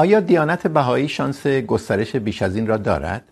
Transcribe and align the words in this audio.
آیا 0.00 0.20
دیانت 0.20 0.66
بهایی 0.66 1.08
شانس 1.08 1.46
گسترش 1.46 2.16
بیش 2.16 2.42
از 2.42 2.56
این 2.56 2.66
را 2.66 2.76
دارد؟ 2.76 3.24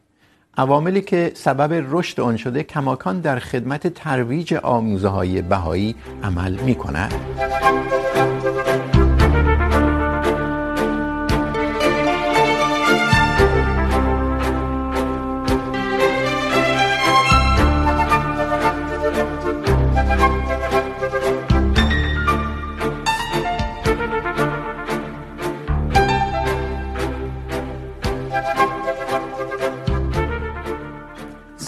عواملی 0.57 1.01
که 1.01 1.33
سبب 1.35 1.87
رشد 1.91 2.21
آن 2.21 2.37
شده 2.37 2.63
کماکان 2.63 3.21
در 3.21 3.39
خدمت 3.39 3.87
ترویج 3.87 4.55
آموزه 4.55 5.09
های 5.09 5.43
بهایی 5.43 5.95
عمل 6.23 6.53
می 6.53 6.75
کند؟ 6.75 7.15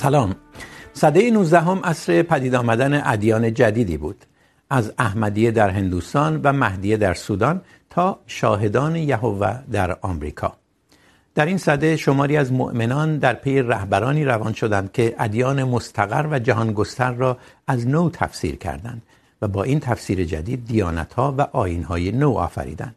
سلام. 0.01 0.35
سده 0.93 1.31
19 1.31 1.61
هم 1.61 1.81
عصر 1.85 2.23
پدید 2.23 2.55
آمدن 2.55 3.03
ادیان 3.05 3.55
جدیدی 3.55 3.97
بود. 3.97 4.25
از 4.71 4.93
احمدیه 4.99 5.51
در 5.51 5.71
هندوستان 5.71 6.41
و 6.45 6.53
مهدیه 6.53 6.97
در 6.97 7.15
سودان 7.15 7.61
تا 7.91 8.21
شاهدان 8.27 8.97
یهوه 8.97 9.59
در 9.73 9.99
آمریکا. 10.03 10.53
در 11.35 11.47
این 11.47 11.59
سده 11.59 11.97
شماری 11.97 12.37
از 12.37 12.53
مؤمنان 12.53 13.19
در 13.19 13.35
پی 13.35 13.63
رهبرانی 13.63 14.25
روان 14.25 14.53
شدند 14.53 14.93
که 14.93 15.15
ادیان 15.19 15.65
مستقر 15.65 16.27
و 16.31 16.39
جهان 16.39 16.73
گستر 16.73 17.13
را 17.13 17.39
از 17.67 17.89
نو 17.89 18.11
تفسیر 18.11 18.57
کردند 18.57 19.03
و 19.43 19.49
با 19.49 19.63
این 19.63 19.81
تفسیر 19.81 20.25
جدید 20.25 20.67
دیانت 20.67 21.15
ها 21.15 21.35
و 21.39 21.41
آین 21.53 21.83
های 21.83 22.13
نو 22.13 22.33
آفریدند. 22.33 22.95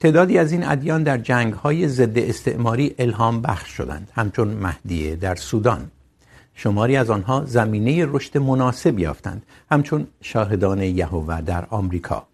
تعدادی 0.00 0.38
از 0.38 0.52
این 0.52 0.64
ادیان 0.66 1.02
در 1.02 1.18
جنگ 1.18 1.52
های 1.52 1.88
ضد 1.88 2.18
استعماری 2.18 2.94
الهام 2.98 3.42
بخش 3.42 3.70
شدند، 3.70 4.08
همچون 4.14 4.48
مهدیه 4.48 5.16
در 5.16 5.34
سودان. 5.34 5.90
شماری 6.54 6.96
از 6.96 7.10
آنها 7.10 7.44
زمینه 7.44 8.06
رشد 8.06 8.38
مناسب 8.38 8.98
یافتند، 8.98 9.42
همچون 9.70 10.06
شاهدان 10.20 10.82
یهوه 10.82 11.40
در 11.40 11.64
آمریکا. 11.70 12.26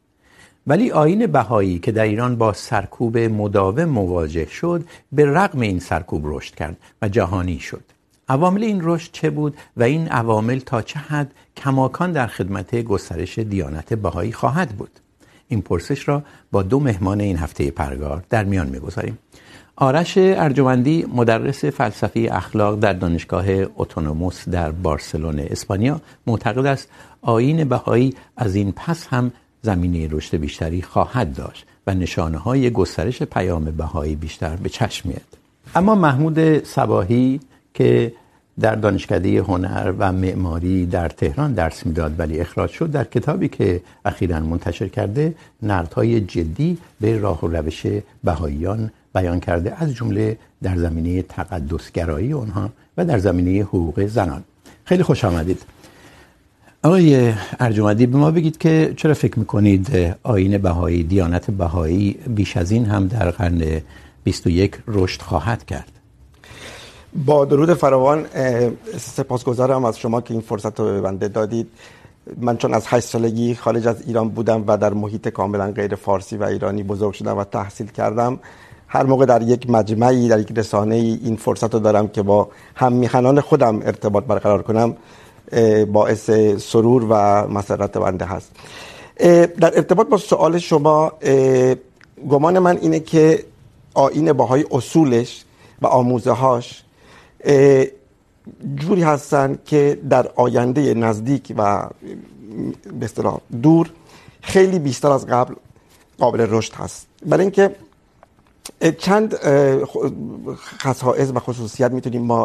ولی 0.66 0.90
آین 0.90 1.26
بهایی 1.26 1.78
که 1.78 1.92
در 1.92 2.04
ایران 2.04 2.36
با 2.36 2.52
سرکوب 2.52 3.18
مداوم 3.18 3.84
مواجه 3.84 4.46
شد، 4.46 4.84
به 5.12 5.24
رغم 5.26 5.60
این 5.60 5.80
سرکوب 5.80 6.22
رشد 6.24 6.54
کرد 6.54 6.76
و 7.02 7.08
جهانی 7.08 7.58
شد. 7.58 7.84
عوامل 8.28 8.64
این 8.64 8.80
رشد 8.82 9.12
چه 9.12 9.30
بود 9.30 9.56
و 9.76 9.82
این 9.82 10.08
عوامل 10.08 10.58
تا 10.58 10.82
چه 10.82 10.98
حد 10.98 11.32
کماکان 11.56 12.12
در 12.12 12.26
خدمت 12.26 12.82
گسترش 12.82 13.38
دیانت 13.38 13.94
بهایی 13.94 14.32
خواهد 14.32 14.68
بود؟ 14.68 14.90
این 15.48 15.62
پرسش 15.62 16.08
را 16.08 16.22
با 16.52 16.62
دو 16.62 16.80
مهمان 16.80 17.20
این 17.20 17.36
هفته 17.36 17.70
پرگار 17.70 18.24
در 18.30 18.44
میان 18.44 18.68
میگذاریم. 18.68 19.18
آرش 19.82 20.14
ارجمندی 20.16 21.06
مدرس 21.14 21.64
فلسفه 21.64 22.28
اخلاق 22.32 22.80
در 22.80 22.92
دانشگاه 22.92 23.44
اتونوموس 23.76 24.48
در 24.48 24.70
بارسلون، 24.70 25.38
اسپانیا. 25.38 26.00
معتقد 26.26 26.66
است 26.66 26.88
آیین 27.22 27.64
بهایی 27.64 28.14
از 28.36 28.54
این 28.54 28.72
پس 28.72 29.06
هم 29.06 29.32
زمینه 29.62 30.08
رشد 30.10 30.36
بیشتری 30.36 30.82
خواهد 30.82 31.34
داشت 31.34 31.66
و 31.86 31.94
نشانه 31.94 32.38
های 32.38 32.70
گسترش 32.70 33.22
پیام 33.22 33.64
بهایی 33.64 34.16
بیشتر 34.16 34.56
به 34.56 34.68
چشم 34.68 35.08
میاد 35.08 35.38
اما 35.74 35.94
محمود 35.94 36.64
صباحی 36.64 37.40
که 37.74 38.12
در 38.60 38.74
دانشکده 38.74 39.42
هنر 39.42 39.92
و 39.98 40.12
معماری 40.12 40.86
در 40.86 41.08
تهران 41.08 41.52
درس 41.52 41.86
میداد 41.86 42.14
ولی 42.18 42.40
اخراج 42.40 42.70
شد، 42.70 42.90
در 42.90 43.04
کتابی 43.04 43.48
که 43.48 43.80
اخیرا 44.04 44.40
منتشر 44.40 44.88
کرده 44.88 45.34
نقدهای 45.62 46.20
جدی 46.20 46.78
به 47.00 47.18
راه 47.18 47.40
و 47.44 47.46
روش 47.46 47.86
بهاییان 48.24 48.90
بیان 49.14 49.40
کرده 49.40 49.74
از 49.82 49.94
جمله 49.94 50.38
در 50.62 50.76
زمینه 50.76 51.22
تقدسگرایی 51.22 52.32
اونها 52.32 52.70
و 52.96 53.04
در 53.04 53.18
زمینه 53.18 53.62
حقوق 53.62 54.06
زنان. 54.06 54.44
خیلی 54.84 55.02
خوش 55.02 55.24
آمدید. 55.24 55.62
آقای 56.82 57.32
ارجمندی، 57.60 58.06
به 58.06 58.18
ما 58.18 58.30
بگید 58.30 58.58
که 58.58 58.94
چرا 58.96 59.14
فکر 59.14 59.38
میکنید 59.38 60.16
آیین 60.22 60.58
بهایی، 60.58 61.02
دیانت 61.02 61.50
بهایی 61.50 62.12
بیش 62.12 62.56
از 62.56 62.70
این 62.70 62.84
هم 62.84 63.06
در 63.06 63.30
قرن 63.30 63.82
21 64.24 64.78
رشد 64.86 65.22
خواهد 65.22 65.64
کرد؟ 65.64 65.92
با 67.24 67.44
درود 67.44 67.74
فراوان 67.74 68.26
سپاسگزارم 68.98 69.84
از 69.84 69.98
شما 69.98 70.20
که 70.20 70.34
این 70.34 70.40
فرصت 70.40 70.80
رو 70.80 70.86
به 70.86 71.00
بنده 71.00 71.28
دادید. 71.28 71.68
من 72.40 72.56
چون 72.56 72.74
از 72.74 72.84
8 72.86 73.06
سالگی 73.06 73.54
خارج 73.54 73.88
از 73.88 74.02
ایران 74.06 74.28
بودم 74.28 74.64
و 74.66 74.76
در 74.76 74.94
محیط 74.94 75.28
کاملا 75.28 75.72
غیر 75.72 75.94
فارسی 75.94 76.36
و 76.36 76.44
ایرانی 76.44 76.82
بزرگ 76.82 77.12
شدم 77.12 77.38
و 77.38 77.44
تحصیل 77.44 77.86
کردم 77.86 78.38
هر 78.92 79.06
موقع 79.06 79.24
در 79.24 79.42
یک 79.42 79.70
مجمعی، 79.70 80.28
در 80.28 80.40
یک 80.40 80.52
رسانه 80.56 80.94
ای 80.94 81.18
این 81.24 81.36
فرصت 81.36 81.74
رو 81.74 81.80
دارم 81.80 82.08
که 82.08 82.22
با 82.22 82.48
هم 82.74 82.92
میخنان 82.92 83.40
خودم 83.40 83.82
ارتباط 83.82 84.24
برقرار 84.24 84.62
کنم 84.62 84.96
باعث 85.92 86.30
سرور 86.58 87.06
و 87.08 87.14
مسرت 87.48 87.98
بنده 87.98 88.24
هست. 88.24 88.50
در 89.60 89.76
ارتباط 89.76 90.06
با 90.08 90.16
سوال 90.16 90.58
شما 90.58 91.12
گمان 92.30 92.58
من 92.58 92.76
اینه 92.76 93.00
که 93.00 93.44
آیین 93.94 94.32
باهای 94.32 94.64
اصولش 94.70 95.44
و 95.82 95.86
آموزه 95.86 96.30
هاش 96.30 96.84
جوری 98.74 99.02
هستن 99.02 99.58
که 99.64 99.98
در 100.10 100.30
آینده 100.36 100.94
نزدیک 100.94 101.54
و، 101.56 101.88
به 103.00 103.04
اصطلاح 103.04 103.38
دور، 103.62 103.90
خیلی 104.40 104.78
بیشتر 104.78 105.10
از 105.10 105.26
قبل 105.26 105.54
قابل 106.18 106.46
رشد 106.50 106.74
هست. 106.74 107.06
برای 107.26 107.42
اینکه 107.42 107.70
چند 108.98 109.34
خصائص 110.82 111.30
و 111.34 111.38
خصوصیت 111.38 111.90
میتونیم 111.90 112.22
ما 112.22 112.44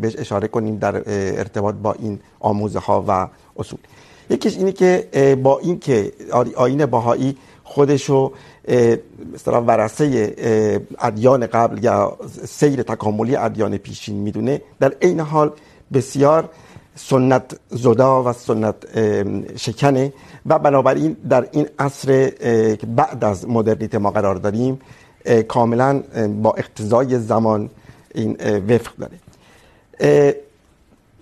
بهش 0.00 0.16
اشاره 0.18 0.48
کنیم 0.48 0.76
در 0.76 1.02
ارتباط 1.38 1.74
با 1.74 1.92
این 1.92 2.20
آموزه 2.40 2.78
ها 2.78 3.04
و 3.08 3.28
اصول. 3.56 3.78
یکیش 4.30 4.56
اینه 4.56 4.72
که 4.72 5.08
با 5.42 5.58
این 5.58 5.78
که 5.78 6.12
آیین 6.56 6.86
بهایی 6.86 7.36
خودشو 7.64 8.32
مثلا 9.34 9.62
ورثه 9.62 10.34
ادیان 10.98 11.46
قبل 11.46 11.84
یا 11.84 12.18
سیر 12.44 12.82
تکاملی 12.82 13.36
ادیان 13.36 13.76
پیشین 13.76 14.16
میدونه، 14.16 14.62
در 14.80 14.92
عین 15.02 15.20
حال 15.20 15.52
بسیار 15.92 16.48
سنت 16.94 17.56
زدا 17.70 18.22
و 18.24 18.32
سنت 18.32 18.74
شکنه 19.56 20.12
و 20.46 20.58
بنابراین 20.58 21.16
در 21.28 21.48
این 21.52 21.68
عصر 21.78 22.28
که 22.76 22.86
بعد 22.96 23.24
از 23.24 23.48
مدرنیته 23.48 23.98
ما 23.98 24.10
قرار 24.10 24.34
داریم 24.34 24.80
کاملا 25.48 26.02
با 26.42 26.52
اقتضای 26.52 27.18
زمان 27.18 27.70
این 28.14 28.36
وفق 28.68 28.92
داره. 28.98 29.18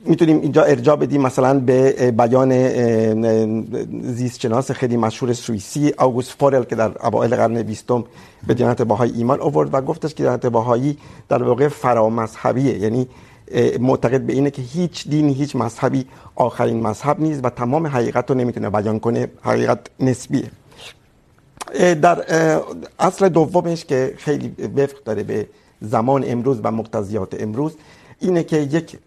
میتونیم 0.05 0.41
اینجا 0.41 0.62
ارجاع 0.62 0.97
بدیم 0.97 1.21
مثلا 1.21 1.61
به 1.61 2.10
بیان 2.10 2.53
زیستشناس 4.12 4.71
خیلی 4.71 4.97
مشهور 4.97 5.33
سوئیسی، 5.33 5.94
آگوست 5.99 6.31
فورل 6.31 6.65
که 6.65 6.77
در 6.77 7.06
اوایل 7.06 7.37
قرن 7.37 7.62
بیستم 7.62 8.05
به 8.47 8.55
دیانت 8.55 8.83
بهایی 8.83 9.12
ایمان 9.12 9.41
آورد 9.41 9.75
و 9.75 9.81
گفتش 9.81 10.15
که 10.15 10.22
دیانت 10.22 10.47
بهایی 10.47 10.99
در 11.28 11.43
واقع 11.43 11.69
فرامذهبیه. 11.69 12.78
یعنی 12.78 13.09
معتقد 13.81 14.21
به 14.21 14.33
اینه 14.33 14.50
که 14.50 14.62
هیچ 14.62 15.09
دینی 15.09 15.33
هیچ 15.33 15.56
مذهبی 15.56 16.06
آخرین 16.34 16.81
مذهب 16.81 17.21
نیست 17.21 17.41
و 17.44 17.50
تمام 17.50 17.87
حقیقت 17.87 18.31
رو 18.31 18.37
نمیتونه 18.37 18.71
بیان 18.71 18.99
کنه، 18.99 19.28
حقیقت 19.43 19.78
نسبیه. 20.00 20.50
در 22.03 22.25
اصل 22.98 23.28
دومش 23.28 23.84
که 23.84 24.15
خیلی 24.16 24.48
وفق 24.76 25.03
داره 25.04 25.22
به 25.22 25.47
زمان 25.81 26.25
امروز 26.26 26.60
و 26.65 26.71
مقتضیات 26.71 27.43
امروز، 27.43 27.76
اینه 28.21 28.43
که 28.43 28.56
یک 28.56 28.98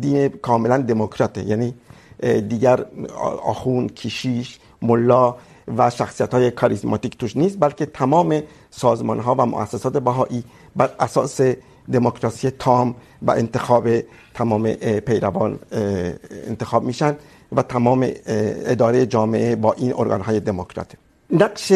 دین 0.00 0.28
کاملا 0.28 0.78
دموکراته. 0.78 1.42
یعنی 1.42 1.74
دیگر 2.48 2.86
آخون 3.44 3.88
کشیش 3.88 4.58
ملا 4.82 5.36
و 5.76 5.90
شخصیت 5.90 6.34
های 6.34 6.50
کاریزماتیک 6.50 7.18
توش 7.18 7.36
نیست، 7.36 7.56
بلکه 7.60 7.86
تمام 7.86 8.42
سازمان 8.70 9.20
ها 9.20 9.34
و 9.34 9.46
مؤسسات 9.46 9.96
بهایی 9.96 10.44
بر 10.76 10.90
اساس 11.00 11.40
دموکراسی 11.92 12.50
تام 12.50 12.94
و 13.22 13.30
انتخاب 13.30 13.88
تمام 14.34 14.72
پیروان 15.00 15.58
انتخاب 16.46 16.84
میشن 16.84 17.16
و 17.52 17.62
تمام 17.62 18.10
اداره 18.26 19.06
جامعه 19.06 19.56
با 19.56 19.72
این 19.72 19.94
ارگان 19.96 20.20
های 20.20 20.40
دموکراته. 20.40 20.98
نقش 21.30 21.72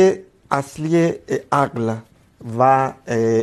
اصلی 0.51 1.13
عقل 1.53 1.95
و 2.59 2.93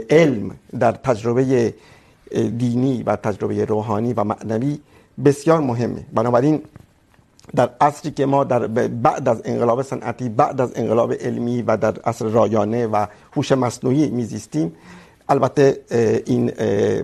علم 0.09 0.55
در 0.79 0.91
تجربه 0.91 1.73
دینی 2.57 3.03
و 3.03 3.15
تجربه 3.15 3.65
روحانی 3.65 4.13
و 4.13 4.23
معنوی 4.23 4.79
بسیار 5.25 5.59
مهمه. 5.59 6.05
بنابراین 6.13 6.61
در 7.55 7.69
عصری 7.81 8.11
که 8.11 8.25
ما 8.25 8.43
در 8.43 8.67
بعد 8.87 9.29
از 9.29 9.41
انقلاب 9.45 9.81
صنعتی، 9.81 10.29
بعد 10.29 10.61
از 10.61 10.71
انقلاب 10.75 11.13
علمی 11.13 11.61
و 11.61 11.77
در 11.77 11.99
عصر 12.03 12.25
رایانه 12.25 12.87
و 12.87 13.05
هوش 13.35 13.51
مصنوعی 13.51 14.09
میزیستیم، 14.09 14.75
البته 15.29 15.81
این 16.25 16.51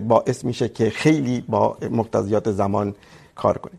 باعث 0.08 0.44
میشه 0.44 0.68
که 0.68 0.90
خیلی 0.90 1.44
با 1.48 1.76
مقتضیات 1.90 2.50
زمان 2.50 2.94
کار 3.34 3.58
کنیم. 3.58 3.78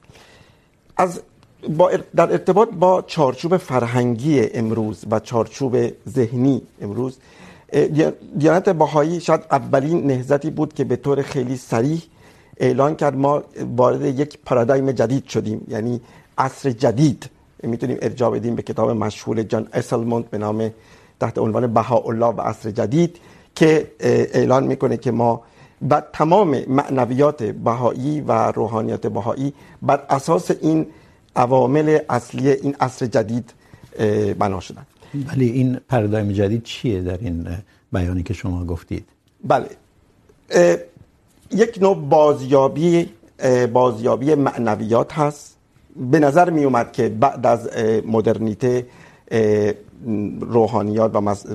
از 0.98 1.22
با 1.70 1.92
در 2.16 2.32
ارتباط 2.32 2.70
با 2.70 3.02
چارچوب 3.02 3.58
فرهنگی 3.58 4.42
امروز 4.54 5.06
و 5.12 5.20
چارچوب 5.20 5.78
ذهنی 6.10 6.62
امروز 6.82 7.18
دیانت 8.38 8.70
بهایی 8.70 9.22
شاید 9.22 9.42
اولین 9.52 10.08
نهضتی 10.08 10.50
بود 10.50 10.74
که 10.74 10.84
به 10.84 10.96
طور 10.96 11.22
خیلی 11.22 11.58
صریح 11.58 12.02
اعلان 12.58 12.96
کرد 12.96 13.18
ما 13.18 13.44
وارد 13.78 14.02
یک 14.02 14.38
پارادایم 14.46 14.92
جدید 14.92 15.28
شدیم. 15.28 15.66
یعنی 15.68 16.02
عصر 16.38 16.72
جدید 16.72 17.30
میتونیم 17.64 17.98
ارجاع 18.02 18.32
بدیم 18.32 18.56
به 18.56 18.62
کتاب 18.62 18.90
مشهور 18.92 19.44
جان 19.44 19.68
اسلموند 19.74 20.30
به 20.30 20.38
نام 20.38 20.72
تحت 21.20 21.38
عنوان 21.38 21.74
بهاءالله 21.74 22.26
و 22.26 22.42
عصر 22.42 22.72
جدید 22.72 23.18
که 23.56 23.92
اعلان 24.00 24.64
میکنه 24.68 24.98
که 24.98 25.12
ما 25.12 25.42
و 25.90 26.02
تمام 26.14 26.62
معنویات 26.68 27.44
بهایی 27.44 28.22
و 28.22 28.52
روحانیات 28.52 29.08
بهایی 29.08 29.54
بر 29.82 30.04
اساس 30.10 30.52
این 30.62 30.86
عوامل 31.36 32.00
اصلی 32.10 32.50
این 32.50 32.76
عصر 32.80 33.06
جدید 33.06 33.54
بنا 34.40 34.60
شدن. 34.60 34.86
ولی 35.32 35.50
این 35.50 35.80
پارادایم 35.90 36.32
جدید 36.32 36.64
چیه 36.64 37.02
در 37.02 37.18
این 37.18 37.48
بیانی 37.94 38.24
که 38.24 38.34
شما 38.34 38.66
گفتید؟ 38.66 39.06
بله. 39.44 39.70
یک 41.52 41.78
نوع 41.82 41.96
بازیابی 41.96 43.10
بازیابی 43.74 44.36
معنویات 44.36 45.14
هست. 45.14 45.58
به 46.12 46.20
نظر 46.20 46.50
می 46.50 46.64
اومد 46.64 46.92
که 46.92 47.10
بعد 47.10 47.46
از 47.46 47.70
مدرنیته 48.06 48.86
روحانیات 50.40 51.12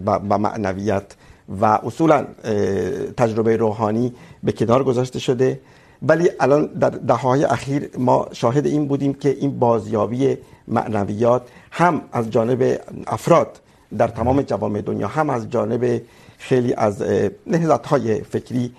و 0.07 0.39
معنویت 0.39 1.15
و 1.61 1.65
اصولا 1.65 2.27
تجربه 3.17 3.57
روحانی 3.57 4.15
به 4.43 4.53
کنار 4.53 4.85
گذاشته 4.85 5.19
شده. 5.19 5.61
ولی 6.03 6.31
الان 6.41 6.67
در 6.67 6.91
دههای 6.91 7.45
اخیر 7.45 7.91
ما 7.99 8.29
شاهد 8.33 8.67
این 8.67 8.89
بودیم 8.89 9.15
که 9.15 9.29
این 9.29 9.59
بازیابی 9.59 10.37
معنویات 10.69 11.43
هم 11.71 12.03
از 12.13 12.31
جانب 12.31 12.81
افراد 13.07 13.61
در 13.99 14.09
تمام 14.09 14.43
جوامع 14.43 14.81
دنیا 14.81 15.09
هم 15.09 15.31
از 15.31 15.51
جانب 15.51 16.03
خیلی 16.39 16.75
از 16.75 17.03
نهضت‌های 17.47 18.21
فکری 18.21 18.73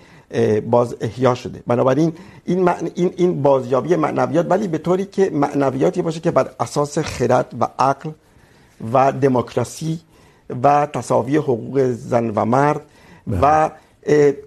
باز 0.70 0.96
احیا 1.00 1.34
شده. 1.34 1.62
بنابراین 1.66 2.12
این 2.44 2.62
معنی 2.62 2.90
این 2.94 3.12
این 3.16 3.42
بازیابی 3.42 3.96
معنویات 3.96 4.46
ولی 4.50 4.68
به 4.68 4.78
طوری 4.78 5.04
که 5.04 5.30
معنویاتی 5.30 6.02
باشه 6.02 6.20
که 6.20 6.30
بر 6.30 6.50
اساس 6.60 6.98
خرد 6.98 7.54
و 7.60 7.68
عقل 7.78 8.10
و 8.92 9.12
دموکراسی 9.12 10.00
و 10.62 10.86
تساوی 10.86 11.36
حقوق 11.36 11.80
زن 11.90 12.30
و 12.30 12.44
مرد 12.44 12.80
و 13.42 13.70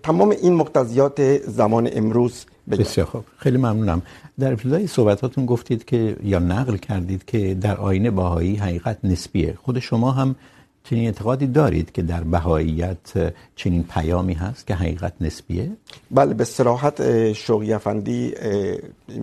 تمام 0.04 0.30
این 0.30 0.54
مقتضیات 0.54 1.38
زمان 1.38 1.90
امروز 1.94 2.46
بسیار 2.70 3.08
خوب. 3.08 3.24
خیلی 3.38 3.58
ممنونم. 3.58 4.02
در 4.40 4.52
ابتدای 4.52 4.88
صحبتاتون 4.88 5.46
گفتید 5.46 5.86
که 5.86 6.18
یا 6.24 6.40
نقل 6.40 6.78
کردید 6.78 7.26
که 7.26 7.54
در 7.54 7.78
آینه 7.78 8.12
باهایی 8.12 8.56
حقیقت 8.56 8.98
نسبیه. 9.04 9.58
خود 9.64 9.80
شما 9.80 10.12
هم 10.12 10.36
چنین 10.84 11.06
اعتقادی 11.06 11.48
دارید 11.48 11.92
که 11.92 12.02
در 12.02 12.24
بهاییت 12.24 13.34
چنین 13.56 13.84
پیامی 13.84 14.34
هست 14.34 14.68
که 14.68 14.76
حقیقت 14.76 15.14
نسبیه؟ 15.22 15.72
بله 16.12 16.34
به 16.34 16.44
صراحت 16.44 17.34
شوقی 17.34 17.74
افندی 17.74 18.34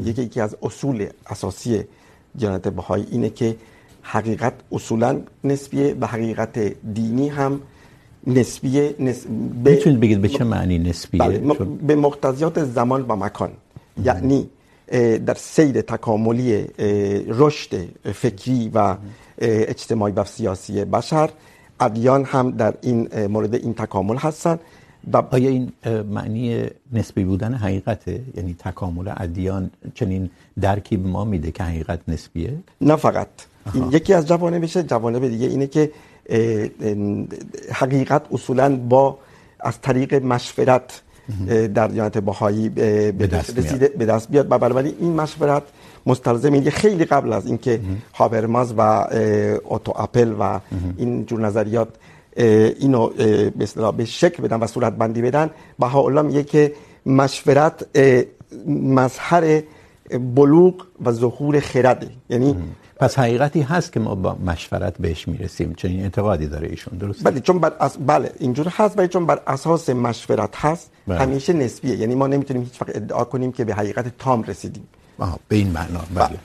یکی 0.05 0.23
یکی 0.23 0.41
از 0.41 0.57
اصول 0.63 1.07
اساسی 1.27 1.85
دیانت 2.39 2.69
بهایی 2.69 3.07
اینه 3.11 3.31
که 3.31 3.57
حقیقت 4.03 4.53
اصولا 4.73 5.21
نسبیه 5.45 5.97
و 6.01 6.07
حقیقت 6.07 6.59
دینی 6.95 7.29
هم 7.29 7.61
نسبیه 8.27 8.95
نسب... 9.01 9.29
به... 9.65 9.71
میتونید 9.71 10.01
بگید 10.01 10.21
به 10.21 10.29
چه 10.29 10.45
معنی 10.45 10.79
نسبیه؟ 10.79 11.21
بله 11.21 11.39
م... 11.39 11.77
به 11.77 11.97
مقتضیات 11.97 12.65
زمان 12.65 13.05
و 13.09 13.17
مکان. 13.17 13.51
یعنی 14.05 14.49
در 15.27 15.35
سیر 15.35 15.81
تکاملی 15.81 16.67
رشد 17.29 17.71
فکری 18.13 18.71
و 18.75 18.97
اجتماعی 19.39 20.13
و 20.13 20.25
سیاسی 20.25 20.85
بشر 20.85 21.31
ادیان 21.81 22.25
هم 22.25 22.51
در 22.51 22.75
این 22.83 23.27
مورد 23.27 23.55
این 23.55 23.75
تکامل 23.75 24.17
هستن 24.17 24.59
و 25.13 25.23
آیا 25.31 25.51
این 25.51 25.73
معنی 26.11 26.67
نسبی 26.93 27.25
بودن 27.25 27.55
حقیقته؟ 27.55 28.21
یعنی 28.37 28.57
تکامل 28.59 29.13
ادیان 29.17 29.71
چنین 29.95 30.31
درکی 30.61 30.97
به 30.97 31.09
ما 31.09 31.25
میده 31.25 31.51
که 31.51 31.63
حقیقت 31.65 32.01
نسبیه؟ 32.09 32.55
نه 32.81 32.97
فقط. 32.97 33.29
این 33.75 33.93
یکی 33.93 34.15
از 34.15 34.29
جوانبش 34.29 34.77
جوانب 34.77 35.29
دیگه 35.29 35.47
اینه 35.47 35.67
که 35.67 35.91
حقیقت 37.73 38.23
اصولا 38.33 38.77
با 38.77 39.19
از 39.61 39.81
طریق 39.81 40.15
مشورت 40.15 41.03
در 41.75 41.89
دیانت 41.89 42.19
بهایی 42.19 42.69
به 42.69 43.13
دست 43.13 43.61
بیاد 43.61 43.95
به 43.95 44.07
دست 44.07 44.31
بیاد 44.31 44.47
و 44.53 44.59
بنابراین 44.59 44.95
این 45.01 45.13
مشورت 45.13 45.63
مستلزم 46.07 46.53
اینه 46.53 46.71
خیلی 46.71 47.05
قبل 47.05 47.33
از 47.33 47.47
اینکه 47.47 47.81
هابرماز 48.15 48.75
و 48.77 48.81
اوتو 49.65 49.93
اپل 49.97 50.35
و 50.41 50.61
این 50.97 51.27
جور 51.27 51.41
نظریات 51.41 51.89
اینو 52.37 53.09
به 53.09 53.53
اصطلاح 53.61 53.97
به 53.97 54.05
شکل 54.05 54.43
بدن 54.43 54.61
و 54.61 54.67
صورت 54.67 54.93
بندی 54.93 55.23
بدن 55.23 55.51
بهاءالله 55.79 56.23
میگه 56.23 56.43
که 56.43 56.73
مشورت 57.07 57.99
مظهر 58.69 59.63
بلوغ 60.35 60.75
و 61.05 61.13
ظهور 61.13 61.61
خرده. 61.61 62.11
یعنی 62.31 62.57
پس 63.03 63.19
حقیقتی 63.19 63.61
هست 63.61 63.93
که 63.93 64.01
ما 64.01 64.15
با 64.15 64.35
مشورت 64.35 64.99
بهش 64.99 65.29
میرسیم 65.29 65.75
چنین 65.75 66.03
اعتقادی 66.03 66.47
داره 66.47 66.69
ایشون 66.69 66.99
درسته؟ 66.99 67.25
بله 67.25 67.41
چون 67.41 67.59
بر 67.59 67.73
اس... 67.81 67.97
بله 68.07 68.33
اینجور 68.39 68.69
هست 68.69 68.99
ولی 68.99 69.09
چون 69.09 69.27
بر 69.27 69.41
اساس 69.47 69.91
مشورت 69.91 70.57
هست 70.57 70.91
بله. 71.07 71.19
همیشه 71.19 71.53
نسبیه. 71.53 71.97
یعنی 71.97 72.15
ما 72.15 72.27
نمیتونیم 72.27 72.63
هیچ 72.63 72.83
وقت 72.83 72.97
ادعا 72.97 73.25
کنیم 73.25 73.53
که 73.53 73.65
به 73.65 73.75
حقیقت 73.75 74.19
تام 74.19 74.43
رسیدیم. 74.43 74.89
آه 75.19 75.39
به 75.49 75.57
این 75.57 75.71
معنا 75.71 76.01
بله, 76.15 76.29
بله. 76.29 76.39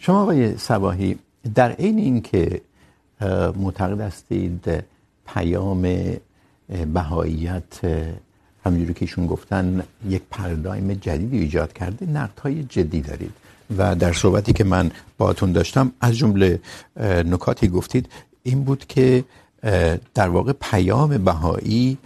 شما 0.00 0.22
آقای 0.22 0.56
صباحی 0.56 1.18
در 1.54 1.72
عین 1.72 1.98
اینکه 1.98 2.60
معتقد 3.56 4.00
هستید 4.00 4.84
پیام 5.26 5.88
بهاییت 6.94 7.80
همونجوری 8.64 8.94
که 8.94 9.02
ایشون 9.02 9.26
گفتن 9.26 9.82
یک 10.08 10.22
پارادایم 10.30 10.92
جدیدی 10.92 11.38
ایجاد 11.38 11.72
کرده 11.72 12.06
نقدهای 12.06 12.64
جدی 12.64 13.00
دارید. 13.00 13.47
و 13.76 13.94
در 13.94 14.12
صحبتی 14.12 14.52
که 14.52 14.64
من 14.64 14.90
باهاتون 15.18 15.52
داشتم، 15.52 15.92
از 16.00 16.16
جمله 16.16 16.60
نکاتی 17.00 17.68
گفتید، 17.68 18.08
این 18.42 18.64
بود 18.64 18.86
که 18.86 19.24
در 20.14 20.28
واقع 20.28 20.52
پیام 20.60 21.18
بهایی 21.18 21.98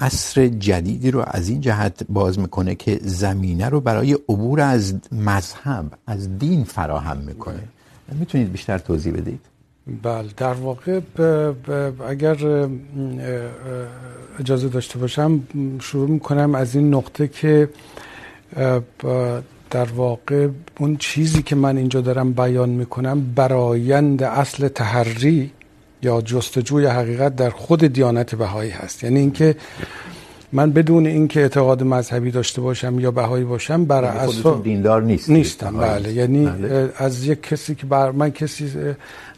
عصر 0.00 0.46
جدیدی 0.48 1.10
رو 1.10 1.24
از 1.26 1.48
این 1.48 1.60
جهت 1.60 2.04
باز 2.08 2.38
میکنه 2.38 2.74
که 2.74 3.00
زمینه 3.02 3.68
رو 3.68 3.80
برای 3.80 4.12
عبور 4.12 4.60
از 4.60 4.94
مذهب، 5.12 5.84
از 6.06 6.38
دین 6.38 6.64
فراهم 6.64 7.16
میکنه. 7.16 7.62
میتونید 8.12 8.52
بیشتر 8.52 8.78
توضیح 8.78 9.12
بدید؟ 9.12 9.40
بله، 10.02 10.28
در 10.36 10.52
واقع، 10.52 11.00
ب... 11.00 11.22
ب... 11.22 12.02
اگر 12.02 12.68
اجازه 14.38 14.68
داشته 14.68 14.98
باشم 14.98 15.42
شروع 15.80 16.08
میکنم 16.08 16.54
از 16.54 16.74
این 16.74 16.94
نقطه 16.94 17.28
که 17.28 17.68
ب... 18.56 19.40
در 19.70 19.84
واقع 19.84 20.48
اون 20.78 20.96
چیزی 20.96 21.42
که 21.42 21.56
من 21.56 21.76
اینجا 21.76 22.00
دارم 22.00 22.32
بیان 22.32 22.68
میکنم 22.68 23.32
برایند 23.34 24.22
اصل 24.22 24.68
تحری 24.68 25.50
یا 26.02 26.20
جستجوی 26.20 26.86
حقیقت 26.86 27.36
در 27.36 27.50
خود 27.50 27.84
دیانت 27.84 28.34
بهایی 28.34 28.70
هست. 28.70 29.04
یعنی 29.04 29.18
اینکه 29.18 29.56
من 30.52 30.70
بدون 30.72 31.06
اینکه 31.06 31.40
اعتقاد 31.40 31.82
مذهبی 31.82 32.30
داشته 32.30 32.60
باشم 32.60 33.00
یا 33.00 33.10
بهایی 33.10 33.44
باشم 33.44 33.84
بر 33.84 34.04
اساس 34.04 34.62
دیندار 34.62 35.02
نیست 35.02 35.30
نیستم. 35.30 35.76
بله. 35.76 36.12
یعنی 36.12 36.46
بله. 36.46 36.90
از 36.96 37.24
یک 37.24 37.42
کسی 37.42 37.74
که 37.74 37.86
بر 37.86 38.10
من 38.10 38.30
کسی 38.30 38.70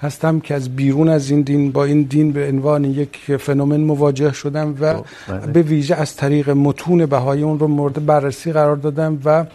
هستم 0.01 0.41
که 0.41 0.55
از 0.55 0.77
بیرون 0.77 1.09
از 1.09 1.31
این 1.31 1.43
دین 1.43 1.73
با 1.73 1.85
این 1.85 2.03
دین 2.03 2.33
به 2.33 2.49
عنوان 2.49 2.85
یک 2.85 3.37
فنومن 3.37 3.81
مواجه 3.81 4.33
شدم 4.33 4.77
و 4.81 4.95
بله. 4.95 5.47
به 5.53 5.63
ویژه 5.63 5.95
از 5.95 6.17
طریق 6.17 6.51
متون 6.51 7.07
بهایی 7.07 7.43
اون 7.43 7.59
رو 7.59 7.69
مورد 7.69 8.07
بررسی 8.07 8.53
قرار 8.53 8.77
دادم 8.77 9.19
و 9.25 9.47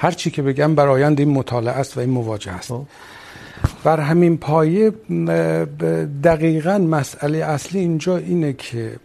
هر 0.00 0.10
چی 0.10 0.30
که 0.30 0.42
بگم 0.42 0.74
برایند 0.74 1.20
این 1.20 1.28
مطالعه 1.28 1.74
است 1.74 1.96
و 1.96 2.00
این 2.00 2.10
مواجهه 2.10 2.54
است. 2.54 2.72
بر 3.84 4.00
همین 4.00 4.36
پایه، 4.36 4.90
دقیقا 6.24 6.78
مسئله 6.78 7.38
اصلی 7.38 7.80
اینجا 7.80 8.16
اینه 8.16 8.52
که 8.52 8.96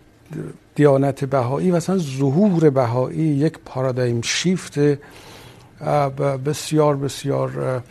دیانت 0.76 1.26
بهایی 1.26 1.72
و 1.72 1.76
اصلا 1.76 1.98
ظهور 1.98 2.70
بهایی 2.70 3.18
یک 3.18 3.54
پارادایم 3.66 4.22
شیفت 4.22 4.80
بسیار 6.46 6.96
بسیار 6.96 7.82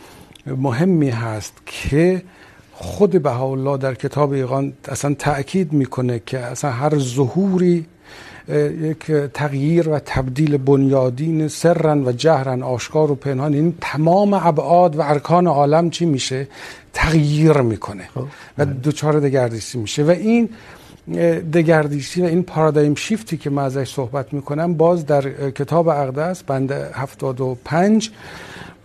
مهمی 0.47 1.09
هست 1.09 1.53
که 1.65 2.21
خود 2.73 3.23
بهاءالله 3.23 3.77
در 3.77 3.93
کتاب 3.95 4.31
ایقان 4.31 4.73
اصلا 4.87 5.13
تأکید 5.13 5.73
میکنه 5.73 6.21
که 6.25 6.39
اصلا 6.39 6.71
هر 6.71 6.99
ظهوری 6.99 7.85
یک 8.49 9.11
تغییر 9.33 9.89
و 9.89 9.99
تبدیل 10.05 10.57
بنیادین 10.57 11.47
سرن 11.47 12.03
و 12.07 12.11
جهرن 12.11 12.63
آشکار 12.63 13.11
و 13.11 13.15
پنهان. 13.15 13.53
این 13.53 13.73
تمام 13.81 14.33
ابعاد 14.33 14.95
و 14.95 15.01
ارکان 15.01 15.47
عالم 15.47 15.89
چی 15.89 16.05
میشه؟ 16.05 16.47
تغییر 16.93 17.61
میکنه. 17.61 18.09
و 18.57 18.65
دوچار 18.65 19.19
دگردیسی 19.19 19.77
میشه. 19.77 20.03
و 20.03 20.09
این 20.09 20.49
دگردیسی 21.53 22.21
و 22.21 22.25
این 22.25 22.43
پارادایم 22.43 22.95
شیفتی 22.95 23.37
که 23.37 23.49
من 23.49 23.63
ازش 23.63 23.93
صحبت 23.93 24.33
میکنم 24.33 24.73
باز 24.73 25.05
در 25.05 25.51
کتاب 25.51 25.87
اقدس 25.87 26.43
بند 26.43 26.71
75 26.71 28.11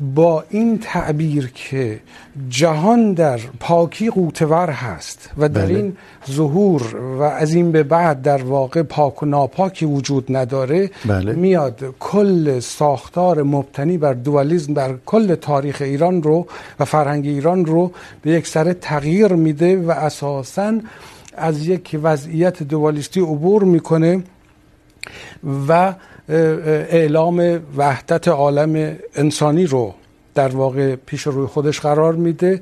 با 0.01 0.45
این 0.51 0.79
تعبیر 0.79 1.51
که 1.55 2.01
جهان 2.49 3.13
در 3.13 3.41
پاکی 3.61 4.11
قوتور 4.11 4.71
هست 4.71 5.31
و 5.39 5.49
در 5.49 5.67
این 5.67 5.97
ظهور 6.31 6.97
و 6.97 7.23
از 7.23 7.55
این 7.55 7.73
به 7.73 7.83
بعد 7.83 8.23
در 8.23 8.43
واقع 8.43 8.83
پاک 8.83 9.23
و 9.23 9.27
ناپاکی 9.27 9.87
وجود 9.87 10.37
نداره 10.37 10.91
بله. 11.07 11.33
میاد 11.33 11.95
کل 12.01 12.61
ساختار 12.61 13.43
مبتنی 13.43 13.99
بر 13.99 14.13
دوالیزم 14.13 14.75
در 14.75 14.95
کل 15.07 15.35
تاریخ 15.35 15.83
ایران 15.83 16.23
رو 16.23 16.47
و 16.81 16.85
فرهنگ 16.85 17.27
ایران 17.27 17.65
رو 17.65 17.93
به 18.23 18.31
یک 18.31 18.47
سر 18.47 18.73
تغییر 18.73 19.33
میده 19.33 19.77
و 19.77 19.91
اساساً 19.91 20.81
از 21.37 21.69
یک 21.69 22.01
وضعیت 22.03 22.63
دوالیستی 22.63 23.21
عبور 23.21 23.65
میکنه 23.65 24.23
و 25.69 25.95
اعلام 26.31 27.61
وحدت 27.77 28.29
عالم 28.29 28.97
انسانی 29.15 29.67
رو 29.67 29.95
در 30.35 30.49
واقع 30.49 30.97
پیش 30.97 31.23
روی 31.23 31.47
خودش 31.47 31.81
قرار 31.81 32.15
میده 32.15 32.61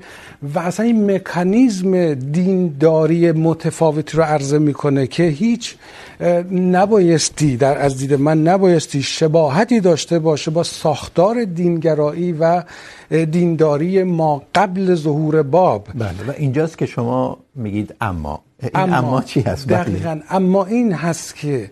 و 0.54 0.58
اصلا 0.58 0.86
این 0.86 1.10
مکانیزم 1.10 2.14
دینداری 2.14 3.32
متفاوتی 3.32 4.16
رو 4.16 4.22
عرضه 4.22 4.58
میکنه 4.58 5.06
که 5.06 5.22
هیچ 5.22 5.76
نبایستی 6.52 7.56
در 7.56 7.78
از 7.78 7.98
دید 7.98 8.14
من 8.14 8.42
نبایستی 8.42 9.02
شباهتی 9.02 9.80
داشته 9.80 10.18
باشه 10.18 10.50
با 10.50 10.62
ساختار 10.62 11.44
دینگرایی 11.44 12.32
و 12.32 12.62
دینداری 13.10 14.02
ما 14.02 14.42
قبل 14.54 14.94
ظهور 14.94 15.42
باب. 15.42 15.88
بله 15.94 16.08
و 16.28 16.32
اینجاست 16.36 16.78
که 16.78 16.86
شما 16.86 17.38
میگید 17.54 17.94
اما. 18.00 18.40
این 18.62 18.70
اما, 18.74 18.96
اما 18.96 19.22
چی 19.22 19.40
هست؟ 19.40 19.68
دقیقا 19.68 20.20
اما 20.30 20.64
این 20.64 20.92
هست 20.92 21.36
که 21.36 21.70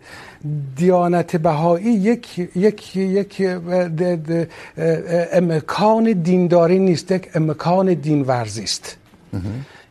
دیانت 0.76 1.36
بهایی 1.36 1.84
یک 1.84 2.50
یک 2.56 2.96
یک 2.96 3.42
امکان 5.32 6.12
دینداری 6.12 6.78
نیست 6.78 7.10
یک 7.10 7.30
امکان 7.34 7.94
دین 7.94 8.22
ورزی 8.22 8.62
است. 8.62 8.96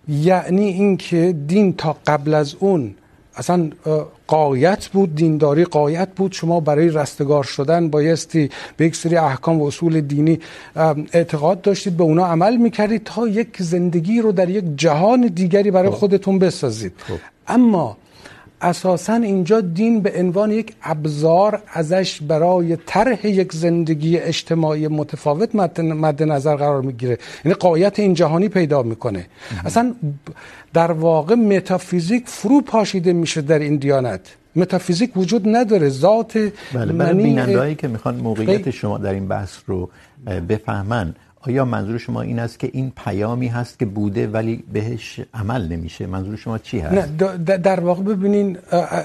یعنی 0.07 0.65
اینکه 0.65 1.35
دین 1.47 1.73
تا 1.73 1.97
قبل 2.07 2.33
از 2.33 2.55
اون 2.59 2.95
اصلا 3.37 3.69
قایت 4.27 4.87
بود 4.87 5.15
دینداری 5.15 5.63
قایت 5.63 6.09
بود. 6.15 6.31
شما 6.31 6.59
برای 6.59 6.89
رستگار 6.89 7.43
شدن 7.43 7.89
بایستی 7.89 8.49
به 8.77 8.85
یک 8.85 8.95
سری 8.95 9.15
احکام 9.17 9.61
و 9.61 9.65
اصول 9.65 10.01
دینی 10.01 10.39
اعتقاد 11.13 11.61
داشتید 11.61 11.97
به 11.97 12.03
اونا 12.03 12.25
عمل 12.25 12.57
میکردید 12.57 13.03
تا 13.03 13.27
یک 13.27 13.61
زندگی 13.61 14.21
رو 14.21 14.31
در 14.31 14.49
یک 14.49 14.65
جهان 14.77 15.27
دیگری 15.27 15.71
برای 15.71 15.89
خودتون 15.89 16.39
بسازید. 16.39 16.93
اما 17.47 17.97
اساسا 18.65 19.13
اینجا 19.13 19.61
دین 19.61 20.01
به 20.01 20.11
عنوان 20.21 20.51
یک 20.51 20.73
ابزار 20.83 21.61
ازش 21.73 22.21
برای 22.21 22.77
طرح 22.85 23.27
یک 23.27 23.53
زندگی 23.53 24.17
اجتماعی 24.17 24.87
متفاوت 24.87 25.55
مد 25.55 26.23
نظر 26.23 26.55
قرار 26.55 26.81
میگیره. 26.81 27.17
یعنی 27.45 27.55
قایت 27.55 27.99
این 27.99 28.13
جهانی 28.13 28.49
پیدا 28.49 28.83
میکنه. 28.83 29.25
اصلا 29.65 29.95
در 30.73 30.91
واقع 30.91 31.35
متافیزیک 31.35 32.23
فرو 32.27 32.61
پاشیده 32.61 33.13
میشه 33.13 33.41
در 33.41 33.59
این 33.59 33.75
دیانت. 33.75 34.35
متافیزیک 34.55 35.17
وجود 35.17 35.43
نداره. 35.47 35.89
ذات 35.89 36.37
بله 36.73 36.93
برای 36.93 37.23
بینندهایی 37.23 37.75
که 37.75 37.87
میخوان 37.87 38.15
موقعیت 38.15 38.69
شما 38.69 38.97
در 38.97 39.13
این 39.13 39.27
بحث 39.27 39.57
رو 39.65 39.89
بفهمن 40.49 41.15
آیا 41.47 41.65
منظور 41.65 41.97
شما 41.97 42.21
این 42.21 42.39
است 42.39 42.59
که 42.59 42.69
این 42.73 42.91
پیامی 43.05 43.47
هست 43.47 43.79
که 43.79 43.85
بوده 43.85 44.27
ولی 44.27 44.63
بهش 44.73 45.19
عمل 45.33 45.67
نمیشه؟ 45.67 46.07
منظور 46.07 46.35
شما 46.35 46.57
چی 46.57 46.79
هست؟ 46.79 47.21
نه 47.21 47.37
در 47.57 47.79
واقع 47.79 48.03
ببینین 48.03 48.57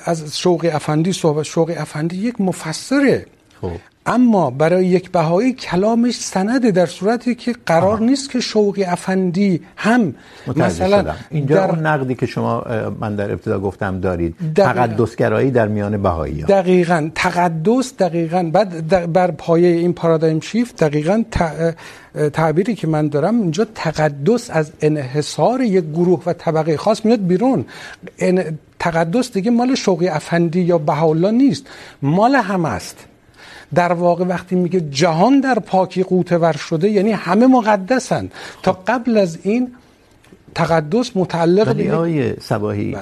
از 0.05 0.39
شوقی 0.39 0.69
افندی 0.69 1.13
صحبت 1.13 1.43
شوقی 1.43 1.75
افندی 1.75 2.17
یک 2.17 2.41
مفسره. 2.41 3.27
خب. 3.61 3.73
اما 4.07 4.51
برای 4.51 4.87
یک 4.87 5.11
بهایی 5.11 5.53
کلامش 5.53 6.15
سنده 6.15 6.71
در 6.71 6.87
صورتی 6.87 7.35
که 7.35 7.55
قرار 7.67 7.93
آه. 7.93 8.01
نیست 8.01 8.31
که 8.31 8.41
شوقی 8.41 8.85
افندی 8.85 9.61
هم 9.77 10.15
مثلا 10.57 11.15
اینجا 11.31 11.57
در... 11.57 11.71
اون 11.71 11.87
نقدی 11.87 12.15
که 12.15 12.27
شما 12.27 12.65
من 13.01 13.17
در 13.17 13.33
ابتدا 13.33 13.61
گفتم 13.61 14.01
دارید. 14.01 14.35
تقدسگرایی 14.55 15.51
در 15.51 15.69
میان 15.69 16.03
بهایی 16.03 16.41
ها. 16.41 16.47
دقیقاً. 16.47 17.11
تقدس 17.15 17.97
دقیقاً. 17.97 18.51
بعد 18.53 19.13
بر 19.13 19.31
پایه 19.31 19.69
این 19.69 19.93
پارادایم 19.93 20.41
شیفت 20.41 20.85
دقیقاً 20.85 21.23
تعبیری 22.33 22.75
که 22.75 22.87
من 22.87 23.09
دارم 23.09 23.41
اینجا 23.41 23.67
تقدس 23.75 24.51
از 24.51 24.73
انحصار 24.81 25.61
یک 25.61 25.85
گروه 25.85 26.23
و 26.27 26.33
طبقه 26.33 26.77
خاص 26.77 27.05
میاد 27.05 27.27
بیرون. 27.27 27.65
تقدس 28.79 29.33
دیگه 29.33 29.51
مال 29.51 29.75
شوقی 29.75 30.09
افندی 30.09 30.61
یا 30.61 30.79
بهاءالله 30.79 31.31
نیست. 31.31 31.67
مال 32.03 32.35
همه 32.35 32.69
است. 32.69 33.07
در 33.75 33.93
واقع 33.93 34.25
وقتی 34.25 34.57
میگه 34.57 34.81
جهان 34.81 35.41
در 35.41 35.59
پاکی 35.59 36.03
قوته 36.03 36.39
ور 36.39 36.53
شده 36.53 36.91
یعنی 36.91 37.13
همه 37.13 37.47
مقدسن. 37.47 38.31
تا 38.63 38.73
قبل 38.87 39.19
از 39.19 39.39
این 39.43 39.73
تقدس 40.55 41.17
متعلق 41.17 41.77
به 41.77 41.95
آیه 41.95 42.37
صباحی 42.41 42.97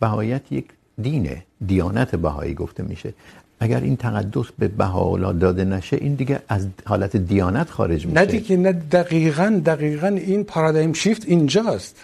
بهایت 0.00 0.52
یک 0.52 0.66
دینه 1.02 1.44
دیانت 1.66 2.16
بهایی 2.16 2.54
گفته 2.54 2.82
میشه. 2.82 3.14
اگر 3.62 3.80
این 3.80 3.96
تقدس 3.96 4.46
به 4.58 4.68
بهاءالله 4.68 5.32
داده 5.32 5.64
نشه 5.64 5.96
این 5.96 6.14
دیگه 6.14 6.38
از 6.48 6.66
حالت 6.86 7.16
دیانت 7.16 7.70
خارج 7.70 8.06
میشه. 8.06 8.18
نه 8.20 8.26
دیگه 8.26 8.56
نه 8.56 8.72
دقیقاً 8.72 9.62
دقیقاً 9.66 10.06
این 10.06 10.44
پارادایم 10.44 10.92
شیفت 10.92 11.22
اینجاست. 11.26 11.96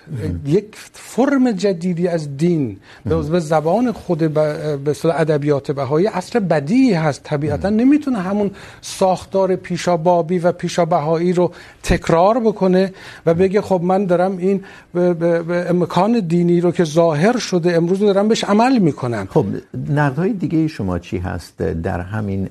یک 0.46 0.64
فرم 0.92 1.50
جدیدی 1.52 2.08
از 2.08 2.36
دین 2.36 2.76
به 3.04 3.40
زبان 3.40 3.92
خود 3.92 4.18
به 4.18 4.90
اصطلاح 4.90 5.20
ادبیات 5.20 5.70
بهایی 5.72 6.06
اصل 6.06 6.38
بدیعی 6.38 6.92
هست. 6.92 7.22
طبیعتا 7.22 7.68
نمیتونه 7.68 8.18
همون 8.18 8.50
ساختار 8.80 9.56
پیشا 9.56 9.96
بابی 9.96 10.38
و 10.38 10.52
پیشا 10.52 10.84
بهایی 10.84 11.32
رو 11.32 11.52
تکرار 11.82 12.40
بکنه 12.40 12.92
و 13.26 13.34
بگه 13.34 13.60
خب 13.60 13.80
من 13.82 14.06
دارم 14.06 14.36
این 14.36 14.64
به 14.94 15.66
امکان 15.70 16.20
دینی 16.20 16.60
رو 16.60 16.70
که 16.72 16.84
ظاهر 16.84 17.38
شده 17.38 17.76
امروز 17.76 18.00
دارم 18.00 18.28
بهش 18.28 18.44
عمل 18.44 18.78
میکنم 18.78 19.28
خب 19.30 19.46
نقدهای 19.90 20.32
دیگه 20.32 20.68
شما 20.68 20.98
چی 20.98 21.18
هست؟ 21.18 21.47
هست 21.48 21.62
در 21.62 22.00
همین 22.00 22.48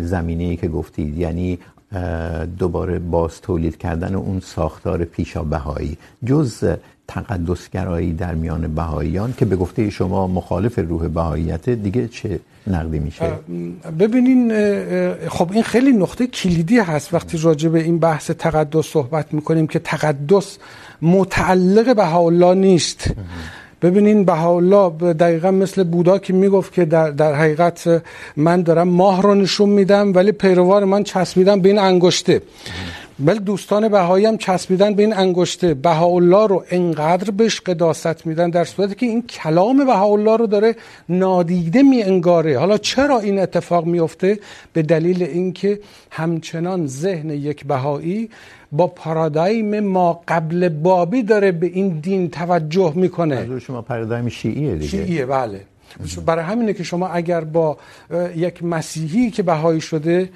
زمینه‌ای 0.00 0.56
که 0.56 0.68
گفتید 0.68 1.18
یعنی 1.18 1.58
دوباره 2.58 2.98
باز 2.98 3.40
تولید 3.40 3.76
کردن 3.76 4.14
اون 4.14 4.40
ساختار 4.40 5.04
پیشا 5.04 5.42
بهایی 5.42 5.96
جز 6.26 6.64
تقدسگرایی 7.08 8.12
در 8.12 8.34
میان 8.34 8.74
بهاییان 8.74 9.34
که 9.38 9.44
به 9.44 9.56
گفته 9.56 9.90
شما 9.90 10.26
مخالف 10.26 10.78
روح 10.78 11.08
بهاییت 11.08 11.70
دیگه 11.70 12.08
چه 12.08 12.40
نقدی 12.66 12.98
میشه؟ 12.98 13.32
ببینین 13.98 14.52
خب 15.28 15.52
این 15.52 15.62
خیلی 15.62 15.92
نقطه 15.92 16.26
کلیدی 16.26 16.78
هست. 16.78 17.14
وقتی 17.14 17.38
راجع 17.38 17.68
به 17.68 17.82
این 17.82 17.98
بحث 17.98 18.30
تقدس 18.30 18.86
صحبت 18.86 19.34
میکنیم 19.34 19.66
که 19.66 19.78
تقدس 19.78 20.58
متعلق 21.02 21.96
بهاءالله 21.96 22.54
نیست. 22.54 23.10
ببینین 23.84 24.24
بهاءالله 24.24 25.12
دقیقا 25.12 25.50
مثل 25.50 25.84
بودا 25.84 26.18
که 26.18 26.32
میگفت 26.32 26.72
که 26.72 26.84
در, 26.84 27.10
در 27.10 27.34
حقیقت 27.34 28.02
من 28.36 28.62
دارم 28.62 28.88
ماه 28.88 29.22
رو 29.22 29.34
نشون 29.34 29.68
میدم 29.68 30.14
ولی 30.14 30.32
پیروان 30.32 30.84
من 30.84 31.02
چسبیدم 31.04 31.60
به 31.60 31.68
این 31.68 31.78
انگشته. 31.78 32.42
بل 33.18 33.38
دوستان 33.38 33.88
بهایی 33.88 34.26
هم 34.26 34.38
چسبیدن 34.38 34.94
به 34.94 35.02
این 35.02 35.14
انگشته. 35.16 35.74
بهاءالله 35.74 36.46
رو 36.46 36.64
انقدر 36.70 37.30
بهش 37.30 37.60
قداست 37.60 38.26
میدن 38.26 38.50
در 38.50 38.64
صورتی 38.64 38.94
که 38.94 39.06
این 39.06 39.22
کلام 39.22 39.84
بهاءالله 39.84 40.36
رو 40.36 40.46
داره 40.46 40.76
نادیده 41.08 41.82
می 41.82 42.02
انگاره 42.02 42.58
حالا 42.58 42.78
چرا 42.78 43.18
این 43.18 43.38
اتفاق 43.38 43.84
میفته 43.84 44.38
به 44.72 44.82
دلیل 44.82 45.22
اینکه 45.22 45.80
همچنان 46.10 46.86
ذهن 46.86 47.30
یک 47.30 47.66
بهایی 47.66 48.30
با 48.76 48.86
پارادایم 48.86 49.80
ما 49.80 50.20
قبل 50.28 50.68
بابی 50.68 51.22
داره 51.22 51.52
به 51.52 51.66
این 51.66 51.88
دین 51.88 52.30
توجه 52.30 52.92
میکنه. 52.96 53.34
منظور 53.34 53.58
شما 53.58 53.82
پارادایم 53.82 54.28
شیعیه 54.28 54.74
دیگه. 54.74 54.88
شیعیه 54.88 55.26
بله. 55.26 55.60
برای 56.26 56.44
همینه 56.44 56.72
که 56.72 56.82
شما 56.82 57.08
اگر 57.08 57.40
با 57.40 57.76
یک 58.36 58.64
مسیحی 58.64 59.30
که 59.30 59.42
بهایی 59.42 59.80
شده 59.80 60.28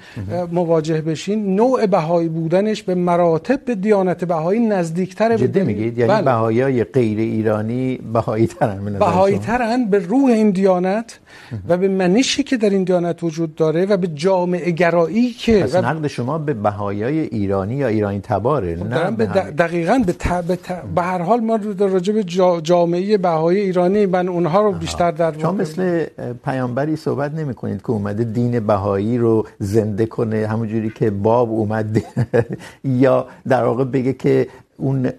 مواجه 0.51 1.01
بشین 1.01 1.55
نوع 1.55 1.85
بهایی 1.85 2.29
بودنش 2.29 2.83
به 2.83 2.95
مراتب 2.95 3.65
به 3.65 3.75
دیانت 3.75 4.25
بهایی 4.25 4.59
نزدیکتره 4.59 5.37
جدی 5.37 5.61
میگید؟ 5.61 5.97
یعنی 5.97 6.11
بله. 6.11 6.21
بهاییای 6.21 6.83
غیر 6.83 7.19
ایرانی 7.19 7.99
بهایی 8.13 8.47
ترن 8.47 8.99
بهایی 8.99 9.37
ترن 9.37 9.85
به 9.85 9.99
روح 9.99 10.31
این 10.31 10.51
دیانت 10.51 11.19
و 11.67 11.77
به 11.77 11.87
منشی 11.87 12.43
که 12.43 12.57
در 12.57 12.69
این 12.69 12.83
دیانت 12.83 13.23
وجود 13.23 13.55
داره 13.55 13.85
و 13.85 13.97
به 13.97 14.07
جامعه 14.07 14.71
گرایی 14.71 15.31
که 15.31 15.59
پس 15.59 15.75
نقد 15.75 16.07
شما 16.07 16.37
به 16.37 16.53
بهاییای 16.53 17.19
ایرانی 17.19 17.75
یا 17.75 17.87
ایرانی 17.87 18.19
تباره 18.19 18.75
نه 18.75 19.11
به 19.11 19.25
دقیقاً 19.57 20.01
به 20.05 20.13
ت... 20.13 20.27
به, 20.27 20.55
ت... 20.55 20.71
به 20.95 21.01
هر 21.01 21.21
حال 21.21 21.39
ما 21.39 21.57
در 21.57 21.87
راجع 21.87 22.13
به 22.13 22.23
جا... 22.23 22.61
جامعه 22.61 23.17
بهایی 23.17 23.59
ایرانی 23.59 24.05
من 24.05 24.27
اونها 24.27 24.61
رو 24.61 24.71
بیشتر 24.71 25.11
در 25.11 25.31
شما 25.49 25.57
مثل 25.57 26.05
پیامبری 26.45 26.95
صحبت 26.95 27.33
نمی 27.33 27.53
کنید 27.53 27.81
که 27.81 27.89
اومده 27.91 28.23
دین 28.23 28.59
بهایی 28.59 29.17
رو 29.17 29.47
زنده 29.59 30.05
کنه، 30.05 30.47
همونجوری 30.47 30.89
که 30.89 31.09
باب 31.09 31.49
اومد 31.49 32.03
یا 33.03 33.27
در 33.47 33.63
واقع 33.63 33.83
بگه 33.83 34.13
که 34.13 34.47
اون 34.77 35.09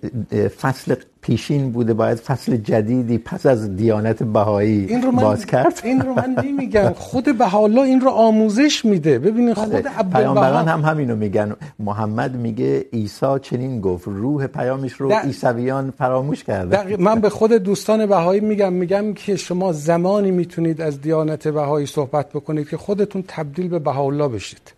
فصل 0.61 0.95
پیشین 1.23 1.73
بوده 1.73 1.95
باید 1.95 2.19
فصل 2.19 2.57
جدیدی 2.57 3.19
پس 3.19 3.47
از 3.47 3.77
دیانت 3.77 4.23
بهایی 4.23 4.87
این 4.87 5.03
رو 5.03 5.11
من 5.11 5.23
باز 5.23 5.47
کرد. 5.47 5.81
این 5.85 6.01
رو 6.01 6.15
من 6.15 6.37
نمیگم. 6.45 6.93
خود 6.97 7.39
بهاءالله 7.39 7.81
این 7.81 8.01
رو 8.01 8.11
آموزش 8.11 8.85
میده. 8.85 9.19
ببینید 9.19 9.55
خود 9.55 9.87
پیامبران 10.13 10.69
هم 10.69 10.81
همینو 10.81 11.17
میگن. 11.17 11.57
محمد 11.79 12.37
میگه 12.37 12.85
عیسی 12.93 13.39
چنین 13.43 13.81
گفت. 13.81 14.05
روح 14.07 14.47
پیامش 14.47 14.93
رو 14.93 15.11
در... 15.11 15.21
عیسویان 15.21 15.91
فراموش 15.91 16.45
کرده. 16.45 16.97
من 16.97 17.21
به 17.21 17.31
خود 17.31 17.53
دوستان 17.53 18.07
بهایی 18.07 18.41
میگم. 18.41 18.73
میگم 18.73 19.15
که 19.15 19.37
شما 19.37 19.73
زمانی 19.73 20.31
میتونید 20.31 20.81
از 20.81 21.01
دیانت 21.01 21.49
بهایی 21.49 21.87
صحبت 21.87 22.29
بکنید 22.33 22.69
که 22.69 22.77
خودتون 22.77 23.25
تبدیل 23.29 23.69
به 23.69 23.79
بهاءالله 23.79 24.29
بشید. 24.29 24.73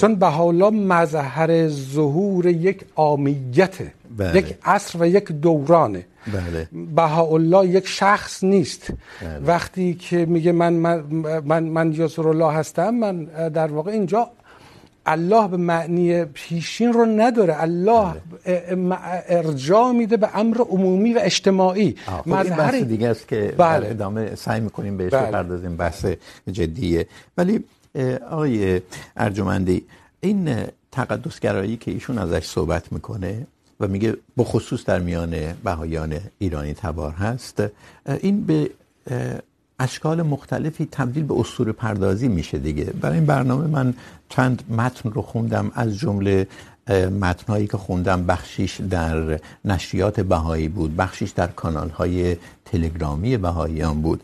چون 0.00 0.14
بهاءالله 0.14 0.70
مظهر 0.70 1.68
ظهور 1.68 2.46
یک 2.46 2.84
عامیته 2.96 3.92
بله. 4.16 4.38
یک 4.38 4.58
عصر 4.64 5.02
و 5.02 5.06
یک 5.06 5.32
دورانه 5.32 6.06
بله. 6.26 6.68
بهاءالله 6.94 7.66
یک 7.66 7.88
شخص 7.88 8.44
نیست 8.44 8.92
بله. 9.22 9.38
وقتی 9.38 9.94
که 9.94 10.26
میگه 10.26 10.52
من 10.52 10.72
من 10.72 11.00
من, 11.44 11.62
من 11.62 11.92
یسر 11.92 12.28
الله 12.28 12.52
هستم 12.52 12.90
من 12.94 13.24
در 13.48 13.72
واقع 13.72 13.90
اینجا 13.90 14.30
الله 15.06 15.48
به 15.48 15.56
معنی 15.56 16.24
پیشین 16.24 16.92
رو 16.92 17.06
نداره 17.06 17.62
الله 17.62 18.12
بله. 18.44 18.92
ارجاع 19.28 19.92
میده 19.92 20.16
به 20.16 20.28
امر 20.34 20.60
عمومی 20.60 21.12
و 21.12 21.20
اجتماعی 21.22 21.96
مظهر 22.26 22.56
بحث 22.56 22.74
دیگه 22.74 23.08
است 23.08 23.28
که 23.28 23.54
بله. 23.58 23.80
در 23.80 23.90
ادامه 23.90 24.34
سعی 24.34 24.60
میکنیم 24.60 24.96
بهش 24.96 25.12
بله. 25.12 25.26
بپردازیم 25.26 25.76
بحث 25.76 26.06
جدیه 26.52 27.06
ولی 27.38 27.64
آقای 28.30 28.80
ارجمندی 29.16 29.84
این 30.20 30.66
تقدسگرایی 30.92 31.76
که 31.76 31.90
ایشون 31.90 32.18
ازش 32.18 32.44
صحبت 32.46 32.92
میکنه 32.92 33.46
و 33.82 33.88
میگه 33.88 34.16
بخصوص 34.38 34.84
در 34.84 34.98
میان 34.98 35.36
بهایان 35.64 36.14
ایرانی 36.38 36.74
تبار 36.74 37.12
هست. 37.12 37.62
این 38.20 38.46
به 38.46 38.70
اشکال 39.78 40.22
مختلفی 40.22 40.88
تبدیل 40.92 41.24
به 41.24 41.40
اسطوره 41.40 41.72
پردازی 41.72 42.28
میشه 42.28 42.58
دیگه. 42.58 42.84
برای 42.84 43.16
این 43.16 43.26
برنامه 43.26 43.66
من 43.66 43.94
چند 44.28 44.62
متن 44.70 45.10
رو 45.10 45.22
خوندم. 45.22 45.72
از 45.74 45.98
جمله 45.98 46.46
متنهایی 47.20 47.66
که 47.66 47.76
خوندم، 47.76 48.26
بخشیش 48.26 48.80
در 48.80 49.40
نشریات 49.64 50.20
بهایی 50.20 50.68
بود، 50.68 50.96
بخشیش 50.96 51.30
در 51.30 51.46
کانال 51.46 51.88
های 51.88 52.36
تلگرامی 52.64 53.36
بهاییان 53.36 54.02
بود. 54.02 54.22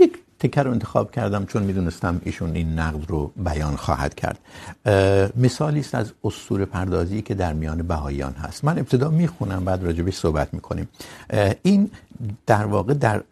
یک 0.00 0.18
تکر 0.40 0.62
رو 0.62 0.70
انتخاب 0.70 1.10
کردم 1.10 1.46
چون 1.46 1.62
میدونستم 1.62 2.20
ایشون 2.24 2.56
این 2.56 2.78
نقد 2.78 3.10
رو 3.10 3.32
بیان 3.36 3.76
خواهد 3.76 4.14
کرد. 4.14 4.38
مثالی 5.36 5.80
است 5.80 5.94
از 5.94 6.12
اسطوره 6.24 6.64
پردازی 6.64 7.22
که 7.22 7.34
در 7.34 7.52
میان 7.52 7.82
بهاییان 7.82 8.32
هست. 8.32 8.64
من 8.64 8.78
ابتدا 8.78 9.10
میخونم، 9.10 9.64
بعد 9.64 9.82
راجبش 9.82 10.16
صحبت 10.16 10.54
میکنیم. 10.54 10.88
این 11.62 11.90
در 12.46 12.64
واقع 12.64 12.94
در 12.94 13.22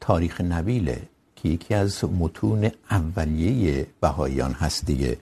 تاریخ 0.00 0.40
نبیله 0.40 1.02
که 1.36 1.48
یکی 1.48 1.74
از 1.74 2.04
متون 2.04 2.70
اولیه 2.90 3.86
بهاییان 4.00 4.52
هست 4.52 4.86
دیگه 4.86 5.16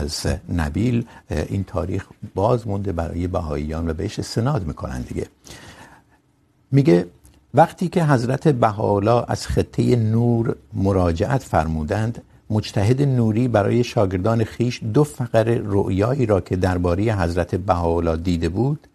از 0.00 0.26
نبیل 0.52 1.06
این 1.30 1.64
تاریخ 1.64 2.06
باز 2.34 2.66
مونده 2.66 2.92
برای 2.92 3.26
بهاییان 3.26 3.88
و 3.88 3.94
بهش 3.94 4.20
سناد 4.20 4.66
میکنن 4.66 5.00
دیگه. 5.02 5.26
میگه 6.72 7.06
وقتی 7.56 7.88
که 7.88 8.04
حضرت 8.04 8.48
بهاءالله 8.48 9.24
از 9.28 9.46
خطه 9.46 9.96
نور 9.96 10.56
مراجعت 10.74 11.42
فرمودند، 11.42 12.22
مجتهد 12.50 13.02
نوری 13.02 13.48
برای 13.48 13.84
شاگردان 13.84 14.44
خیش 14.44 14.82
دو 14.94 15.04
فقر 15.04 15.44
رؤیایی 15.64 16.26
را 16.26 16.40
که 16.40 16.56
درباره 16.56 17.02
حضرت 17.02 17.54
بهاءالله 17.54 18.16
دیده 18.16 18.48
بود، 18.48 18.86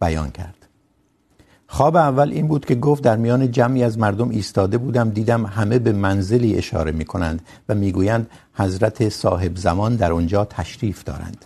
بیان 0.00 0.30
کرد. 0.30 0.66
خواب 1.66 1.96
اول 1.96 2.30
این 2.30 2.48
بود 2.48 2.64
که 2.64 2.74
گفت 2.74 3.02
در 3.04 3.16
میان 3.16 3.50
جمعی 3.50 3.84
از 3.84 3.98
مردم 3.98 4.30
ایستاده 4.30 4.78
بودم، 4.78 5.10
دیدم 5.10 5.46
همه 5.46 5.78
به 5.78 5.92
منزلی 5.92 6.54
اشاره 6.54 6.92
می 6.92 7.04
کنند 7.04 7.42
و 7.68 7.74
می 7.74 7.92
گویند 7.92 8.30
حضرت 8.54 9.08
صاحب 9.08 9.56
زمان 9.56 9.96
در 9.96 10.12
اونجا 10.12 10.44
تشریف 10.44 11.04
دارند. 11.04 11.44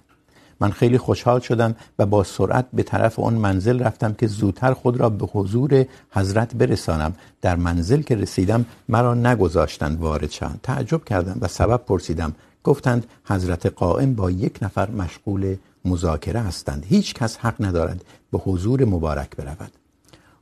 من 0.60 0.70
خیلی 0.70 0.98
خوشحال 0.98 1.40
شدم 1.40 1.76
و 1.98 2.06
با 2.06 2.24
سرعت 2.24 2.66
به 2.72 2.82
طرف 2.82 3.18
اون 3.18 3.34
منزل 3.34 3.82
رفتم 3.82 4.12
که 4.12 4.26
زودتر 4.26 4.72
خود 4.72 4.96
را 4.96 5.08
به 5.08 5.26
حضور 5.26 5.86
حضرت 6.10 6.54
برسانم. 6.54 7.14
در 7.42 7.56
منزل 7.56 8.02
که 8.02 8.16
رسیدم 8.16 8.64
مرا 8.88 9.14
نگذاشتند 9.14 10.00
وارد 10.00 10.30
شوم 10.30 10.60
تعجب 10.62 11.04
کردم 11.04 11.38
و 11.40 11.48
سبب 11.48 11.84
پرسیدم. 11.84 12.34
گفتند 12.64 13.06
حضرت 13.24 13.66
قائم 13.66 14.14
با 14.14 14.30
یک 14.30 14.58
نفر 14.62 14.90
مشغول 14.90 15.56
مذاکره 15.84 16.40
هستند. 16.40 16.86
هیچ 16.88 17.14
کس 17.14 17.36
حق 17.36 17.54
ندارد 17.60 18.04
به 18.32 18.38
حضور 18.38 18.84
مبارک 18.84 19.36
برود. 19.36 19.72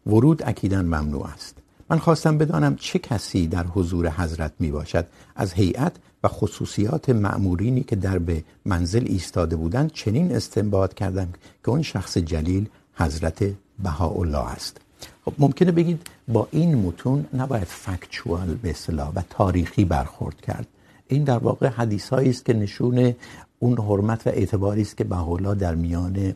ورود 0.07 0.43
اکیدا 0.47 0.83
ممنوع 0.83 1.27
است. 1.27 1.64
من 1.91 1.99
خواستم 1.99 2.39
بدانم 2.39 2.77
چه 2.77 2.99
کسی 2.99 3.47
در 3.47 3.65
حضور 3.67 4.11
حضرت 4.11 4.53
می 4.59 4.71
باشد 4.71 5.07
از 5.37 5.53
هیئت 5.53 5.93
و 6.25 6.29
خصوصیات 6.29 7.11
مأمورینی 7.11 7.83
که 7.83 7.97
در 7.97 8.19
به 8.19 8.45
منزل 8.65 9.05
ایستاده 9.07 9.57
بودند 9.57 9.93
چنین 9.93 10.37
استنباط 10.37 10.95
کردم 10.95 11.29
که 11.65 11.71
اون 11.71 11.83
شخص 11.83 12.19
جلیل 12.19 12.67
حضرت 12.95 13.45
بهاءالله 13.83 14.39
است. 14.39 14.81
خب، 15.25 15.33
ممکنه 15.39 15.73
بگید 15.73 16.07
با 16.29 16.49
این 16.51 16.75
متون 16.75 17.27
نباید 17.35 17.65
فکچوال 17.65 18.55
به 18.55 18.71
اصطلاح 18.71 19.13
و 19.15 19.23
تاریخی 19.31 19.85
برخورد 19.85 20.41
کرد. 20.41 20.67
این 21.09 21.25
در 21.25 21.39
واقع 21.39 21.69
حدیثایی 21.69 22.31
است 22.31 22.45
که 22.45 22.53
نشون 22.53 23.15
اون 23.59 23.79
حرمت 23.79 24.27
و 24.27 24.31
اعتباری 24.31 24.83
است 24.83 24.97
که 24.97 25.05
بهاءالله 25.05 25.55
در 25.55 25.75
میان 25.75 26.35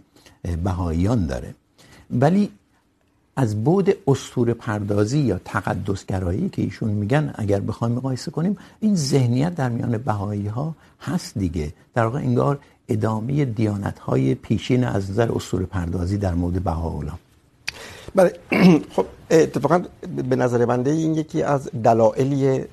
بهاییان 0.65 1.27
داره. 1.27 1.55
ولی 2.11 2.51
از 3.39 3.65
بود 3.65 3.95
اسطوره 4.07 4.55
پردازی 4.55 5.19
یا 5.19 5.41
تقدس 5.45 6.07
گرایی 6.07 6.49
که 6.49 6.63
ایشون 6.63 6.91
میگن، 6.91 7.35
اگر 7.35 7.61
بخوایم 7.61 7.95
مقایسه 7.95 8.31
کنیم، 8.31 8.57
این 8.81 8.95
ذهنیت 8.95 9.55
در 9.55 9.69
میان 9.69 9.99
بهایی 9.99 10.47
ها 10.47 10.75
هست 11.01 11.39
دیگه. 11.39 11.73
در 11.95 12.05
واقع 12.05 12.19
انگار 12.19 12.59
ادامه 12.89 13.45
دیانت 13.45 13.99
های 13.99 14.35
پیشین 14.35 14.85
از 14.85 15.11
نظر 15.11 15.33
اسطوره 15.33 15.67
پردازی 15.67 16.19
در 16.19 16.35
مورد 16.35 16.65
بهاءالله 16.65 17.13
بله. 18.15 18.33
خب، 18.97 19.07
اتفاقا 19.31 19.83
به 20.31 20.37
نظر 20.37 20.67
بنده 20.67 20.91
این 20.91 21.15
یکی 21.15 21.43
از 21.43 21.71
دلایلی 21.85 22.65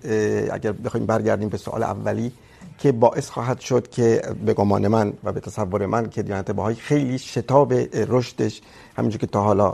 اگر 0.52 0.72
بخوایم 0.72 1.06
برگردیم 1.06 1.50
به 1.50 1.58
سوال 1.58 1.84
اولی 1.84 2.32
که 2.78 2.92
باعث 2.92 3.30
خواهد 3.30 3.60
شد 3.60 3.90
که 3.90 4.22
به 4.46 4.54
گمان 4.54 4.88
من 4.88 5.14
و 5.24 5.32
به 5.32 5.40
تصور 5.40 5.86
من 5.86 6.10
که 6.10 6.24
دیانت 6.24 6.52
بهایی 6.52 6.78
خیلی 6.78 7.18
شتاب 7.18 7.74
رشدش 7.96 8.62
همینجور 8.98 9.22
که 9.22 9.28
تا 9.28 9.44
حالا 9.44 9.74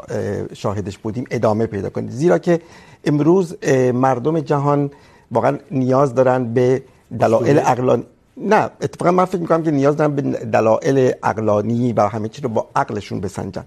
شاهدش 0.54 0.98
بودیم 0.98 1.26
ادامه 1.32 1.66
پیدا 1.66 1.90
کنه. 1.90 2.12
زیرا 2.12 2.38
که 2.38 2.62
امروز 3.06 3.64
مردم 3.94 4.40
جهان 4.40 4.92
واقعا 5.32 5.58
نیاز 5.72 6.16
دارن 6.16 6.54
به 6.54 6.84
دلایل 7.20 7.60
عقلانی. 7.60 8.04
نه 8.38 8.70
اتفاقا 8.82 9.12
من 9.12 9.26
فکر 9.26 9.42
میکنم 9.42 9.64
که 9.64 9.72
نیاز 9.72 9.98
دارن 9.98 10.16
به 10.16 10.22
دلایل 10.46 11.14
عقلانی 11.24 11.94
و 11.94 12.08
همه 12.08 12.30
چی 12.30 12.42
رو 12.42 12.50
با 12.50 12.70
عقلشون 12.76 13.22
بسنجن. 13.22 13.66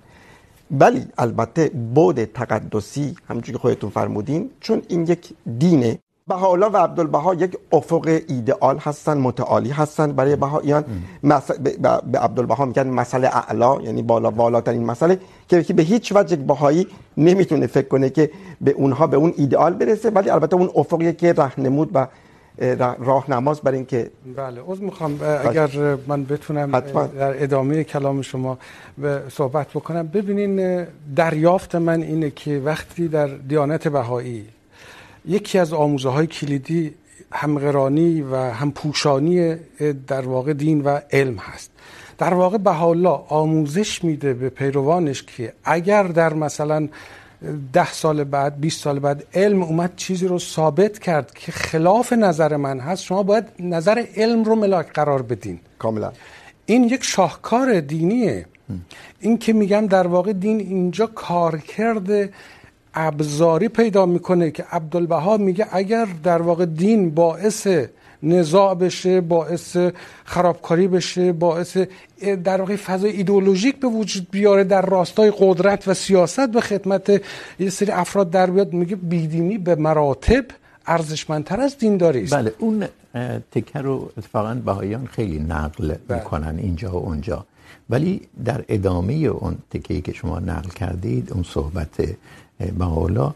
ولی 0.70 1.06
البته 1.18 1.68
بود 1.68 2.24
تقدسی 2.24 3.14
همونجوری 3.28 3.52
که 3.52 3.58
خودتون 3.58 3.90
فرمودین 3.90 4.50
چون 4.60 4.82
این 4.88 5.06
یک 5.06 5.34
دینه. 5.58 5.98
بهاءالله 6.28 6.66
و 6.66 6.76
عبدالبها 6.76 7.34
یک 7.34 7.58
افق 7.72 8.20
ایدئال 8.28 8.78
هستن 8.78 9.18
متعالی 9.18 9.70
هستن 9.70 10.12
برای 10.12 10.36
بهائیان 10.36 10.84
مس... 11.22 11.50
به 12.12 12.18
عبدالبها 12.18 12.64
میگن 12.64 12.86
مسئله 12.86 13.28
اعلا 13.36 13.80
یعنی 13.82 14.02
بالا 14.02 14.30
بالاترین 14.30 14.84
مسئله 14.84 15.18
که 15.48 15.72
به 15.74 15.82
هیچ 15.82 16.12
وجه 16.16 16.36
بهایی 16.36 16.86
نمیتونه 17.16 17.66
فکر 17.66 17.88
کنه 17.88 18.10
که 18.10 18.30
به 18.60 18.70
اونها 18.70 19.06
به 19.06 19.16
اون 19.16 19.32
ایدئال 19.36 19.74
برسه 19.74 20.10
ولی 20.10 20.30
البته 20.30 20.56
اون 20.56 20.70
افقیه 20.76 21.12
که 21.12 21.32
راهنمود 21.32 21.90
و 21.94 22.06
راهنماست 22.98 23.62
برای 23.62 23.76
اینکه 23.76 24.10
بله 24.36 24.60
عذر 24.66 24.84
میخوام 24.84 25.20
اگر 25.44 25.96
من 26.06 26.24
بتونم 26.24 26.76
حتما. 26.76 27.06
در 27.06 27.42
ادامه 27.42 27.84
کلام 27.84 28.22
شما 28.22 28.58
صحبت 29.28 29.68
بکنم. 29.70 30.06
ببینین 30.06 30.86
دریافت 31.16 31.74
من 31.74 32.02
اینه 32.02 32.30
که 32.30 32.62
وقتی 32.64 33.08
در 33.08 33.26
دیانت 33.26 33.88
بهایی 33.88 34.46
یکی 35.26 35.58
از 35.58 35.72
آموزه 35.72 36.08
های 36.08 36.26
کلیدی 36.26 36.94
همقرانی 37.32 38.22
و 38.22 38.36
همپوشانی 38.36 39.56
در 40.06 40.20
واقع 40.20 40.52
دین 40.52 40.80
و 40.80 41.00
علم 41.12 41.36
هست. 41.36 41.70
در 42.18 42.34
واقع 42.34 42.58
بهاءالله 42.58 43.24
آموزش 43.28 44.04
میده 44.04 44.34
به 44.34 44.48
پیروانش 44.48 45.22
که 45.22 45.52
اگر 45.64 46.02
در 46.02 46.34
مثلا 46.34 46.88
ده 47.72 47.92
سال 47.92 48.24
بعد 48.24 48.60
20 48.60 48.80
سال 48.80 48.98
بعد 48.98 49.24
علم 49.34 49.62
اومد 49.62 49.96
چیزی 49.96 50.26
رو 50.26 50.38
ثابت 50.38 50.98
کرد 50.98 51.34
که 51.34 51.52
خلاف 51.52 52.12
نظر 52.12 52.56
من 52.56 52.80
هست 52.80 53.02
شما 53.02 53.22
باید 53.22 53.44
نظر 53.58 54.04
علم 54.16 54.44
رو 54.44 54.54
ملاک 54.54 54.92
قرار 54.92 55.22
بدین. 55.22 55.60
کاملا. 55.78 56.12
این 56.66 56.84
یک 56.84 57.04
شاهکار 57.04 57.80
دینیه. 57.80 58.46
این 59.20 59.38
که 59.38 59.52
میگم 59.52 59.86
در 59.86 60.06
واقع 60.06 60.32
دین 60.32 60.60
اینجا 60.60 61.06
کار 61.06 61.58
کرده 61.58 62.32
ابزاری 62.94 63.68
پیدا 63.68 64.06
میکنه 64.06 64.50
که 64.50 64.64
عبدالبها 64.70 65.36
میگه 65.36 65.66
اگر 65.70 66.08
در 66.22 66.42
واقع 66.42 66.64
دین 66.66 67.10
باعث 67.10 67.66
نزاع 68.22 68.74
بشه 68.74 69.20
باعث 69.20 69.76
خرابکاری 70.24 70.88
بشه 70.88 71.32
باعث 71.32 71.76
در 72.44 72.60
واقع 72.60 72.76
فضای 72.76 73.10
ایدئولوژیک 73.10 73.80
به 73.80 73.88
وجود 73.88 74.30
بیاره 74.30 74.64
در 74.64 74.82
راستای 74.82 75.32
قدرت 75.38 75.88
و 75.88 75.94
سیاست 75.94 76.48
به 76.48 76.60
خدمت 76.60 77.22
یه 77.58 77.70
سری 77.70 77.90
افراد 77.90 78.30
در 78.30 78.50
بیاد 78.50 78.72
میگه 78.72 78.96
بیدینی 78.96 79.58
به 79.58 79.74
مراتب 79.74 80.44
ارزشمندتر 80.86 81.60
از 81.60 81.78
دینداری 81.78 82.22
است 82.22 82.34
بله 82.34 82.52
اون 82.58 82.84
تکه 83.50 83.78
رو 83.78 84.10
اتفاقا 84.18 84.54
بهاییان 84.54 85.06
خیلی 85.06 85.38
نقل 85.38 85.94
بله. 86.08 86.18
میکنن 86.18 86.58
اینجا 86.58 86.92
و 86.92 86.96
اونجا 86.96 87.46
ولی 87.90 88.20
در 88.44 88.64
ادامه 88.68 89.12
اون 89.14 89.58
تکه‌ای 89.70 90.00
که 90.00 90.12
شما 90.12 90.38
نقل 90.38 90.68
کردید 90.68 91.32
اون 91.32 91.42
صحبت 91.42 92.16
بهاءالله 92.58 93.34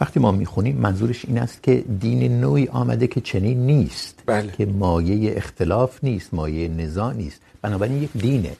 وقتی 0.00 0.20
ما 0.20 0.32
میخونیم 0.32 0.76
منظورش 0.76 1.24
این 1.24 1.38
است 1.38 1.62
که 1.62 1.84
دین 2.00 2.40
نوعی 2.40 2.68
آمده 2.68 3.06
که 3.06 3.20
چنین 3.20 3.66
نیست 3.66 4.22
بله. 4.26 4.52
که 4.52 4.66
مایه 4.66 5.36
اختلاف 5.36 6.04
نیست 6.04 6.34
مایه 6.34 6.68
نزاع 6.68 7.12
نیست 7.12 7.40
بنابراین 7.62 8.02
یک 8.02 8.10
دینه 8.12 8.56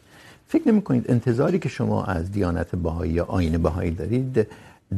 فکر 0.48 0.68
نمی 0.68 0.82
کنید 0.82 1.10
انتظاری 1.10 1.58
که 1.58 1.68
شما 1.68 2.04
از 2.04 2.32
دیانت 2.32 2.76
بهایی 2.76 3.12
یا 3.12 3.24
آیین 3.24 3.58
بهایی 3.58 3.90
دارید 3.90 4.46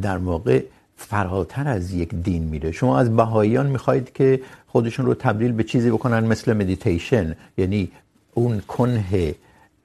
در 0.02 0.16
واقع 0.16 0.62
فراتر 0.96 1.68
از 1.68 1.94
یک 1.94 2.14
دین 2.14 2.42
میره 2.42 2.72
شما 2.72 2.98
از 2.98 3.16
بهاییان 3.16 3.66
میخواهید 3.66 4.12
که 4.12 4.40
خودشون 4.66 5.06
رو 5.06 5.14
تبدیل 5.14 5.52
به 5.52 5.64
چیزی 5.64 5.90
بکنن 5.90 6.26
مثل 6.26 6.52
مدیتیشن 6.52 7.36
یعنی 7.58 7.90
اون 8.34 8.60
کنه 8.60 9.34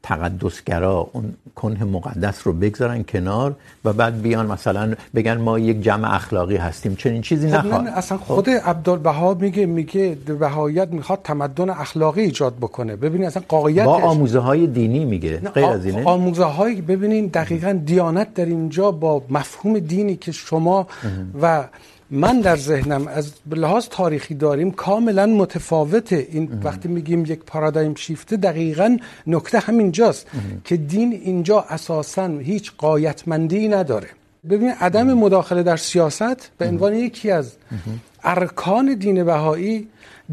تقدسگرا 0.03 1.09
اون 1.13 1.33
کنه 1.55 1.83
مقدس 1.83 2.47
رو 2.47 2.53
بگذارن 2.53 3.03
کنار 3.03 3.55
و 3.85 3.93
بعد 3.93 4.21
بیان 4.21 4.45
مثلا 4.45 4.93
بگن 5.15 5.37
ما 5.37 5.59
یک 5.59 5.81
جمع 5.81 6.15
اخلاقی 6.15 6.55
هستیم. 6.55 6.95
چنین 6.95 7.21
چیزی 7.21 7.47
نخواد. 7.47 7.87
اصلا 7.87 8.17
خود 8.17 8.49
عبدالبها 8.49 9.33
میگه 9.33 9.65
میگه 9.65 10.17
بهاییت 10.39 10.87
میخواد 10.87 11.19
تمدن 11.23 11.69
اخلاقی 11.69 12.21
ایجاد 12.21 12.55
بکنه. 12.55 12.95
ببینید 12.95 13.27
اصلا 13.27 13.43
قایت 13.47 13.85
با 13.85 13.95
آموزه 13.95 14.39
های 14.39 14.67
دینی 14.67 15.05
میگه. 15.05 15.37
غیر 15.37 15.65
از 15.65 15.85
اینه. 15.85 16.03
آموزه 16.05 16.43
های 16.43 16.81
ببینید 16.81 17.31
دقیقا 17.31 17.79
دیانت 17.85 18.33
در 18.33 18.45
اینجا 18.45 18.91
با 18.91 19.21
مفهوم 19.29 19.79
دینی 19.79 20.15
که 20.15 20.31
شما 20.31 20.87
و 21.41 21.63
من 22.13 22.41
در 22.41 22.55
ذهنم 22.55 23.07
از 23.07 23.31
لحاظ 23.51 23.87
تاریخی 23.87 24.35
داریم 24.35 24.71
کاملا 24.71 25.25
متفاوته. 25.25 26.27
این 26.31 26.59
وقتی 26.63 26.87
میگیم 26.87 27.25
یک 27.25 27.39
پارادایم 27.39 27.95
شیفته 27.95 28.37
دقیقا 28.37 28.97
نکته 29.27 29.59
همین 29.59 29.91
جاست 29.91 30.27
که 30.63 30.77
دین 30.77 31.13
اینجا 31.13 31.65
اساسا 31.69 32.27
هیچ 32.27 32.71
قایتمندی 32.77 33.67
نداره. 33.67 34.07
ببین 34.49 34.69
عدم 34.69 35.13
مداخله 35.13 35.63
در 35.63 35.77
سیاست 35.77 36.51
به 36.57 36.67
عنوان 36.67 36.93
یکی 36.93 37.31
از 37.31 37.51
ارکان 38.23 38.95
دین 38.95 39.23
بهایی 39.23 39.87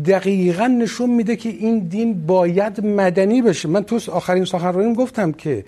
دقیقا 0.06 0.66
نشون 0.66 1.10
میده 1.10 1.36
که 1.36 1.48
این 1.48 1.78
دین 1.78 2.26
باید 2.26 2.86
مدنی 2.86 3.42
بشه. 3.42 3.68
من 3.68 3.84
تو 3.84 4.00
آخرین 4.12 4.44
سخنرانیم 4.44 4.94
گفتم 4.94 5.32
که 5.32 5.64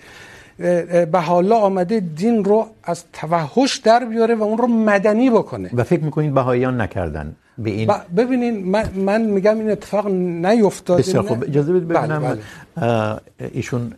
بهاءالله 0.57 1.55
آمده 1.55 1.99
دین 1.99 2.43
رو 2.43 2.67
از 2.83 3.03
توحش 3.13 3.77
در 3.77 4.05
بیاره 4.05 4.35
و 4.35 4.43
اون 4.43 4.57
رو 4.57 4.67
مدنی 4.67 5.29
بکنه. 5.29 5.69
و 5.73 5.83
فکر 5.83 6.03
میکنید 6.03 6.33
بهاییان 6.33 6.81
نکردن 6.81 7.35
به 7.57 7.69
این؟ 7.69 7.91
ببینین 8.17 8.71
من, 8.71 8.89
من 8.95 9.21
میگم 9.21 9.59
این 9.59 9.71
اتفاق 9.71 10.07
نیفتاده 10.07 11.01
بسیار 11.01 11.23
خوب. 11.23 11.43
اجازه 11.43 11.73
بدید 11.73 11.87
ببینم 11.87 12.19
بله. 12.21 12.41
بله. 12.75 13.19
ایشون 13.53 13.93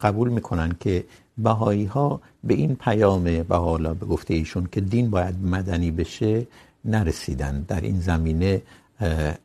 قبول 0.00 0.28
میکنن 0.28 0.72
که 0.80 1.04
بهایی 1.38 1.84
ها 1.84 2.20
به 2.44 2.54
این 2.54 2.76
پیام 2.76 3.24
بهاءالله 3.42 3.94
به 3.94 4.06
گفته 4.06 4.34
ایشون 4.34 4.68
که 4.72 4.80
دین 4.80 5.10
باید 5.10 5.34
مدنی 5.44 5.90
بشه 5.90 6.46
نرسیدن. 6.84 7.64
در 7.68 7.80
این 7.80 8.00
زمینه 8.00 8.62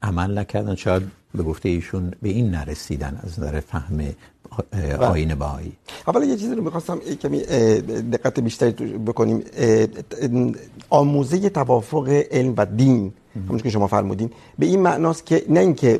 عمل 0.01 0.37
نکردن. 0.37 0.75
شاید 0.75 1.03
به 1.35 1.43
گفته 1.43 1.69
ایشون 1.69 2.13
به 2.21 2.29
این 2.29 2.51
نرسیدن 2.51 3.19
از 3.23 3.39
نظر 3.39 3.59
فهم 3.59 3.99
آیین 4.99 5.35
بهایی. 5.35 5.71
اولا 6.07 6.25
یه 6.25 6.35
چیزی 6.35 6.55
رو 6.55 6.63
میخواستم 6.63 6.99
کمی 7.21 7.39
دقت 8.11 8.39
بیشتری 8.39 8.71
بکنیم. 8.97 9.43
آموزه 10.89 11.49
توافق 11.49 12.07
علم 12.31 12.53
و 12.57 12.65
دین 12.65 13.13
همونش 13.47 13.63
که 13.63 13.69
شما 13.69 13.87
فرمودین 13.87 14.29
به 14.59 14.65
این 14.65 14.79
معناست 14.79 15.25
که 15.25 15.43
نه 15.49 15.59
اینکه 15.59 15.99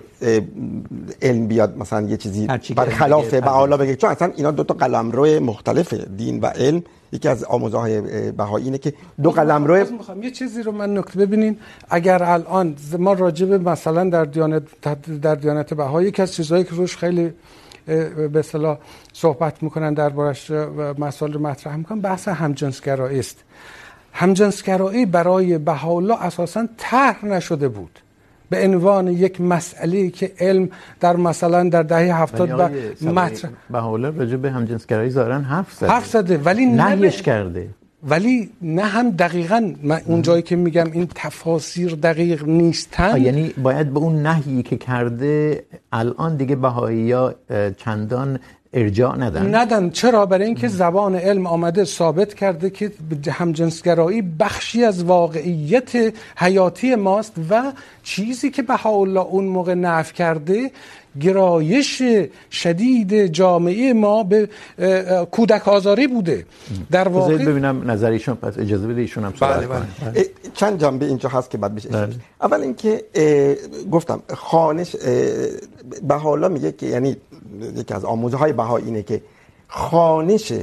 علم 1.21 1.47
بیاد 1.47 1.77
مثلا 1.77 2.01
یه 2.07 2.17
چیزی 2.17 2.47
برخلاف 2.75 3.33
بهاءالله 3.33 3.77
بگه. 3.77 3.95
چون 3.95 4.09
اصلا 4.09 4.31
اینا 4.35 4.51
دو 4.51 4.63
تا 4.63 4.73
قلمرو 4.73 5.25
مختلف 5.39 5.93
دین 5.93 6.39
و 6.39 6.45
علم. 6.45 6.83
یکی 7.11 7.27
از 7.27 7.43
آموزه 7.43 7.77
های 7.77 8.31
بهایی 8.31 8.65
اینه 8.65 8.77
که 8.77 8.93
دو 9.23 9.31
قلمرو 9.31 9.91
میخوام 9.91 10.23
یه 10.23 10.31
چیزی 10.31 10.63
رو 10.63 10.71
من 10.71 10.97
نکته 10.97 11.19
ببینین. 11.19 11.57
اگر 11.89 12.23
الان 12.23 12.75
ما 12.99 13.13
راجع 13.13 13.45
به 13.45 13.57
مثلا 13.57 14.09
در 14.09 14.25
دیانت 14.25 14.63
در 15.21 15.35
دیانت 15.35 15.73
بهایی 15.73 16.07
یکی 16.07 16.21
از 16.21 16.33
چیزهایی 16.33 16.63
که 16.63 16.75
روش 16.75 16.97
خیلی 16.97 17.33
به 17.87 18.39
اصطلاح 18.39 18.77
صحبت 19.13 19.63
میکنن 19.63 19.93
دربارش 19.93 20.51
مسائل 20.97 21.33
رو 21.33 21.39
مطرح 21.39 21.75
میکنن. 21.75 22.01
بحث 22.01 22.27
همجنسگرایی 22.27 23.19
است. 23.19 23.43
همجنسگرایی 24.13 25.05
برای 25.05 25.57
بهاءالله 25.57 26.23
اساسا 26.23 26.67
طرح 26.77 27.25
نشده 27.25 27.67
بود. 27.67 27.99
به 28.49 28.63
عنوان 28.65 29.07
یک 29.07 29.41
مسئله 29.41 30.09
که 30.09 30.31
علم 30.39 30.69
در 30.99 31.15
مثلا 31.15 31.69
در 31.69 31.83
دهه 31.83 32.21
70 32.21 32.49
با 32.49 32.69
مطرح 33.11 33.51
بهاءالله 33.69 34.09
راجع 34.09 34.35
به 34.35 34.51
همجنسگرایی 34.51 35.09
ظاهرا 35.09 35.39
حرف 35.39 35.73
زده. 35.73 35.89
حرف 35.91 36.07
زده 36.07 36.37
ولی 36.37 36.65
نهیش 36.65 37.21
کرده. 37.21 37.67
ولی 38.03 38.49
نه 38.61 38.85
هم 38.85 39.11
دقیقا 39.11 39.73
من 39.83 40.01
اون 40.05 40.21
جایی 40.21 40.41
که 40.41 40.55
میگم 40.55 40.91
این 40.91 41.07
تفاسیر 41.15 41.95
دقیق 41.95 42.45
نیستن. 42.45 43.21
یعنی 43.21 43.53
باید 43.57 43.93
به 43.93 43.99
اون 43.99 44.21
نهیی 44.21 44.63
که 44.63 44.77
کرده 44.77 45.63
الان 45.91 46.37
دیگه 46.37 46.55
بهایی‌ها 46.55 47.33
چندان 47.77 48.39
ارجاع 48.73 49.17
ندن. 49.17 49.55
ندن. 49.55 49.89
چرا؟ 49.89 50.25
برای 50.25 50.45
اینکه 50.45 50.67
زبان 50.67 51.15
علم 51.15 51.47
آمده 51.47 51.83
ثابت 51.83 52.33
کرده 52.33 52.69
که 52.69 52.91
همجنسگرایی 53.31 54.21
بخشی 54.21 54.83
از 54.83 55.03
واقعیت 55.03 56.13
حیاتی 56.37 56.95
ماست 56.95 57.33
و 57.49 57.71
چیزی 58.03 58.49
که 58.49 58.61
بهاءالله 58.61 59.19
اون 59.19 59.45
موقع 59.45 59.73
نفی 59.73 60.13
کرده 60.13 60.71
گرایش 61.19 62.03
شدید 62.51 63.25
جامعه 63.25 63.93
ما 63.93 64.23
به 64.23 64.49
کودک 65.31 65.67
آزاری 65.67 66.07
بوده. 66.07 66.45
در 66.91 67.07
واقع 67.07 67.37
ببینم 67.37 67.91
نظر 67.91 68.11
ایشون 68.11 68.35
پس 68.35 68.57
اجازه 68.57 68.87
بده 68.87 69.01
ایشون 69.01 69.23
هم 69.23 69.33
صحبت 69.39 69.65
کنه. 69.67 69.87
چند 70.53 70.81
جنبه 70.81 71.05
اینجا 71.05 71.29
هست 71.29 71.49
که 71.49 71.57
بعد 71.57 71.75
بشه 71.75 71.89
اول 72.41 72.61
اینکه 72.61 73.05
گفتم 73.91 74.19
خانش 74.33 74.95
بهاءالله 76.07 76.47
میگه 76.47 76.71
که 76.71 76.85
یعنی 76.85 77.17
یکی 77.75 77.93
از 77.93 78.05
آموزه 78.05 78.37
های 78.37 78.53
بهایی 78.53 78.85
اینه 78.85 79.03
که 79.03 79.21
خانش 79.67 80.53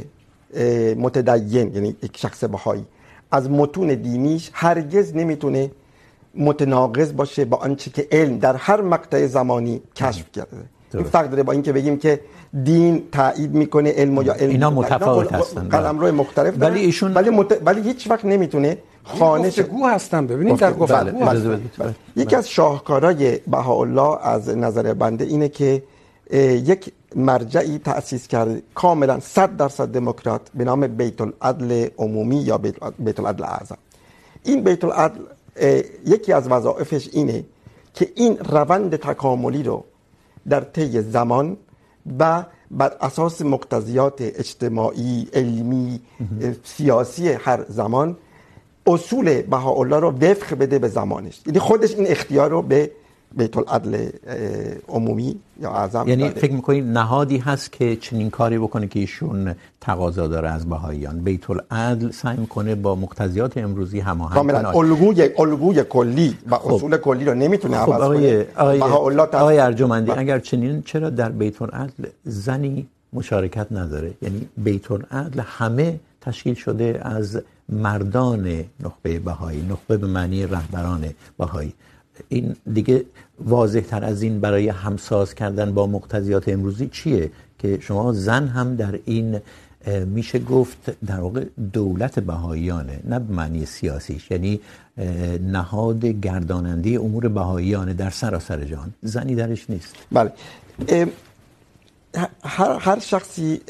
متدین 0.97 1.75
یعنی 1.75 1.97
یک 2.03 2.17
شخص 2.17 2.45
بهایی 2.45 2.85
از 3.33 3.51
متون 3.51 3.89
دینیش 3.95 4.51
هرگز 4.53 5.17
نمیتونه 5.17 5.71
متناقض 6.37 7.13
باشه 7.13 7.45
با 7.45 7.57
آنچه 7.57 7.91
که 7.91 8.09
علم 8.13 8.39
در 8.39 8.57
هر 8.57 8.81
مقطع 8.81 9.27
زمانی 9.27 9.83
کشف 9.97 10.33
کرده. 10.33 10.57
این 10.95 11.05
فرق 11.05 11.31
داره 11.31 11.43
با 11.43 11.53
اینکه 11.53 11.73
بگیم 11.73 11.99
که 11.99 12.21
دین 12.65 13.03
تایید 13.13 13.55
میکنه 13.55 13.91
علم 13.91 14.23
یا 14.23 14.33
علم 14.33 14.51
اینا 14.51 14.71
متفاوت 14.71 15.33
هستن. 15.33 15.69
قلمرو 15.69 16.13
مختلف 16.13 16.55
ولی 16.59 16.81
ایشون 16.81 17.15
ولی 17.15 17.31
مت... 17.31 17.61
ولی 17.65 17.83
هیچ 17.83 18.11
وقت 18.11 18.25
نمیتونه 18.25 18.79
خانش 19.05 19.59
گفتگو 19.59 19.87
هستن. 19.87 20.27
ببینید 20.27 20.57
در 20.57 20.73
گفتگو 20.73 21.19
بله. 21.27 21.61
بله. 21.79 21.95
یکی 22.17 22.37
از 22.37 22.49
شاهکارهای 22.49 23.39
بهاءالله 23.47 24.27
از 24.27 24.49
نظر 24.49 24.95
بنده 24.95 25.25
اینه 25.25 25.49
که 25.49 25.83
یک 26.33 26.93
مرجعی 27.17 27.79
تأسیس 27.79 28.29
کرد. 28.29 28.63
کاملا 28.75 29.21
100 29.21 29.57
درصد 29.57 29.89
دموکرات 29.89 30.41
به 30.55 30.65
نام 30.65 30.87
بیت 30.87 31.21
العدل 31.21 31.89
عمومی 31.99 32.37
یا 32.37 32.59
بیت 32.99 33.21
العدل 33.21 33.45
اعظم. 33.45 33.77
این 34.45 34.65
بیت 34.65 34.85
العدل 34.85 35.21
یکی 36.07 36.33
از 36.33 36.49
وظایفش 36.49 37.09
اینه 37.13 37.45
که 37.95 38.13
این 38.15 38.39
روند 38.39 38.97
تکاملی 38.97 39.63
رو 39.63 39.85
در 40.49 40.61
طی 40.61 41.03
زمان 41.03 41.57
و 42.19 42.45
بر 42.71 42.97
اساس 43.01 43.43
مقتضیات 43.43 44.21
اجتماعی 44.21 45.29
علمی 45.33 46.01
سیاسی 46.65 47.29
هر 47.29 47.65
زمان 47.69 48.17
اصول 48.87 49.43
بهاءالله 49.43 49.99
رو 49.99 50.11
وفق 50.11 50.59
بده 50.59 50.79
به 50.79 50.89
زمانش. 50.89 51.41
یعنی 51.47 51.59
خودش 51.59 51.95
این 51.95 52.07
اختیار 52.07 52.51
رو 52.51 52.63
به 52.63 52.91
بیت 53.37 53.57
العدل 53.57 54.09
عمومی 54.89 55.37
یا 55.61 55.71
اعظم. 55.71 56.09
یعنی 56.09 56.29
فکر 56.31 56.53
میکنید 56.53 56.85
نهادی 56.85 57.39
هست 57.39 57.73
که 57.73 57.97
چنین 57.97 58.31
کاری 58.31 58.59
بکنه 58.59 58.87
که 58.89 59.01
ایشون 59.01 59.55
تقاضا 59.81 60.27
داره 60.27 60.49
از 60.49 60.69
بهاییان. 60.69 61.19
بیت 61.19 61.51
العدل 61.51 62.11
سعی 62.11 62.37
میکنه 62.37 62.75
با 62.75 62.95
مقتضیات 62.95 63.59
امروزی 63.59 64.01
هماهنگ 64.01 64.43
کنه. 64.43 64.53
کاملا 64.53 64.71
الگوی 64.71 65.29
الگوی 65.39 65.85
کلی 65.85 66.39
و 66.51 66.55
اصول 66.55 66.97
کلی 66.97 67.25
رو 67.25 67.35
نمیتونه 67.35 67.77
عوض 67.77 68.01
کنه. 68.01 68.47
بهاءالله 68.79 69.23
آقای 69.23 69.59
ارجمندی 69.59 70.11
اگر 70.11 70.39
چنین 70.39 70.83
چرا 70.83 71.11
در 71.11 71.29
بیت 71.29 71.63
العدل 71.63 72.05
زنی 72.25 72.87
مشارکت 73.13 73.67
نداره؟ 73.73 74.13
یعنی 74.23 74.49
بیت 74.57 74.91
العدل 74.91 75.41
همه 75.41 76.01
تشکیل 76.21 76.55
شده 76.55 77.01
از 77.03 77.41
مردان 77.69 78.65
نخبه 78.81 79.19
بهایی 79.19 79.63
نخبه 79.71 79.97
به 79.97 80.07
معنی 80.07 80.47
رهبران 80.47 81.05
بهایی. 81.39 81.73
این 82.29 82.57
دیگه 82.73 83.05
واضح 83.39 83.81
تر 83.81 84.05
از 84.05 84.23
این 84.23 84.41
برای 84.41 84.69
همساز 84.69 85.35
کردن 85.35 85.73
با 85.75 85.87
مقتضیات 85.87 86.49
امروزی 86.49 86.89
چیه؟ 86.93 87.31
که 87.59 87.79
شما 87.81 88.13
زن 88.13 88.49
هم 88.49 88.77
در 88.77 88.99
این 89.05 89.41
میشه 90.07 90.39
گفت 90.39 91.05
در 91.07 91.21
واقع 91.21 91.45
دولت 91.73 92.19
بهاییانه، 92.19 93.01
نه 93.05 93.19
به 93.19 93.35
معنی 93.35 93.67
سیاسیش. 93.67 94.31
یعنی 94.31 94.61
نهاد 95.41 96.05
گرداننده 96.07 96.91
امور 96.91 97.29
بهاییانه 97.29 97.95
در 97.95 98.11
سراسر 98.11 98.65
جهان. 98.65 98.95
زنی 99.03 99.35
درش 99.35 99.71
نیست. 99.71 99.95
بله. 100.13 100.33
هر 102.45 102.79
هر 102.79 102.99
شخصی 102.99 103.61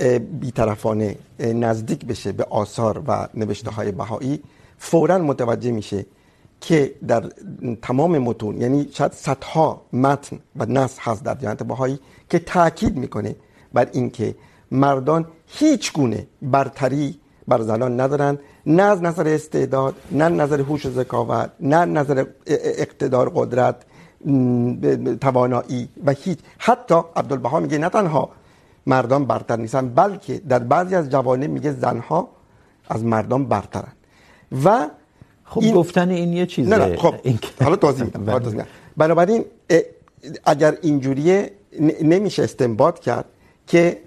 بیطرفانه 0.40 1.16
نزدیک 1.38 2.06
بشه 2.06 2.32
به 2.32 2.44
آثار 2.50 3.02
و 3.06 3.28
نوشته 3.34 3.70
های 3.70 3.92
بهایی، 3.92 4.42
فوراً 4.78 5.18
متوجه 5.18 5.70
میشه 5.70 6.06
که 6.64 6.94
در 7.08 7.22
تمام 7.82 8.18
متون 8.18 8.60
یعنی 8.60 8.88
شاید 8.92 9.12
صدها 9.12 9.68
متن 9.92 10.36
و 10.56 10.66
نص 10.66 10.94
هست 11.00 11.24
در 11.24 11.34
دیانت 11.34 11.62
بهایی 11.62 11.98
که 12.30 12.38
تاکید 12.38 12.96
میکنه 12.96 13.36
بر 13.74 13.88
اینکه 13.92 14.34
مردان 14.70 15.26
هیچ 15.46 15.92
گونه 15.92 16.26
برتری 16.42 17.20
بر 17.48 17.60
زنان 17.60 18.00
ندارن 18.00 18.38
نه 18.66 18.82
از 18.82 19.02
نظر 19.02 19.28
استعداد، 19.28 19.94
نه 20.12 20.28
نظر 20.28 20.60
هوش 20.60 20.86
و 20.86 20.90
ذکاوت، 20.90 21.50
نه 21.60 21.84
نظر 21.84 22.24
اقتدار، 22.46 23.32
قدرت 23.34 23.76
توانایی 25.20 25.88
و 26.06 26.10
هیچ. 26.10 26.38
حتی 26.58 26.98
عبدالبها 27.16 27.60
میگه 27.60 27.78
نه 27.78 27.88
تنها 27.88 28.24
مردان 28.86 29.24
برتر 29.24 29.56
نیستن، 29.56 29.88
بلکه 29.88 30.34
در 30.48 30.58
بعضی 30.58 30.94
از 30.94 31.10
جوانب 31.10 31.50
میگه 31.50 31.72
زنها 31.72 32.28
از 32.88 33.04
مردان 33.04 33.42
برترن. 33.44 33.92
و 34.64 34.88
خب 35.44 35.60
این... 35.60 35.74
گفتن 35.74 36.10
این 36.10 36.32
یه 36.32 36.46
چیزه. 36.46 36.70
نه 36.70 36.86
نه 36.86 36.96
خب 36.96 37.14
این... 37.22 37.38
حالا 37.62 37.76
توضیح 37.76 38.04
میدم 38.04 38.66
بنابراین 38.96 39.44
اگر 40.44 40.74
اینجوریه 40.82 41.50
نمیشه 42.02 42.42
استنباط 42.42 42.98
کرد 42.98 43.24
که 43.66 43.98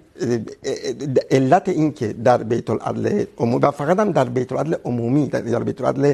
علت 1.31 1.69
این 1.69 1.93
که 1.93 2.13
در 2.13 2.43
بیت 2.43 2.69
العدل 2.69 3.25
عمومی 3.37 3.61
و 3.61 3.71
فقط 3.71 3.99
هم 3.99 4.11
در 4.11 4.23
بیت 4.23 4.51
العدل 4.51 4.75
عمومی 4.85 5.27
در 5.27 5.63
بیت 5.63 5.81
العدل 5.81 6.13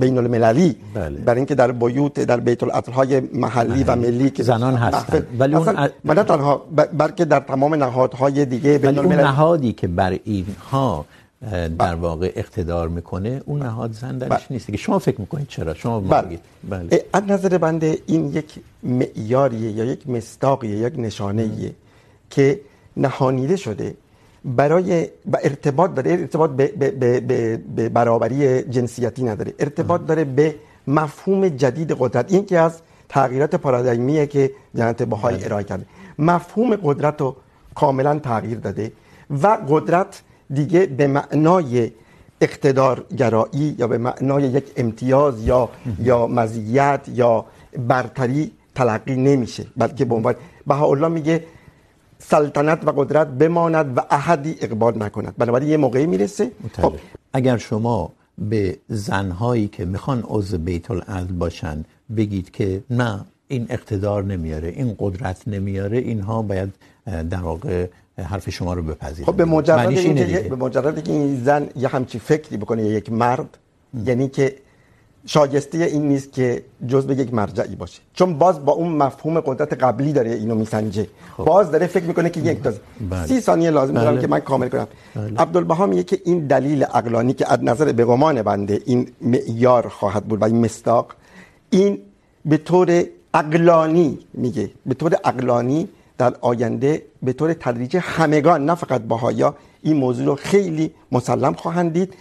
بین 0.00 0.18
المللی 0.18 0.76
بله. 0.94 1.18
برای 1.18 1.38
اینکه 1.38 1.54
در 1.54 1.72
بیوت 1.72 2.20
در 2.20 2.40
بیت 2.40 2.62
العدل 2.62 2.92
های 2.92 3.20
محلی 3.20 3.84
و 3.84 3.96
ملی 3.96 4.30
که 4.30 4.42
زنان 4.42 4.74
هستن. 4.74 5.26
ولی 5.38 5.54
اون 5.54 5.68
ا... 5.68 5.88
نه 6.04 6.22
تنها 6.22 6.62
بلکه 6.98 7.24
در 7.24 7.40
تمام 7.40 7.74
نهادهای 7.74 8.44
دیگه 8.44 8.78
بین 8.78 8.98
المللی 8.98 9.14
اون 9.14 9.24
نهادی 9.24 9.72
که 9.72 9.86
بر 9.88 10.18
اینها 10.24 11.04
در 11.78 11.94
واقع 11.94 12.32
اقتدار 12.36 12.88
میکنه 12.88 13.42
اون 13.46 13.62
نهاد 13.62 13.92
زن 13.92 14.18
درش 14.18 14.30
بله. 14.30 14.46
نیست. 14.50 14.66
که 14.66 14.76
شما 14.76 14.98
فکر 14.98 15.20
میکنید 15.20 15.48
چرا؟ 15.48 15.74
شما 15.74 16.00
بله. 16.00 16.38
بله. 16.68 17.04
از 17.12 17.22
نظر 17.28 17.58
بنده 17.58 17.98
این 18.06 18.32
یک 18.32 18.54
معیاریه 18.82 19.70
یا 19.70 19.84
یک 19.84 20.08
مصداقیه 20.08 20.76
یک 20.76 20.94
نشانه‌ایه 20.98 21.74
که 22.30 22.60
نهانیده 22.96 23.56
شده 23.56 23.94
برای 24.44 25.08
با 25.26 25.38
ارتباط 25.38 25.94
داره 25.94 26.10
ارتباط 26.10 26.50
به, 26.50 26.66
به, 26.66 26.90
به, 26.90 27.20
به, 27.20 27.56
به 27.76 27.88
برابری 27.88 28.62
جنسیتی 28.62 29.22
نداره. 29.22 29.54
ارتباط 29.58 30.06
داره 30.06 30.24
به 30.24 30.54
مفهوم 30.86 31.48
جدید 31.48 31.92
قدرت. 31.98 32.32
این 32.32 32.46
که 32.46 32.58
از 32.58 32.80
تغییرات 33.08 33.54
پارادایمیه 33.54 34.26
که 34.26 34.50
جنت 34.74 35.02
بهایی 35.02 35.44
ارائه 35.44 35.64
کرده. 35.64 35.86
مفهوم 36.18 36.76
قدرت 36.76 37.20
رو 37.20 37.36
کاملا 37.74 38.18
تغییر 38.18 38.58
داده 38.58 38.92
و 39.30 39.46
قدرت 39.68 40.22
دیگه 40.54 40.86
به 40.86 41.06
معنای 41.06 41.90
اقتدار 42.40 43.04
گرایی 43.16 43.76
یا 43.78 43.86
به 43.86 43.98
معنای 43.98 44.42
یک 44.42 44.64
امتیاز 44.76 45.44
یا 45.44 45.68
یا 45.98 46.26
مزیت 46.26 47.00
یا 47.14 47.44
برتری 47.88 48.50
تلقی 48.74 49.16
نمیشه، 49.16 49.66
بلکه 49.76 50.04
به 50.04 50.14
عنوان 50.14 50.34
بهاءالله 50.66 51.08
میگه 51.08 51.44
سلطنت 52.18 52.86
و 52.86 52.90
قدرت 52.90 53.26
بماند 53.26 53.98
و 53.98 54.00
احدی 54.10 54.56
اقبال 54.60 55.02
نکند. 55.02 55.34
بنابراین 55.38 55.68
یه 55.68 55.76
موقعی 55.76 56.06
میرسه. 56.06 56.50
خب 56.72 56.94
اگر 57.32 57.56
شما 57.56 58.12
به 58.38 58.78
زنهایی 58.88 59.68
که 59.68 59.84
میخوان 59.84 60.24
عضو 60.28 60.58
بیت 60.58 60.90
العدل 60.90 61.32
باشن 61.32 61.84
بگید 62.16 62.50
که 62.50 62.82
نه، 62.90 63.24
این 63.48 63.66
اقتدار 63.70 64.24
نمیاره، 64.24 64.68
این 64.68 64.94
قدرت 64.98 65.48
نمیاره، 65.48 65.98
اینها 65.98 66.42
باید 66.42 66.74
در 67.06 67.40
واقع 67.40 67.86
حرف 68.24 68.50
شما 68.50 68.74
رو 68.74 68.82
بپذیرن 68.82 69.26
خب 69.26 69.36
به 69.36 69.44
مجرد 69.44 69.88
اینکه 69.88 70.48
به 70.50 70.56
مجرد 70.56 70.94
اینکه 70.94 71.12
این 71.12 71.44
زن 71.44 71.68
یه 71.76 71.88
همچی 71.88 72.18
فکری 72.18 72.56
بکنه 72.56 72.84
یک 72.84 73.12
مرد 73.12 73.58
یعنی 74.04 74.28
که 74.28 74.56
شایسته 75.26 75.78
این 75.78 76.08
نیست 76.08 76.32
که 76.32 76.62
جزء 76.86 77.12
یک 77.12 77.34
مرجعی 77.34 77.76
باشه. 77.76 78.00
چون 78.14 78.38
باز 78.38 78.64
با 78.64 78.72
اون 78.72 78.92
مفهوم 78.92 79.40
قدرت 79.40 79.82
قبلی 79.82 80.12
داره 80.12 80.30
اینو 80.30 80.54
میسنجه. 80.54 81.06
خب. 81.36 81.44
باز 81.44 81.70
داره 81.70 81.86
فکر 81.86 82.04
میکنه 82.04 82.30
که 82.30 82.40
یک 82.40 82.62
تازه 82.62 82.80
سی 83.26 83.40
ثانیه 83.40 83.70
لازم 83.70 83.94
دارم 83.94 84.18
که 84.18 84.26
من 84.26 84.40
کامل 84.40 84.68
کنم. 84.68 84.86
عبدالبها 85.38 85.86
میگه 85.86 86.02
که 86.02 86.20
این 86.24 86.46
دلیل 86.46 86.84
عقلانی 86.84 87.32
که 87.32 87.52
از 87.52 87.64
نظر 87.64 87.92
به 87.92 88.04
گمان 88.04 88.42
بنده 88.42 88.80
این 88.86 89.10
معیار 89.20 89.88
خواهد 89.88 90.24
بود 90.24 90.42
و 90.42 90.44
این 90.44 90.64
مصداق 90.64 91.14
این 91.70 91.98
به 92.44 92.56
طور 92.56 93.04
عقلانی 93.34 94.18
میگه 94.34 94.70
به 94.86 94.94
طور 94.94 95.14
عقلانی 95.14 95.88
در 96.18 96.34
آینده 96.40 97.02
به 97.22 97.32
طور 97.32 97.52
تدریجی 97.52 97.98
همگان 97.98 98.66
نه 98.66 98.74
فقط 98.74 99.00
بهایا 99.00 99.54
این 99.82 99.96
موضوع 99.96 100.26
رو 100.26 100.34
خیلی 100.34 100.90
مسلم 101.12 101.54
خواهند 101.54 101.92
دید 101.92 102.14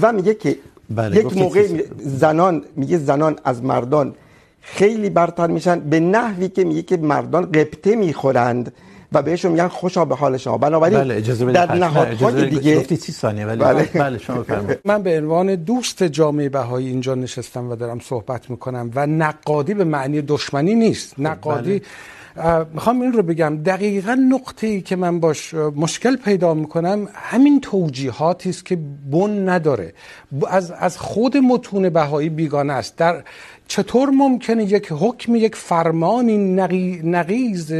و 0.00 0.12
میگه 0.12 0.34
که 0.34 0.56
بله 0.90 1.16
یک 1.16 1.36
موقع 1.36 1.66
زنان 1.98 2.64
میگه 2.76 2.98
زنان 2.98 3.38
از 3.44 3.62
مردان 3.62 4.14
خیلی 4.60 5.10
برتر 5.10 5.46
میشن 5.46 5.80
به 5.80 6.00
نحوی 6.00 6.48
که 6.48 6.64
میگه 6.64 6.82
که 6.82 6.96
مردان 6.96 7.52
قبطه 7.52 7.96
میخورند 7.96 8.72
و 9.12 9.22
بهشون 9.22 9.52
میگن 9.52 9.68
خوشا 9.68 10.04
به 10.04 10.14
حال 10.14 10.36
شما. 10.36 10.58
بنابراین 10.58 10.98
بله 10.98 11.14
اجازه 11.16 11.44
بدید 11.44 11.54
در 11.54 11.74
نهادهای 11.74 12.48
دیگه 12.50 12.76
گفتی 12.76 12.96
30 12.96 13.12
ثانیه 13.12 13.46
ولی 13.46 13.60
بله, 13.60 13.88
بله 13.94 14.18
شما 14.18 14.42
فرمایید 14.42 14.78
من 14.90 15.02
به 15.02 15.18
عنوان 15.18 15.54
دوست 15.54 16.02
جامعه 16.02 16.48
بهایی 16.48 16.88
اینجا 16.88 17.14
نشستم 17.14 17.70
و 17.70 17.76
دارم 17.76 17.98
صحبت 17.98 18.50
میکنم 18.50 18.90
و 18.94 19.06
نقادی 19.06 19.74
به 19.74 19.84
معنی 19.84 20.22
دشمنی 20.22 20.74
نیست. 20.74 21.14
نقادی 21.18 21.78
بله. 21.78 21.88
میخوام 22.74 23.00
این 23.00 23.12
رو 23.12 23.22
بگم. 23.22 23.56
دقیقا 23.56 24.14
نقطه 24.14 24.66
ای 24.66 24.80
که 24.80 24.96
من 24.96 25.20
باش 25.20 25.54
مشکل 25.54 26.16
پیدا 26.16 26.54
میکنم 26.54 27.08
همین 27.14 27.60
توجیهاتی 27.60 28.50
است 28.50 28.66
که 28.66 28.78
بن 29.10 29.48
نداره. 29.48 29.92
از 30.48 30.70
از 30.70 30.98
خود 30.98 31.36
متون 31.36 31.88
بهایی 31.88 32.28
بیگانه 32.28 32.72
است. 32.72 32.96
در 32.96 33.22
چطور 33.68 34.10
ممکنه 34.10 34.64
یک 34.64 34.88
حکم، 34.90 35.36
یک 35.36 35.56
فرمانی 35.56 36.38
نقیز 37.04 37.72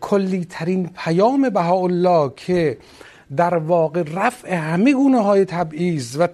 کلی 0.00 0.46
ترین 0.50 0.90
پیام 1.04 1.48
بهاءالله 1.50 2.32
که 2.36 2.78
در 3.36 3.56
واقع 3.56 4.02
رفع 4.14 4.54
همه 4.54 4.92
گونه 4.92 5.22
های 5.22 5.44
تبعیض 5.44 6.16
و 6.18 6.26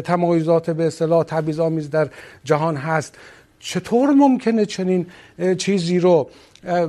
تمایزات 0.00 0.70
به 0.70 0.86
اصطلاح 0.86 1.22
تبعیض 1.22 1.60
آمیز 1.60 1.90
در 1.90 2.08
جهان 2.44 2.76
هست 2.76 3.18
چطور 3.60 4.10
ممکنه 4.10 4.66
چنین 4.66 5.06
چیزی 5.58 5.98
رو 5.98 6.30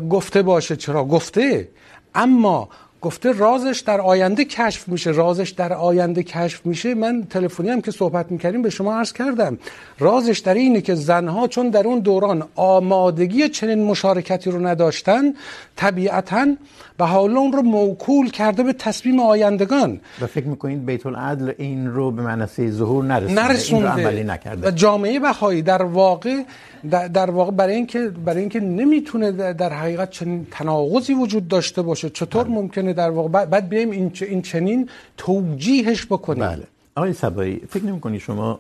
گفته 0.10 0.42
باشه؟ 0.42 0.76
چرا؟ 0.76 1.06
گفته. 1.06 1.68
اما 2.16 2.70
گفته 3.02 3.32
رازش 3.32 3.84
در 3.86 4.02
آینده 4.02 4.46
کشف 4.46 4.88
میشه. 4.88 5.12
رازش 5.12 5.50
در 5.50 5.74
آینده 5.74 6.24
کشف 6.24 6.66
میشه. 6.66 6.96
من 6.96 7.24
تلفنی 7.30 7.70
هم 7.70 7.82
که 7.82 7.92
صحبت 7.92 8.32
میکردیم 8.32 8.62
به 8.62 8.70
شما 8.70 8.94
عرض 8.94 9.14
کردم. 9.14 9.58
رازش 10.00 10.40
در 10.40 10.54
اینه 10.54 10.82
که 10.82 10.96
زنها 10.96 11.48
چون 11.48 11.70
در 11.70 11.88
اون 11.88 12.00
دوران 12.00 12.48
آمادگی 12.56 13.50
چنین 13.50 13.84
مشارکتی 13.84 14.52
رو 14.52 14.68
نداشتن، 14.68 15.34
طبیعتا 15.76 16.56
به 17.00 17.06
حال 17.06 17.38
اون 17.38 17.52
رو 17.54 17.62
موکول 17.62 18.30
کرده 18.30 18.64
به 18.64 18.74
تصمیم 18.74 19.20
آیندگان. 19.20 20.00
و 20.22 20.28
فکر 20.28 20.46
میکنید 20.46 20.86
بیت 20.86 21.06
العدل 21.06 21.54
این 21.58 21.88
رو 21.88 22.12
به 22.12 22.22
معنی 22.22 22.72
ظهور 22.72 23.04
نرسونده, 23.06 23.48
نرسونده. 23.48 23.96
این 23.96 24.04
رو 24.04 24.08
عملی 24.08 24.24
نکرده. 24.24 24.68
و 24.68 24.72
جامعه 24.72 25.20
بهایی 25.20 25.62
در 25.62 25.84
واقع 25.84 26.44
در 26.90 27.32
واقع 27.32 27.52
برای 27.52 27.76
اینکه 27.76 28.08
برای 28.26 28.40
اینکه 28.40 28.60
نمیتونه 28.60 29.32
در 29.54 29.74
حقیقت 29.74 30.10
چنین 30.10 30.48
تناقضی 30.52 31.14
وجود 31.14 31.48
داشته 31.48 31.82
باشه 31.82 32.10
چطور 32.10 32.44
بله. 32.44 32.54
ممکنه 32.54 32.94
در 32.94 33.10
واقع 33.10 33.46
بعد 33.46 33.70
بیایم 33.70 33.92
این 33.92 34.12
این 34.22 34.42
چنین 34.42 34.90
توجیهش 35.18 36.06
بکنیم. 36.06 36.44
بله. 36.44 36.64
آقای 36.96 37.14
صبایی 37.14 37.62
فکر 37.70 37.84
نمی‌کنی 37.84 38.20
شما 38.20 38.60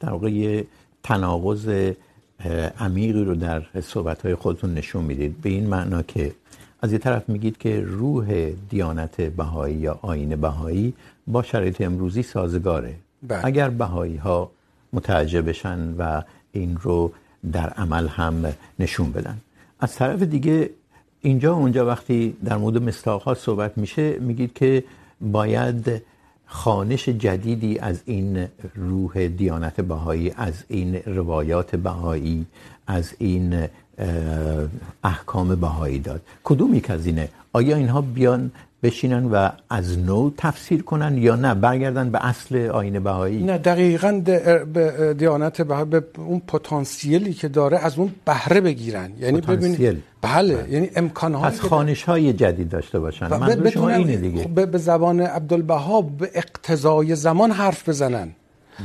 در 0.00 0.10
واقع 0.10 0.62
تناقض 1.02 1.92
عمیقی 2.80 3.24
رو 3.24 3.34
در 3.34 3.62
صحبت‌های 3.82 4.34
خودتون 4.34 4.74
نشون 4.74 5.04
میدید؟ 5.04 5.40
به 5.42 5.48
این 5.48 5.66
معنا 5.66 6.02
که 6.02 6.32
از 6.82 6.92
یه 6.92 6.98
طرف 6.98 7.28
میگید 7.28 7.58
که 7.58 7.80
روح 7.80 8.50
دیانت 8.70 9.20
بهایی 9.20 9.76
یا 9.76 9.98
آیین 10.02 10.36
بهایی 10.36 10.94
با 11.26 11.42
شرایط 11.42 11.80
امروزی 11.80 12.22
سازگاره 12.22 12.94
بله. 13.22 13.46
اگر 13.46 13.70
بهایی 13.70 14.16
ها 14.16 14.50
متوجه 14.92 15.42
بشن 15.42 15.94
و 15.98 16.22
این 16.52 16.76
رو 16.76 17.12
در 17.52 17.68
عمل 17.68 18.08
هم 18.08 18.52
نشون 18.78 19.12
بدن 19.12 19.38
از 19.80 19.94
طرف 19.94 20.22
دیگه 20.22 20.70
اینجا 21.20 21.54
اونجا 21.54 21.86
وقتی 21.86 22.36
در 22.44 22.56
مورد 22.56 22.94
ها 23.06 23.34
صحبت 23.34 23.78
میشه 23.78 24.18
میگید 24.18 24.52
که 24.52 24.84
باید 25.20 26.02
خانش 26.46 27.08
جدیدی 27.08 27.78
از 27.78 28.02
این 28.06 28.48
روح 28.74 29.28
دیانت 29.28 29.80
بهایی 29.80 30.32
از 30.36 30.64
این 30.68 30.94
روایات 30.94 31.76
بهایی 31.76 32.46
از 32.86 33.14
این 33.18 33.68
احکام 35.04 35.54
بهایی 35.54 35.98
داد. 35.98 36.20
کدوم 36.44 36.74
یک 36.74 36.90
از 36.90 37.06
اینه؟ 37.06 37.28
آیا 37.52 37.76
اینها 37.76 38.00
بیان 38.00 38.50
بشینن 38.82 39.24
و 39.24 39.50
از 39.70 39.98
نو 39.98 40.30
تفسیر 40.36 40.82
کنن 40.82 41.18
یا 41.18 41.36
نه؟ 41.36 41.54
برگردن 41.54 42.10
به 42.10 42.26
اصل 42.26 42.68
آیین 42.70 42.98
بهایی؟ 43.00 43.42
نه 43.42 43.58
دقیقاً 43.58 44.12
به 44.72 45.14
دیانت 45.18 45.62
بهایی 45.62 45.84
به 45.84 46.02
اون 46.18 46.40
پتانسیلی 46.40 47.32
که 47.34 47.48
داره 47.48 47.78
از 47.78 47.98
اون 47.98 48.12
بهره 48.24 48.60
بگیرن. 48.60 49.10
یعنی 49.20 49.40
ببینید 49.40 50.02
بله 50.22 50.66
یعنی 50.70 50.90
امکان 50.96 51.34
های 51.34 51.46
از 51.46 51.60
خانش 51.60 52.02
های 52.02 52.32
جدید 52.32 52.68
داشته 52.68 52.98
باشن. 52.98 53.26
منظور 53.26 53.70
شما 53.70 53.88
اینه 53.88 54.16
دیگه. 54.16 54.44
به 54.44 54.78
زبان 54.78 55.20
عبدالبها 55.20 56.02
به 56.02 56.30
اقتضای 56.34 57.14
زمان 57.14 57.50
حرف 57.50 57.88
بزنن. 57.88 58.28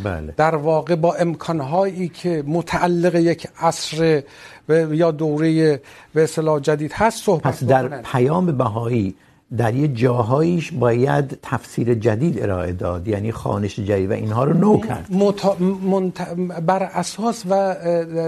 بله. 0.04 0.34
در 0.38 0.56
واقع 0.56 0.96
با 0.96 1.14
امکانهایی 1.14 2.10
که 2.10 2.44
متعلق 2.48 3.16
یک 3.16 3.48
عصر 3.60 4.24
یا 4.70 5.12
دوره 5.12 5.82
به 6.14 6.24
اصطلاح 6.24 6.60
جدید 6.60 6.92
هست 6.94 7.24
صحبت 7.24 7.44
پس 7.44 7.64
در 7.64 7.88
پیام 7.88 8.58
بهایی 8.58 9.16
در 9.58 9.76
یه 9.76 9.88
جاهایش 9.88 10.72
باید 10.72 11.40
تفسیر 11.44 11.94
جدید 11.94 12.44
ارائه 12.44 12.72
داد 12.72 13.08
یعنی 13.08 13.32
خانش 13.32 13.80
جدید 13.80 14.10
و 14.10 14.14
اینها 14.14 14.44
رو 14.44 14.54
نو 14.54 14.80
کرد. 14.80 15.08
مت... 15.10 15.62
منت... 15.62 16.22
بر 16.66 16.84
اساس 16.84 17.44
و 17.50 17.76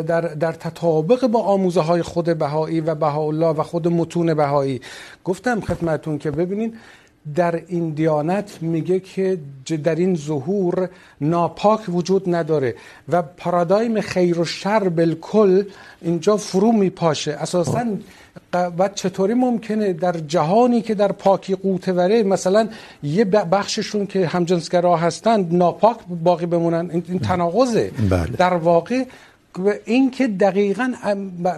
در, 0.07 0.21
در 0.21 0.51
تطابق 0.51 1.27
با 1.27 1.41
آموزه 1.41 1.81
های 1.81 2.01
خود 2.01 2.37
بهایی 2.37 2.81
و 2.81 2.95
بهاءالله 2.95 3.47
و 3.47 3.63
خود 3.63 3.87
متون 3.87 4.33
بهایی. 4.33 4.81
گفتم 5.23 5.61
خدمتون 5.61 6.17
که 6.17 6.31
ببینین 6.31 6.73
در 7.35 7.61
این 7.67 7.89
دیانت 7.89 8.57
میگه 8.61 8.99
که 8.99 9.39
در 9.83 9.95
این 9.95 10.15
ظهور 10.15 10.89
ناپاک 11.21 11.81
وجود 11.89 12.35
نداره 12.35 12.75
و 13.09 13.21
پارادایم 13.21 14.01
خیر 14.01 14.39
و 14.39 14.45
شر 14.45 14.89
بالکل 14.89 15.63
اینجا 16.01 16.37
فرو 16.37 16.71
میپاشه. 16.71 17.31
اساساً 17.31 17.85
و 18.53 18.89
چطوری 18.95 19.33
ممکنه 19.33 19.93
در 19.93 20.11
جهانی 20.11 20.81
که 20.81 20.95
در 20.95 21.11
پاکی 21.11 21.55
قوته 21.55 21.93
وره 21.93 22.23
مثلا 22.23 22.69
یه 23.03 23.25
بخششون 23.25 24.07
که 24.07 24.27
همجنسگرا 24.27 24.97
هستن 24.97 25.47
ناپاک 25.51 25.97
باقی 26.23 26.45
بمونن. 26.45 26.89
این 26.91 27.19
تناقضه. 27.19 27.91
بله. 28.09 28.25
در 28.37 28.53
واقع 28.53 29.03
این 29.85 30.11
که 30.11 30.27
دقیقا 30.27 30.93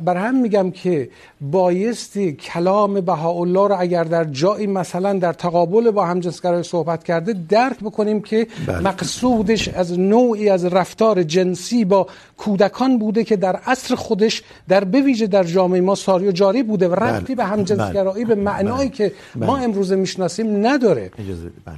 بر 0.05 0.17
هم 0.17 0.41
میگم 0.41 0.71
که 0.71 1.09
بایستی 1.41 2.33
کلام 2.33 3.01
بهاءالله 3.01 3.67
رو 3.67 3.75
اگر 3.79 4.03
در 4.03 4.23
جایی 4.23 4.67
مثلا 4.67 5.13
در 5.13 5.33
تقابل 5.33 5.91
با 5.91 6.05
همجنسگرای 6.05 6.63
صحبت 6.63 7.03
کرده 7.03 7.33
درک 7.49 7.79
بکنیم 7.79 8.21
که 8.21 8.47
بله. 8.67 8.79
مقصودش 8.79 9.67
از 9.67 9.99
نوعی 9.99 10.49
از 10.49 10.65
رفتار 10.65 11.23
جنسی 11.23 11.85
با 11.85 12.07
کودکان 12.37 12.99
بوده 12.99 13.23
که 13.23 13.35
در 13.35 13.55
عصر 13.55 13.95
خودش 13.95 14.43
در 14.67 14.83
بویژه 14.83 15.27
در 15.27 15.43
جامعه 15.43 15.81
ما 15.81 15.95
ساری 15.95 16.27
و 16.27 16.31
جاری 16.31 16.63
بوده 16.63 16.87
و 16.87 16.95
ربطی 16.95 17.35
بله. 17.35 17.35
به 17.35 17.45
همجنسگرایی 17.45 18.25
به 18.25 18.35
معنایی 18.35 18.89
بله. 18.89 18.97
که 18.97 19.11
بله. 19.35 19.45
ما 19.45 19.57
امروز 19.57 19.91
میشناسیم 19.91 20.67
نداره 20.67 21.11
اجازه 21.17 21.51
بله 21.65 21.75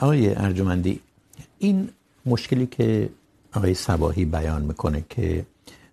آقای 0.00 0.34
ارجمندی 0.34 1.00
این 1.58 1.88
مشکلی 2.26 2.66
که 2.66 3.08
آقای 3.54 3.74
صباحی 3.74 4.24
بیان 4.24 4.62
میکنه 4.62 5.04
که 5.08 5.46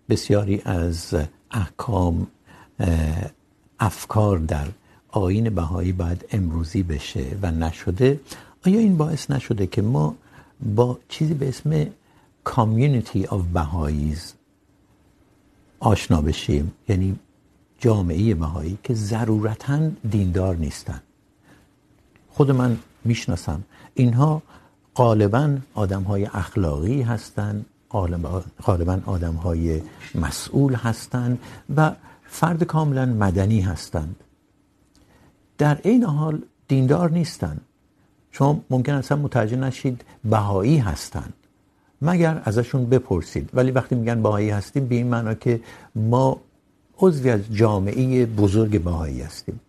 بسیاری 0.08 0.62
از 0.64 1.14
احکام 1.50 2.26
افکار 3.80 4.38
در 4.38 4.66
آیین 5.08 5.50
بهایی 5.50 5.92
باید 5.92 6.24
امروزی 6.32 6.82
بشه 6.82 7.36
و 7.42 7.50
نشده. 7.50 8.20
آیا 8.66 8.78
این 8.78 8.96
باعث 8.96 9.30
نشده 9.30 9.66
که 9.66 9.82
ما 9.82 10.14
با 10.74 10.98
چیزی 11.08 11.34
به 11.34 11.48
اسم 11.48 11.86
کامیونیتی 12.44 13.26
آف 13.26 13.42
بهاییز 13.46 14.34
آشنا 15.80 16.22
بشیم؟ 16.22 16.72
یعنی 16.88 17.18
جامعه 17.78 18.34
بهایی 18.34 18.78
که 18.84 18.94
ضرورتاً 18.94 19.90
دیندار 20.10 20.56
نیستن. 20.56 21.00
خود 22.30 22.50
من 22.50 22.78
میشناسم. 23.04 23.64
اینها 23.94 24.42
غالبا 24.98 25.58
آدم 25.74 26.02
های 26.02 26.24
اخلاقی 26.24 27.02
هستند 27.02 27.66
غالبا 28.62 29.00
آدم 29.06 29.34
های 29.34 29.82
مسئول 30.14 30.74
هستند 30.74 31.38
و 31.76 31.92
فرد 32.28 32.64
کاملا 32.64 33.06
مدنی 33.06 33.60
هستند. 33.60 34.16
در 35.58 35.78
این 35.82 36.04
حال 36.04 36.42
دیندار 36.68 37.10
نیستند. 37.10 37.60
شما 38.32 38.60
ممکن 38.70 38.92
اصلا 38.92 39.18
متوجه 39.18 39.56
نشید 39.56 40.04
بهایی 40.24 40.78
هستند. 40.78 41.34
مگر 42.02 42.42
ازشون 42.44 42.86
بپرسید. 42.86 43.50
ولی 43.54 43.70
وقتی 43.70 43.94
میگن 43.94 44.22
بهایی 44.22 44.50
هستیم، 44.50 44.86
به 44.86 44.94
این 44.94 45.06
معنا 45.06 45.34
که 45.34 45.60
ما 45.94 46.40
عضوی 46.98 47.30
از 47.30 47.40
جامعه 47.52 48.26
بزرگ 48.26 48.82
بهایی 48.84 49.22
هستیم. 49.22 49.60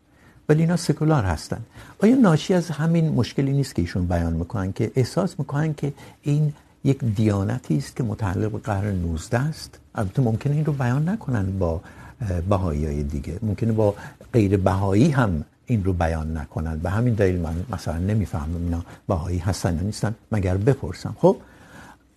ولی 0.50 0.62
اینا 0.62 0.76
سکولار 0.76 1.24
هستن. 1.24 1.62
آیا 2.04 2.16
ناشی 2.16 2.54
از 2.54 2.70
همین 2.70 3.10
مشکلی 3.10 3.52
نیست 3.52 3.76
که 3.76 3.82
ایشون 3.82 4.06
بیان 4.06 4.34
میکنن 4.34 4.74
که 4.74 4.92
احساس 4.96 5.40
میکنن 5.40 5.74
که 5.74 5.94
این 6.22 6.54
یک 6.84 7.04
دیانتی 7.04 7.78
است 7.78 7.96
که 7.96 8.04
متعلق 8.04 8.52
به 8.52 8.58
قرن 8.58 8.96
19 8.96 9.40
است. 9.40 9.80
البته 9.96 10.22
ممکنه 10.22 10.56
این 10.56 10.66
رو 10.66 10.74
بیان 10.74 11.10
نکنن 11.10 11.60
با 11.60 11.82
بهایی 12.50 12.86
های 12.86 13.04
دیگه. 13.04 13.40
ممکنه 13.42 13.72
با 13.72 13.96
غیر 14.34 14.58
بهایی 14.58 15.10
هم 15.10 15.44
این 15.66 15.84
رو 15.84 15.94
بیان 15.94 16.38
نکنن. 16.38 16.78
به 16.78 16.90
همین 16.90 17.14
دلیل 17.14 17.40
من 17.40 17.56
مثلا 17.72 17.98
نمیفهمم 17.98 18.64
اینا 18.64 18.82
بهایی 19.08 19.38
هستن 19.38 19.76
یا 19.76 19.82
نیستن. 19.82 20.16
مگر 20.32 20.58
بپرسم. 20.58 21.16
خب، 21.20 21.38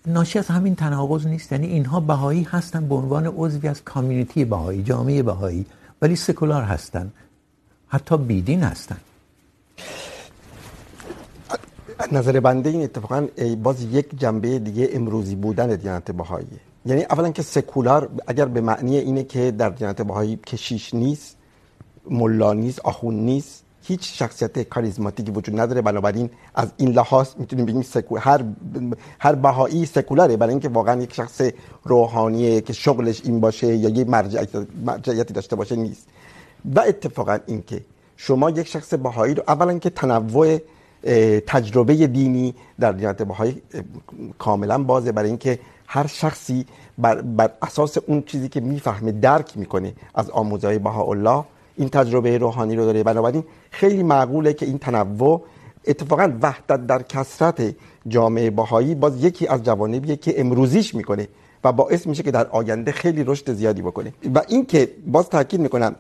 ناشی 0.07 0.39
از 0.39 0.49
همین 0.49 0.75
تناقض 0.75 1.27
نیست. 1.27 1.53
یعنی 1.53 1.67
اینها 1.67 2.01
بهایی 2.01 2.43
هستن 2.43 2.89
به 2.89 2.95
عنوان 2.95 3.27
عضوی 3.27 3.69
از 3.69 3.85
کامیونیتی 3.85 4.45
بهایی، 4.45 4.83
جامعه 4.83 5.23
بهایی، 5.23 5.67
ولی 6.03 6.17
سکولار 6.17 6.63
هستن. 6.63 7.13
حتی 7.93 8.17
بیدین 8.17 8.63
هستن. 8.63 8.97
نظر 12.13 12.41
بنده 12.41 12.71
این 12.71 12.83
اتفاقا 12.83 13.27
باز 13.63 13.83
یک 13.83 14.19
جنبه 14.19 14.59
دیگه 14.59 14.89
امروزی 14.93 15.35
بودن 15.35 15.77
دیانت 15.77 16.11
بهایی. 16.11 16.47
یعنی 16.87 17.03
اولا 17.11 17.31
که 17.31 17.43
سکولار 17.43 18.09
اگر 18.27 18.45
به 18.45 18.61
معنی 18.61 18.99
اینه 18.99 19.25
که 19.25 19.51
در 19.51 19.69
دیانت 19.69 20.03
بهایی 20.03 20.37
کشیش 20.37 20.95
نیست، 20.95 21.37
ملا 22.11 22.53
نیست، 22.53 22.81
آخون 22.81 23.15
نیست، 23.15 23.65
هیچ 23.83 24.19
شخصیت 24.19 24.63
کاریزماتیکی 24.63 25.31
وجود 25.31 25.61
نداره. 25.61 25.81
بنابراین 25.83 26.31
از 26.55 26.73
این 26.77 26.89
لحاظ 26.93 27.29
میتونیم 27.37 27.67
بگیم 27.67 27.83
سکو... 27.83 28.17
هر 28.17 28.45
هر 29.19 29.35
بهایی 29.35 29.87
سکولاره. 29.87 30.37
برای 30.37 30.51
اینکه 30.51 30.69
واقعا 30.69 31.03
یک 31.03 31.15
شخص 31.15 31.41
روحانیه 31.85 32.61
که 32.61 32.73
شغلش 32.73 33.21
این 33.25 33.41
باشه 33.41 33.77
یا 33.77 33.89
یه 33.89 34.05
مرجعیتی 34.85 35.35
داشته 35.35 35.57
باشه 35.57 35.77
نیست. 35.77 36.09
و 36.65 36.81
اتفاقا 36.81 37.39
این 37.47 37.63
که 37.67 37.81
شما 38.17 38.51
یک 38.51 38.69
شخص 38.69 38.95
بهایی 38.95 39.35
رو 39.35 39.43
اولا 39.49 39.79
که 39.79 39.91
تنوع 39.91 40.59
تجربه 41.47 42.07
دینی 42.07 42.55
در 42.81 42.93
دیانت 42.93 43.23
بهایی 43.23 43.63
کاملا 44.39 44.83
بازه 44.83 45.13
برای 45.13 45.29
اینکه 45.29 45.59
هر 45.87 46.07
شخصی 46.07 46.67
بر, 46.99 47.21
بر 47.21 47.51
اساس 47.63 47.99
اون 48.07 48.23
چیزی 48.23 48.49
که 48.49 48.61
میفهمه 48.61 49.13
درک 49.13 49.57
میکنه 49.57 49.93
از 50.15 50.31
آموزه 50.31 50.67
های 50.67 50.79
بهاءالله 50.79 51.45
این 51.77 51.89
تجربه 51.89 52.39
روحانی 52.39 52.77
رو 52.77 52.85
داره. 52.85 53.03
بنابراین 53.03 53.45
خیلی 53.71 54.03
معقوله 54.03 54.53
که 54.53 54.67
این 54.67 54.79
تنوع 54.79 55.43
اتفاقا 55.87 56.33
وحدت 56.43 56.87
در 56.87 57.03
کثرت 57.03 57.75
جامعه 58.09 58.51
بهایی 58.51 58.95
باز 58.95 59.25
یکی 59.25 59.47
از 59.47 59.63
جوانبیه 59.63 60.17
که 60.17 60.41
امروزیش 60.41 60.95
میکنه 60.95 61.29
و 61.65 61.73
باعث 61.73 62.07
میشه 62.07 62.23
که 62.23 62.31
در 62.31 62.47
آینده 62.47 62.93
خیلی 62.93 63.25
رشد 63.25 63.53
زیادی 63.53 63.83
بکنه. 63.83 64.13
و 64.35 64.43
این 64.49 64.67
که 64.67 64.89
باز 65.07 65.29
تاکید 65.29 65.61
میکنم 65.61 65.95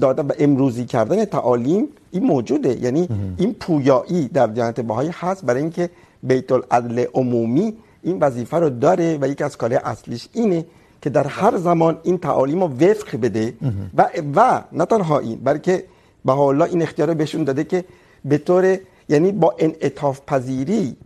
دادن 0.00 0.26
و 0.26 0.32
امروزی 0.38 0.84
کردن 0.84 1.24
تعالیم 1.24 1.88
این 2.10 2.24
موجوده. 2.24 2.82
یعنی 2.82 3.08
این 3.36 3.54
پویایی 3.54 4.28
در 4.28 4.46
دیانت 4.46 4.80
بهایی 4.80 5.10
هست 5.12 5.44
برای 5.44 5.62
اینکه 5.62 5.90
بیت 6.22 6.52
العدل 6.52 7.04
عمومی 7.14 7.76
این 8.02 8.18
وظیفه 8.18 8.56
رو 8.56 8.70
داره 8.70 9.18
و 9.20 9.28
یکی 9.28 9.44
از 9.44 9.56
کارهای 9.56 9.80
اصلیش 9.84 10.28
اینه 10.32 10.64
که 11.02 11.10
در 11.10 11.26
هر 11.26 11.56
زمان 11.56 11.98
این 12.02 12.18
تعالیم 12.18 12.62
رو 12.62 12.68
وفق 12.68 13.16
بده 13.16 13.54
و 13.96 14.06
و 14.36 14.60
نه 14.72 14.84
تنها 14.84 15.18
این 15.18 15.40
بلکه 15.44 15.84
بهاءالله 16.24 16.64
این 16.64 16.82
اختیار 16.82 17.08
رو 17.08 17.14
بهشون 17.14 17.44
داده 17.44 17.64
که 17.64 17.84
به 18.24 18.38
طور 18.38 18.78
یعنی 19.08 19.32
با 19.32 19.54
انعطاف 19.58 20.20
پذیری 20.26 20.96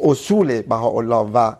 اصول 0.00 0.62
بهاءالله 0.62 1.30
و 1.34 1.52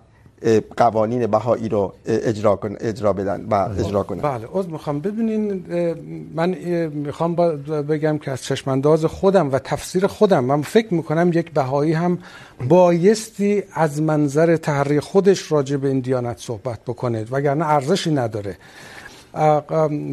قوانین 0.77 1.27
بهایی 1.27 1.69
رو 1.69 1.93
اجرا 2.07 2.57
کن 2.57 2.77
اجرا 2.81 3.13
بدن 3.13 3.47
و 3.51 3.55
اجرا 3.79 4.03
کنن. 4.03 4.21
بله 4.21 4.47
عذر 4.53 4.69
میخوام. 4.69 5.01
ببینین 5.01 5.65
من 6.35 6.49
میخوام 6.93 7.35
بگم 7.89 8.19
که 8.19 8.31
از 8.31 8.43
چشم 8.43 8.71
انداز 8.71 9.05
خودم 9.05 9.53
و 9.53 9.59
تفسیر 9.59 10.07
خودم 10.07 10.45
من 10.45 10.63
فکر 10.63 10.95
میکنم 10.95 11.31
یک 11.35 11.53
بهایی 11.53 11.93
هم 11.93 12.19
بایستی 12.69 13.63
از 13.73 14.03
منظر 14.03 14.57
تحری 14.57 15.01
خودش 15.01 15.53
راجع 15.53 15.77
به 15.77 15.89
این 15.89 16.01
دیانت 16.01 16.39
صحبت 16.39 16.81
بکنه 16.87 17.25
وگرنه 17.31 17.67
ارزشی 17.67 18.11
نداره. 18.11 18.57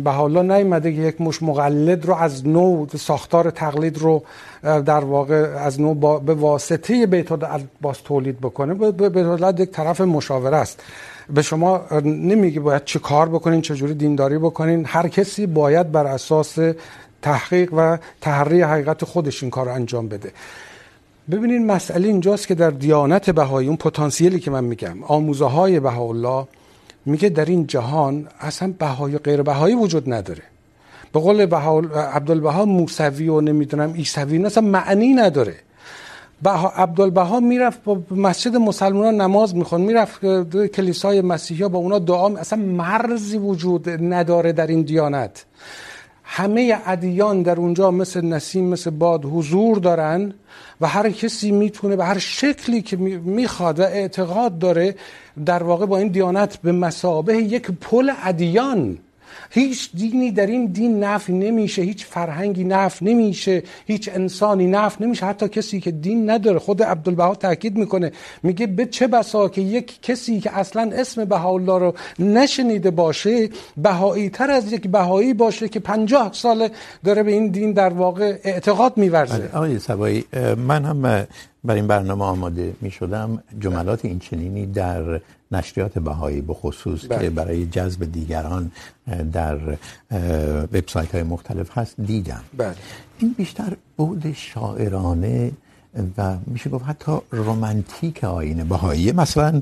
به 0.04 0.12
حالا 0.12 0.42
نیومده 0.42 0.94
که 0.94 1.02
یک 1.02 1.22
مش 1.22 1.44
مقلد 1.44 2.06
رو 2.06 2.16
از 2.16 2.48
نو، 2.48 2.86
ساختار 2.98 3.50
تقلید 3.50 3.98
رو 3.98 4.24
در 4.64 5.04
واقع 5.06 5.36
از 5.58 5.82
نو 5.82 5.94
با، 5.94 6.20
به 6.20 6.34
واسطه 6.34 7.06
بیت 7.06 7.30
باز 7.82 7.98
تولید 8.04 8.40
بکنه. 8.40 8.74
به 8.74 9.10
به 9.10 9.54
یک 9.60 9.72
طرف 9.72 10.02
مشاوره 10.02 10.58
است. 10.58 10.84
به 11.30 11.42
شما 11.42 11.82
نمیگه 12.04 12.60
باید 12.60 12.86
چه 12.86 13.00
کار 13.00 13.30
بکنین، 13.30 13.62
چه 13.62 13.76
جوری 13.76 13.94
دینداری 13.94 14.38
بکنین. 14.38 14.86
هر 14.86 15.08
کسی 15.08 15.46
باید 15.46 15.92
بر 15.92 16.06
اساس 16.06 16.58
تحقیق 17.22 17.74
و 17.74 17.98
تحری 18.22 18.62
حقیقت 18.62 19.06
خودش 19.06 19.44
این 19.44 19.50
کار 19.50 19.66
رو 19.66 19.74
انجام 19.74 20.08
بده. 20.08 20.32
ببینین 21.32 21.66
مسئله 21.66 22.08
اینجاست 22.08 22.48
که 22.48 22.56
در 22.56 22.70
دیانت 22.70 23.30
بهایی، 23.30 23.68
اون 23.68 23.78
پتانسیلی 23.78 24.40
که 24.40 24.52
من 24.52 24.64
میگم 24.64 25.04
آموزه 25.04 25.46
های 25.46 25.80
بهاءالله 25.80 26.48
میگه 27.06 27.30
در 27.30 27.46
این 27.46 27.68
جهان 27.68 28.28
اصلا 28.40 28.74
بهایی 28.80 29.18
غیر 29.18 29.42
بهایی 29.42 29.76
وجود 29.76 30.14
نداره. 30.14 30.44
به 31.14 31.20
قول 31.20 31.42
عبدالبها 31.94 32.66
موسوی 32.66 33.30
و 33.30 33.42
نمیدونم 33.42 33.94
عیسوی 33.94 34.46
اصلا 34.46 34.64
معنی 34.64 35.14
نداره. 35.14 35.56
بها 36.44 36.70
عبدالبها 36.70 37.40
میرفت 37.40 37.84
با 37.84 38.02
مسجد 38.12 38.56
مسلمان 38.56 39.22
نماز 39.22 39.56
میخوند. 39.56 39.86
میرفت 39.86 40.26
کلیسای 40.68 41.22
مسیحی 41.22 41.64
ها 41.64 41.70
با 41.70 41.80
اونا 41.80 42.00
دعا 42.00 42.38
اصلا 42.38 42.60
مرزی 42.60 43.38
وجود 43.38 43.90
نداره 43.90 44.52
در 44.52 44.68
این 44.68 44.82
دیانت. 44.82 45.46
همه 46.24 46.78
ادیان 46.86 47.42
در 47.42 47.58
اونجا 47.58 47.92
مثل 47.92 48.26
نسیم، 48.26 48.66
مثل 48.66 48.90
باد 48.90 49.26
حضور 49.26 49.78
دارن 49.78 50.34
و 50.82 50.88
هر 50.88 51.10
کسی 51.10 51.52
میتونه 51.52 51.96
به 51.96 52.06
هر 52.06 52.18
شکلی 52.18 52.82
که 52.82 52.98
میخواد 52.98 53.80
و 53.80 53.84
اعتقاد 53.84 54.60
داره 54.60 54.96
در 55.46 55.64
واقع 55.64 55.86
با 55.86 55.98
این 55.98 56.08
دیانت 56.08 56.58
به 56.58 56.72
مسابه 56.72 57.38
یک 57.38 57.72
پل 57.72 58.12
ادیان. 58.24 58.98
هیچ 59.50 59.90
دینی 59.96 60.32
در 60.32 60.46
این 60.46 60.66
دین 60.66 61.04
نفی 61.04 61.34
نمیشه، 61.34 61.82
هیچ 61.82 62.06
فرهنگی 62.06 62.64
نفی 62.64 63.06
نمیشه، 63.06 63.64
هیچ 63.86 64.10
انسانی 64.14 64.68
نفی 64.68 65.04
نمیشه. 65.04 65.26
حتی 65.26 65.48
کسی 65.48 65.80
که 65.80 65.92
دین 65.92 66.30
نداره، 66.30 66.60
خود 66.60 66.84
عبدالبها 66.84 67.36
تاکید 67.36 67.78
میکنه. 67.78 68.12
میگه 68.44 68.68
به 68.68 68.86
چه 68.86 69.08
بسا 69.08 69.50
که 69.50 69.62
یک 69.62 70.02
کسی 70.02 70.40
که 70.40 70.58
اصلا 70.58 70.92
اسم 70.94 71.26
بهاءالله 71.26 71.80
رو 71.80 71.94
نشنیده 72.20 72.92
باشه، 72.92 73.50
بهایی 73.78 74.30
تر 74.30 74.52
از 74.52 74.74
یک 74.74 74.88
بهایی 74.88 75.34
باشه 75.34 75.70
که 75.70 75.80
پنجاه 75.80 76.30
سال 76.34 76.70
داره 77.04 77.24
به 77.24 77.32
این 77.32 77.48
دین 77.48 77.72
در 77.72 77.94
واقع 77.94 78.38
اعتقاد 78.44 78.98
میورزه. 78.98 79.50
آقای 79.54 79.80
سبایی 79.80 80.26
من 80.58 80.86
هم 80.86 81.28
بر 81.64 81.76
این 81.76 81.88
برنامه 81.88 82.26
آماده 82.26 82.74
می 82.82 82.92
شدم 82.92 83.44
جملات 83.60 84.06
این 84.06 84.20
چنینی 84.20 84.66
در 84.66 85.22
نشریات 85.52 86.00
بهایی 86.00 86.42
به 86.42 86.54
خصوص 86.54 87.06
بله. 87.10 87.20
که 87.20 87.30
برای 87.30 87.66
جذب 87.66 88.12
دیگران 88.12 88.72
در 89.34 89.58
وبسایت 90.74 91.16
های 91.16 91.24
مختلف 91.24 91.78
هست 91.78 92.02
دیدم 92.02 92.44
بله. 92.58 92.76
این 93.20 93.36
بیشتر 93.38 93.74
بود 93.98 94.34
شاعرانه 94.34 95.52
و 96.18 96.38
میشه 96.48 96.70
گفت 96.70 96.86
حتی 96.86 97.18
رومانتیک 97.32 98.24
آین 98.24 98.64
بهایی 98.64 99.12
مثلا 99.12 99.62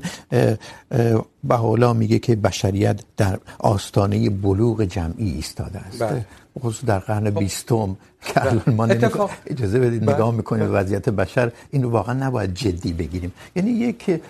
بهاءالله 1.44 1.92
میگه 1.92 2.18
که 2.18 2.36
بشریت 2.36 3.00
در 3.16 3.38
آستانه 3.58 4.30
بلوغ 4.30 4.84
جمعی 4.84 5.30
ایستاده 5.30 5.78
است. 5.78 6.02
بله. 6.02 6.26
خصوص 6.60 6.84
در 6.84 6.98
قرن 6.98 7.30
بیستم 7.30 7.96
که 8.22 8.40
الان 8.42 8.62
ما 8.76 8.86
نمیکنیم 8.86 9.28
اجازه 9.46 9.78
بدید 9.78 10.10
نگاه 10.10 10.34
میکنیم 10.34 10.66
به 10.66 10.72
وضعیت 10.72 11.08
بشر. 11.08 11.52
این 11.70 11.82
رو 11.82 11.90
واقعا 11.90 12.14
نباید 12.14 12.54
جدی 12.54 12.92
بگیریم. 12.92 13.32
یعنی 13.56 13.70
یک 13.70 14.20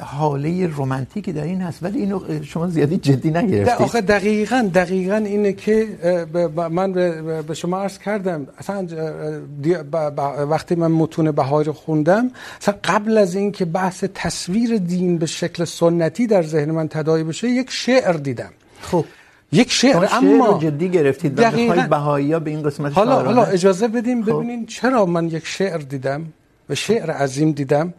حاله 0.00 0.66
رومانتیکی 0.66 1.32
در 1.32 1.42
این 1.42 1.60
هست 1.60 1.82
ولی 1.82 1.98
اینو 1.98 2.44
شما 2.44 2.68
زیادی 2.68 2.96
جدی 2.96 3.30
نگرفتید. 3.30 3.82
آخه 3.82 4.00
دقیقاً 4.00 4.70
دقیقاً 4.74 5.16
اینه 5.16 5.52
که 5.52 5.88
من 6.70 6.92
به 7.42 7.54
شما 7.54 7.78
عرض 7.78 7.98
کردم 7.98 8.46
اصلا 8.58 8.86
وقتی 10.50 10.74
من 10.74 10.92
متون 10.92 11.30
بهایی 11.30 11.66
رو 11.66 11.72
خوندم 11.72 12.30
اصلا 12.60 12.74
قبل 12.84 13.18
از 13.18 13.34
این 13.34 13.52
که 13.52 13.64
بحث 13.64 14.04
تصویر 14.14 14.78
دین 14.78 15.18
به 15.18 15.26
شکل 15.26 15.64
سنتی 15.64 15.89
در 15.98 16.42
ذهن 16.42 16.70
من 16.70 16.88
تداعی 16.88 17.24
بشه 17.24 17.48
یک 17.48 17.70
شعر 17.70 18.12
دیدم. 18.12 18.52
خب. 18.80 19.04
یک 19.52 19.72
شعر 19.72 20.08
اما 20.12 20.58
جدی 20.62 20.88
گرفتید 20.88 21.40
میخواید 21.40 21.88
بهایی‌ها 21.88 22.38
به 22.38 22.50
این 22.50 22.62
قسمت 22.62 22.92
حالا 22.92 23.22
حالا 23.22 23.44
اجازه 23.44 23.88
بدیم 23.88 24.22
ببینین 24.22 24.66
چرا 24.66 25.06
من 25.06 25.28
یک 25.28 25.46
شعر 25.46 25.78
دیدم 25.78 26.26
و 26.68 26.74
شعر 26.74 27.10
عظیم 27.10 27.52
دیدم 27.52 27.94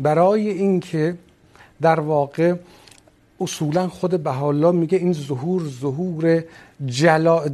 برای 0.00 0.48
اینکه 0.48 1.14
در 1.82 2.00
واقع 2.00 2.54
اصولا 3.40 3.88
خود 3.88 4.22
بهاءالله 4.22 4.70
میگه 4.70 4.98
این 4.98 5.12
ظهور 5.12 5.62
ظهور 5.80 6.44
جلا 6.86 7.48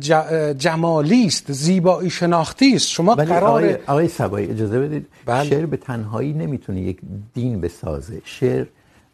جمالی 0.55 1.27
است 1.27 1.53
زیبایی 1.53 2.11
شناختی 2.11 2.75
است. 2.75 2.89
شما 2.89 3.15
قرار 3.15 3.45
آقای, 3.45 3.75
آقای 3.87 4.09
سبایی 4.09 4.51
اجازه 4.51 4.81
بدید 4.81 5.07
بله. 5.27 5.49
شعر 5.51 5.67
به 5.67 5.77
تنهایی 5.77 6.33
نمیتونه 6.33 6.81
یک 6.81 6.99
دین 7.35 7.61
بسازه. 7.61 8.23
شعر 8.25 8.67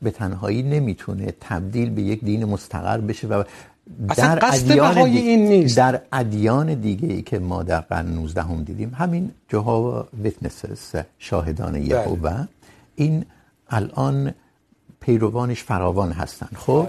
به 0.02 0.10
تنهایی 0.10 0.62
نمیتونه 0.62 1.34
تبدیل 1.40 1.90
به 1.90 2.02
یک 2.02 2.24
دین 2.24 2.44
مستقر 2.44 2.98
بشه 2.98 3.26
و 3.28 3.42
در 4.16 4.38
ادیان 4.42 4.98
این 4.98 5.48
نیست. 5.48 5.76
در 5.76 6.00
ادیان 6.12 6.74
دیگه 6.74 7.08
ای 7.08 7.22
که 7.22 7.38
ما 7.38 7.62
در 7.62 7.80
قرن 7.80 8.06
19 8.06 8.42
هم 8.42 8.64
دیدیم 8.64 8.94
همین 8.94 9.30
جهوا 9.48 10.08
ویتنسز 10.22 11.02
شاهدان 11.18 11.82
یهوه 11.82 12.46
این 12.94 13.24
الان 13.70 14.34
پیروانش 15.00 15.62
فراوان 15.62 16.12
هستن. 16.12 16.48
خب 16.56 16.88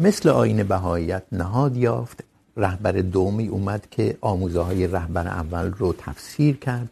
مثل 0.00 0.28
آین 0.28 0.62
بهاییت 0.62 1.22
نهاد 1.32 1.76
یافت 1.76 2.24
رهبر 2.56 2.92
دومی 2.92 3.48
اومد 3.48 3.86
که 3.90 4.18
آموزه 4.20 4.60
های 4.60 4.86
رهبر 4.86 5.28
اول 5.28 5.72
رو 5.72 5.92
تفسیر 5.98 6.56
کرد. 6.56 6.88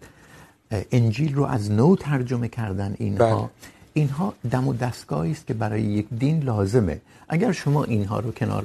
انجیل 0.92 1.34
رو 1.34 1.44
از 1.44 1.70
نو 1.70 1.96
ترجمه 1.96 2.48
کردن 2.48 2.94
اینها. 2.98 3.36
بله. 3.36 3.48
اینها 3.94 4.34
دم 4.50 4.68
و 4.68 4.72
دستگاهی 4.72 5.32
است 5.32 5.46
که 5.46 5.54
برای 5.54 5.82
یک 5.82 6.06
دین 6.18 6.42
لازمه. 6.42 7.00
اگر 7.28 7.52
شما 7.52 7.84
اینها 7.84 8.20
رو 8.20 8.32
کنار 8.32 8.64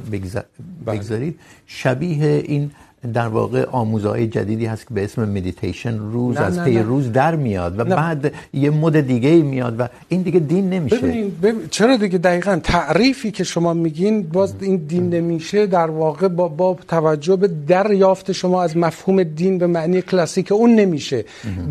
بگذارید 0.85 1.39
شبیه 1.67 2.43
این 2.45 2.71
در 3.13 3.27
واقع 3.27 3.65
آموزهای 3.65 4.27
جدیدی 4.27 4.65
هست 4.65 4.87
که 4.87 4.93
به 4.93 5.03
اسم 5.03 5.29
مدیتیشن 5.29 5.97
روز 5.97 6.37
نه 6.37 6.41
از 6.41 6.63
پی 6.63 6.79
روز 6.79 7.11
در 7.11 7.35
میاد 7.35 7.79
و 7.79 7.83
نه. 7.83 7.95
بعد 7.95 8.33
یه 8.53 8.69
مد 8.69 9.01
دیگه 9.01 9.35
میاد 9.35 9.79
و 9.79 9.87
این 10.09 10.21
دیگه 10.21 10.39
دین 10.39 10.69
نمیشه. 10.69 10.97
ببین 10.97 11.67
چرا 11.71 11.97
دیگه 11.97 12.17
دقیقا 12.17 12.59
تعریفی 12.63 13.31
که 13.31 13.43
شما 13.43 13.73
میگین 13.73 14.21
باز 14.21 14.53
این 14.61 14.75
دین 14.75 15.09
نمیشه 15.09 15.67
در 15.67 15.89
واقع 15.89 16.27
با, 16.27 16.47
با 16.47 16.77
توجه 16.87 17.35
به 17.35 17.47
دریافت 17.47 18.31
شما 18.31 18.63
از 18.63 18.77
مفهوم 18.77 19.23
دین 19.23 19.57
به 19.57 19.67
معنی 19.67 20.01
کلاسیک 20.01 20.51
اون 20.51 20.75
نمیشه. 20.75 21.25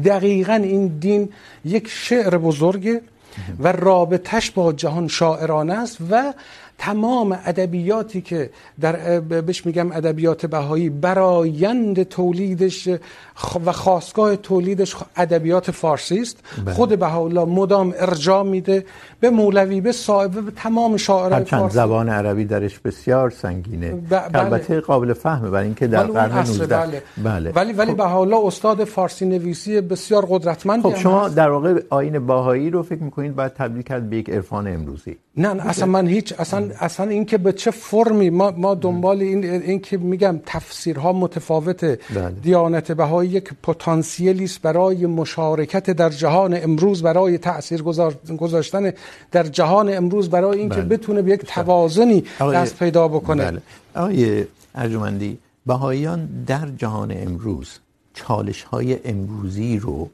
دقیقا 0.04 0.52
این 0.52 0.86
دین 0.86 1.28
یک 1.64 1.88
شعر 1.88 2.38
بزرگه. 2.38 3.00
و 3.58 3.72
رابطش 3.72 4.50
با 4.50 4.72
جهان 4.72 5.08
شاعرانه 5.08 5.74
است 5.74 5.98
و 6.10 6.34
تمام 6.78 7.38
ادبیاتی 7.44 8.20
که 8.20 8.50
در 8.80 9.20
بهش 9.20 9.66
میگم 9.66 9.92
ادبیات 9.92 10.46
بهایی، 10.46 10.90
برایند 10.90 12.02
تولیدش 12.02 12.88
و 13.66 13.72
خواستگاه 13.72 14.36
تولیدش 14.36 14.96
ادبیات 15.16 15.70
فارسی 15.70 16.20
است. 16.20 16.36
بله. 16.64 16.74
خود 16.74 16.98
بهاءالله 16.98 17.44
مدام 17.44 17.94
ارجاع 17.96 18.42
میده 18.42 18.84
به 19.20 19.30
مولوی 19.30 19.80
به 19.80 19.92
صاحب 19.92 20.30
به 20.30 20.50
تمام 20.50 20.96
شاعران 20.96 21.44
فارسی. 21.44 21.74
زبان 21.74 22.08
عربی 22.08 22.44
درش 22.44 22.78
بسیار 22.78 23.30
سنگینه. 23.30 23.90
ب... 23.90 24.14
البته 24.34 24.80
قابل 24.80 25.12
فهمه 25.12 25.50
برای 25.50 25.64
اینکه 25.64 25.86
در 25.86 26.06
قرن 26.06 26.38
19 26.38 26.76
بله. 26.76 27.02
بله. 27.24 27.52
ولی 27.52 27.72
ولی 27.72 27.90
خب... 27.90 27.96
بهاءالله 27.96 28.46
استاد 28.46 28.84
فارسی 28.84 29.26
نویسی 29.26 29.80
بسیار 29.80 30.26
قدرتمند 30.30 30.82
خب 30.82 30.96
شما 30.96 31.28
در 31.28 31.50
واقع 31.50 31.80
آیین 31.90 32.26
باهایی 32.26 32.70
رو 32.70 32.82
فکر 32.82 33.02
میکنید 33.02 33.36
باید 33.36 33.52
تبدیل 33.54 33.82
کرد 33.82 34.10
به 34.10 34.16
یک 34.16 34.30
عرفان 34.30 34.68
امروزی. 34.68 35.16
نه, 35.36 35.52
نه 35.52 35.68
اصلا 35.68 35.86
من 35.86 36.06
هیچ 36.06 36.34
اصلا 36.38 36.68
اصلا 36.80 37.06
این 37.06 37.24
که 37.24 37.38
به 37.38 37.52
چه 37.52 37.70
فرمی 37.70 38.30
ما 38.30 38.50
ما 38.56 38.74
دنبال 38.74 39.20
این 39.20 39.44
این 39.44 39.80
که 39.80 39.96
میگم 39.96 40.40
تفسیرها 40.46 41.12
متفاوته. 41.12 41.98
بله. 42.14 42.30
دیانت 42.42 42.92
بهایی 42.92 43.27
یک 43.28 43.50
پتانسیلی 43.62 44.44
است 44.44 44.62
برای 44.62 45.06
مشارکت 45.06 45.90
در 45.90 46.10
جهان 46.10 46.58
امروز 46.62 47.02
برای 47.02 47.38
تاثیر 47.38 47.82
گذاشتن 48.38 48.92
در 49.32 49.42
جهان 49.42 49.94
امروز 49.94 50.30
برای 50.30 50.58
اینکه 50.58 50.74
بله. 50.74 50.96
بتونه 50.96 51.22
به 51.22 51.30
یک 51.30 51.40
توازنی 51.40 52.24
دست 52.40 52.78
پیدا 52.78 53.08
بکنه 53.08 53.44
بله. 53.44 53.60
آقای 53.94 54.44
ارجمندی 54.74 55.38
بهاییان 55.66 56.28
در 56.46 56.68
جهان 56.76 57.12
امروز 57.16 57.78
چالش 58.14 58.62
های 58.62 58.98
امروزی 59.04 59.78
رو 59.78 60.10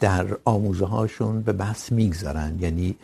در 0.00 0.26
آموزه 0.44 0.84
هاشون 0.86 1.42
به 1.42 1.52
بحث 1.52 1.92
میگذارن 1.92 2.58
یعنی 2.60 2.96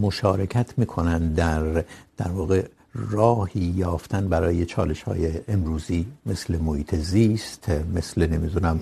مشارکت 0.00 0.78
میکنن 0.78 1.32
در 1.32 1.84
در 2.16 2.28
واقع 2.28 2.62
راهی 2.94 3.60
یافتن 3.76 4.28
برای 4.28 4.64
چالش 4.64 5.02
های 5.02 5.30
امروزی 5.48 6.06
مثل 6.26 6.58
محیط 6.58 6.94
زیست، 6.94 7.72
مثل 7.94 8.26
نمیدونم 8.26 8.80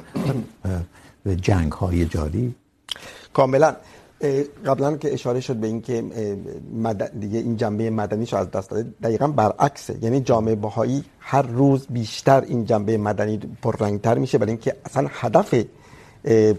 جنگ 1.40 1.72
های 1.72 2.04
جاری. 2.04 2.54
کاملا. 3.32 3.76
قبلا 4.66 4.96
که 4.96 5.12
اشاره 5.12 5.40
شد 5.40 5.56
به 5.56 5.66
این 5.66 5.80
که 5.80 6.04
مدن 6.74 7.06
دیگه 7.20 7.38
این 7.38 7.56
جنبه 7.56 7.90
مدنیش 7.90 8.34
از 8.34 8.50
دست 8.50 8.70
داده. 8.70 8.94
دقیقا 9.02 9.28
برعکسه. 9.28 9.98
یعنی 10.02 10.20
جامعه 10.20 10.54
بهایی 10.54 11.04
هر 11.18 11.42
روز 11.42 11.86
بیشتر 11.90 12.40
این 12.40 12.64
جنبه 12.64 12.98
مدنی 12.98 13.40
پررنگتر 13.62 14.18
میشه، 14.18 14.38
برای 14.38 14.52
اینکه 14.52 14.76
اصلا 14.84 15.08
هدف 15.10 15.54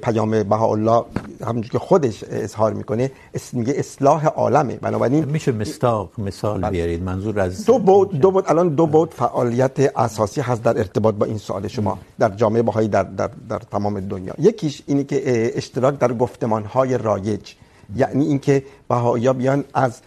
پیام 0.02 0.44
بهاءالله 0.44 1.04
همونجوری 1.46 1.70
که 1.70 1.80
خودش 1.80 2.24
اظهار 2.24 2.74
میکنه 2.74 3.12
میگه 3.54 3.74
اصلاح 3.78 4.26
عالمه. 4.26 4.76
بنابراین 4.76 5.26
میشه 5.26 5.52
مستاق 5.52 6.10
مثال 6.18 6.70
بیارید. 6.70 7.04
منظور 7.04 7.40
از 7.40 7.66
دو 7.66 7.80
بود 7.80 8.20
دو 8.20 8.32
بود 8.32 8.46
الان 8.48 8.70
دو 8.70 8.88
بود 8.88 9.14
فعالیت 9.14 9.98
اساسی 9.98 10.42
هست 10.42 10.64
در 10.64 10.78
ارتباط 10.78 11.16
با 11.16 11.26
این 11.26 11.38
سوال 11.38 11.68
شما 11.68 11.98
در 12.20 12.30
جامعه 12.30 12.62
بهایی 12.62 12.88
در 12.88 13.04
در 13.04 13.30
در 13.50 13.60
تمام 13.60 14.00
دنیا. 14.00 14.34
یکیش 14.40 14.82
اینی 14.86 15.04
که 15.04 15.52
اشتراک 15.58 16.00
در 16.00 16.14
گفتمان 16.14 16.64
های 16.64 16.98
رایج. 16.98 17.54
یعنی 17.96 18.26
اینکه 18.26 18.64
بهائی‌ها 18.90 19.34
بیان 19.34 19.64
از 19.74 20.02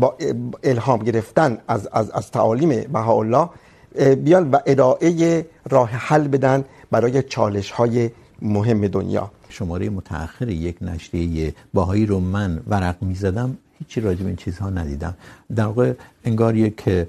با 0.00 0.14
الهام 0.62 0.98
گرفتن 0.98 1.58
از 1.68 1.88
از 1.92 2.10
از 2.10 2.30
تعالیم 2.30 2.92
بهاءالله 2.92 3.48
بیان 4.24 4.50
و 4.50 4.58
ارائه 4.66 5.46
راه 5.70 5.90
حل 5.90 6.28
بدن 6.28 6.64
برای 6.90 7.22
چالش 7.22 7.70
های 7.70 8.10
مهم 8.42 8.86
دنیا. 8.86 9.30
شماره 9.48 9.88
متأخر 9.90 10.48
یک 10.48 10.76
نشریه 10.80 11.54
باهایی 11.74 12.06
رو 12.06 12.20
من 12.20 12.60
ورق 12.68 12.96
می‌زدم 13.00 13.56
هیچی 13.78 14.00
راجع 14.00 14.20
به 14.20 14.26
این 14.26 14.36
چیزها 14.36 14.70
ندیدم. 14.70 15.14
در 15.56 15.64
واقع 15.64 15.92
انگار 16.24 16.56
یک 16.56 17.06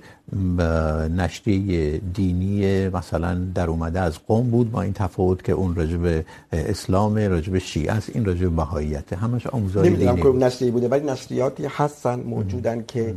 نشریه 1.18 1.98
دینی 2.14 2.90
مثلا 2.90 3.36
در 3.56 3.68
اومده 3.68 4.00
از 4.00 4.20
قوم 4.28 4.50
بود 4.50 4.72
با 4.72 4.82
این 4.82 4.94
تفاوت 4.94 5.44
که 5.44 5.52
اون 5.52 5.76
راجع 5.76 5.98
به 5.98 6.26
اسلام 6.52 7.16
راجع 7.18 7.52
به 7.52 7.60
شیعه 7.60 7.92
است 7.92 8.10
این 8.14 8.26
راجع 8.26 8.40
به 8.40 8.50
بهاییت. 8.50 9.14
همش 9.14 9.48
آموزهای 9.48 9.90
دینی 9.90 9.96
نمیدونم 9.96 10.20
کدوم 10.20 10.44
نشریه 10.44 10.72
بوده 10.72 10.88
ولی 10.88 11.06
نشریاتی 11.06 11.66
هستن 11.66 12.20
موجودن 12.20 12.84
که 12.88 13.16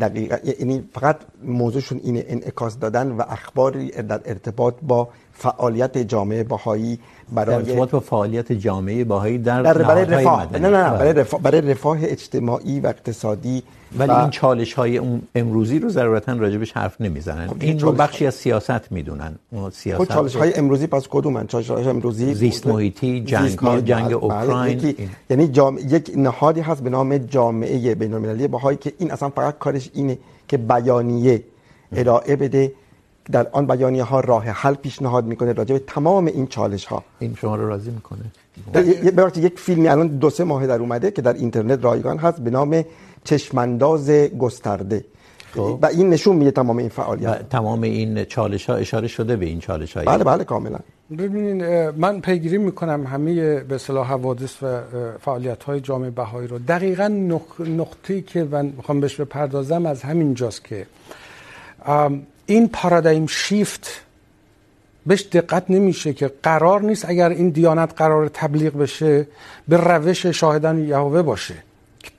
دقیقا 0.00 0.36
یعنی 0.58 0.88
فقط 0.92 1.16
موضوعشون 1.44 2.00
اینه 2.04 2.24
انعکاس 2.28 2.78
دادن 2.78 3.10
و 3.10 3.22
اخباری 3.28 3.90
در 3.90 4.20
ارتباط 4.24 4.74
با 4.82 5.08
فعالیت 5.38 5.98
جامعه 5.98 6.44
بهایی 6.44 6.98
برای 7.32 7.54
ارتباط 7.54 7.90
با 7.90 8.00
فعالیت 8.00 8.52
جامعه 8.52 9.04
بهایی 9.04 9.38
در, 9.38 9.62
در 9.62 9.78
برای 9.78 10.04
رفاه 10.04 10.42
مدنی. 10.42 10.62
نه 10.62 10.68
نه 10.68 10.90
برای 10.90 11.12
رفاه 11.12 11.40
برای 11.40 11.60
رفاه 11.60 11.98
اجتماعی 12.02 12.80
و 12.80 12.86
اقتصادی 12.86 13.62
ولی 13.98 14.10
این 14.10 14.30
چالش 14.30 14.74
های 14.74 15.00
امروزی 15.34 15.78
رو 15.78 15.88
ضرورتا 15.88 16.32
راجبش 16.32 16.72
حرف 16.72 17.00
نمیزنن. 17.00 17.46
خب 17.46 17.56
این 17.60 17.80
رو 17.80 17.92
بخشی 17.92 18.26
از 18.26 18.34
سیاست 18.34 18.92
میدونن. 18.92 19.34
سیاست 19.72 20.04
خب 20.04 20.14
چالش 20.14 20.36
های 20.36 20.54
امروزی 20.54 20.86
پس 20.86 21.08
کدومن؟ 21.10 21.46
چالش 21.46 21.70
های 21.70 21.88
امروزی 21.88 22.34
زیست 22.34 22.66
محیطی 22.66 23.20
جنگ 23.20 23.58
ها 23.58 23.80
جنگ 23.80 24.12
اوکراین 24.12 24.94
یعنی 25.30 25.48
جام... 25.48 25.78
یک 25.78 26.12
نهادی 26.16 26.60
هست 26.60 26.82
به 26.82 26.90
نام 26.90 27.18
جامعه 27.18 27.94
بین 27.94 28.14
المللی 28.14 28.48
بهایی 28.48 28.78
که 28.78 28.92
این 28.98 29.10
اصلا 29.10 29.28
فقط 29.28 29.58
کارش 29.58 29.90
اینه 29.94 30.18
که 30.48 30.56
بیانیه 30.56 31.42
ارائه 31.92 32.36
بده 32.36 32.72
در 33.30 33.46
آن 33.52 33.66
بیانیه 33.66 34.02
ها 34.02 34.20
راه 34.20 34.44
حل 34.44 34.74
پیشنهاد 34.74 35.24
میکنه 35.24 35.52
راجع 35.52 35.72
به 35.72 35.82
تمام 35.86 36.26
این 36.26 36.46
چالش 36.46 36.84
ها 36.84 37.04
این 37.18 37.34
شما 37.34 37.56
رو 37.56 37.68
راضی 37.68 37.90
میکنه. 37.90 38.20
ببخشید 39.16 39.44
یک 39.44 39.58
فیلمی 39.58 39.88
الان 39.88 40.06
دو 40.06 40.30
سه 40.30 40.44
ماه 40.44 40.66
در 40.66 40.80
اومده 40.80 41.10
که 41.10 41.22
در 41.22 41.32
اینترنت 41.32 41.84
رایگان 41.84 42.18
هست 42.18 42.40
به 42.40 42.50
نام 42.50 42.84
چشمانداز 43.24 44.10
گسترده. 44.10 45.04
خب. 45.54 45.78
و 45.82 45.86
این 45.86 46.10
نشون 46.10 46.36
میده 46.36 46.50
تمام 46.50 46.76
این 46.76 46.88
فعالیت. 46.88 47.48
تمام 47.48 47.82
این 47.82 48.24
چالش 48.24 48.70
ها 48.70 48.76
اشاره 48.76 49.08
شده 49.08 49.36
به 49.36 49.46
این 49.46 49.60
چالش 49.60 49.96
های 49.96 50.06
بله 50.06 50.24
بله 50.24 50.44
کاملا. 50.44 50.78
ببینین 51.18 51.90
من 51.90 52.20
پیگیری 52.20 52.58
میکنم 52.58 53.06
همه 53.06 53.60
به 53.60 53.74
اصطلاح 53.74 54.08
حوادث 54.08 54.62
و 54.62 54.80
فعالیت 55.20 55.62
های 55.62 55.80
جامعه 55.80 56.10
بهایی 56.10 56.48
رو. 56.48 56.58
دقیقا 56.58 57.08
نقطه‌ای 57.58 58.22
که 58.22 58.44
من 58.44 58.66
میخوام 58.76 59.00
بهش 59.00 59.20
بپردازم 59.20 59.86
از 59.86 60.02
همین 60.02 60.34
جاست 60.34 60.64
که 60.64 60.86
این 62.48 62.68
پارادایم 62.68 63.26
شیفت 63.26 64.00
بهش 65.06 65.22
دقت 65.32 65.70
نمیشه 65.70 66.12
که 66.12 66.30
قرار 66.42 66.82
نیست 66.82 67.04
اگر 67.08 67.28
این 67.28 67.48
دیانت 67.50 67.92
قرار 67.96 68.28
تبلیغ 68.28 68.78
بشه 68.78 69.26
به 69.68 69.76
روش 69.76 70.26
شاهدان 70.26 70.78
یهوه 70.78 71.22
باشه. 71.22 71.54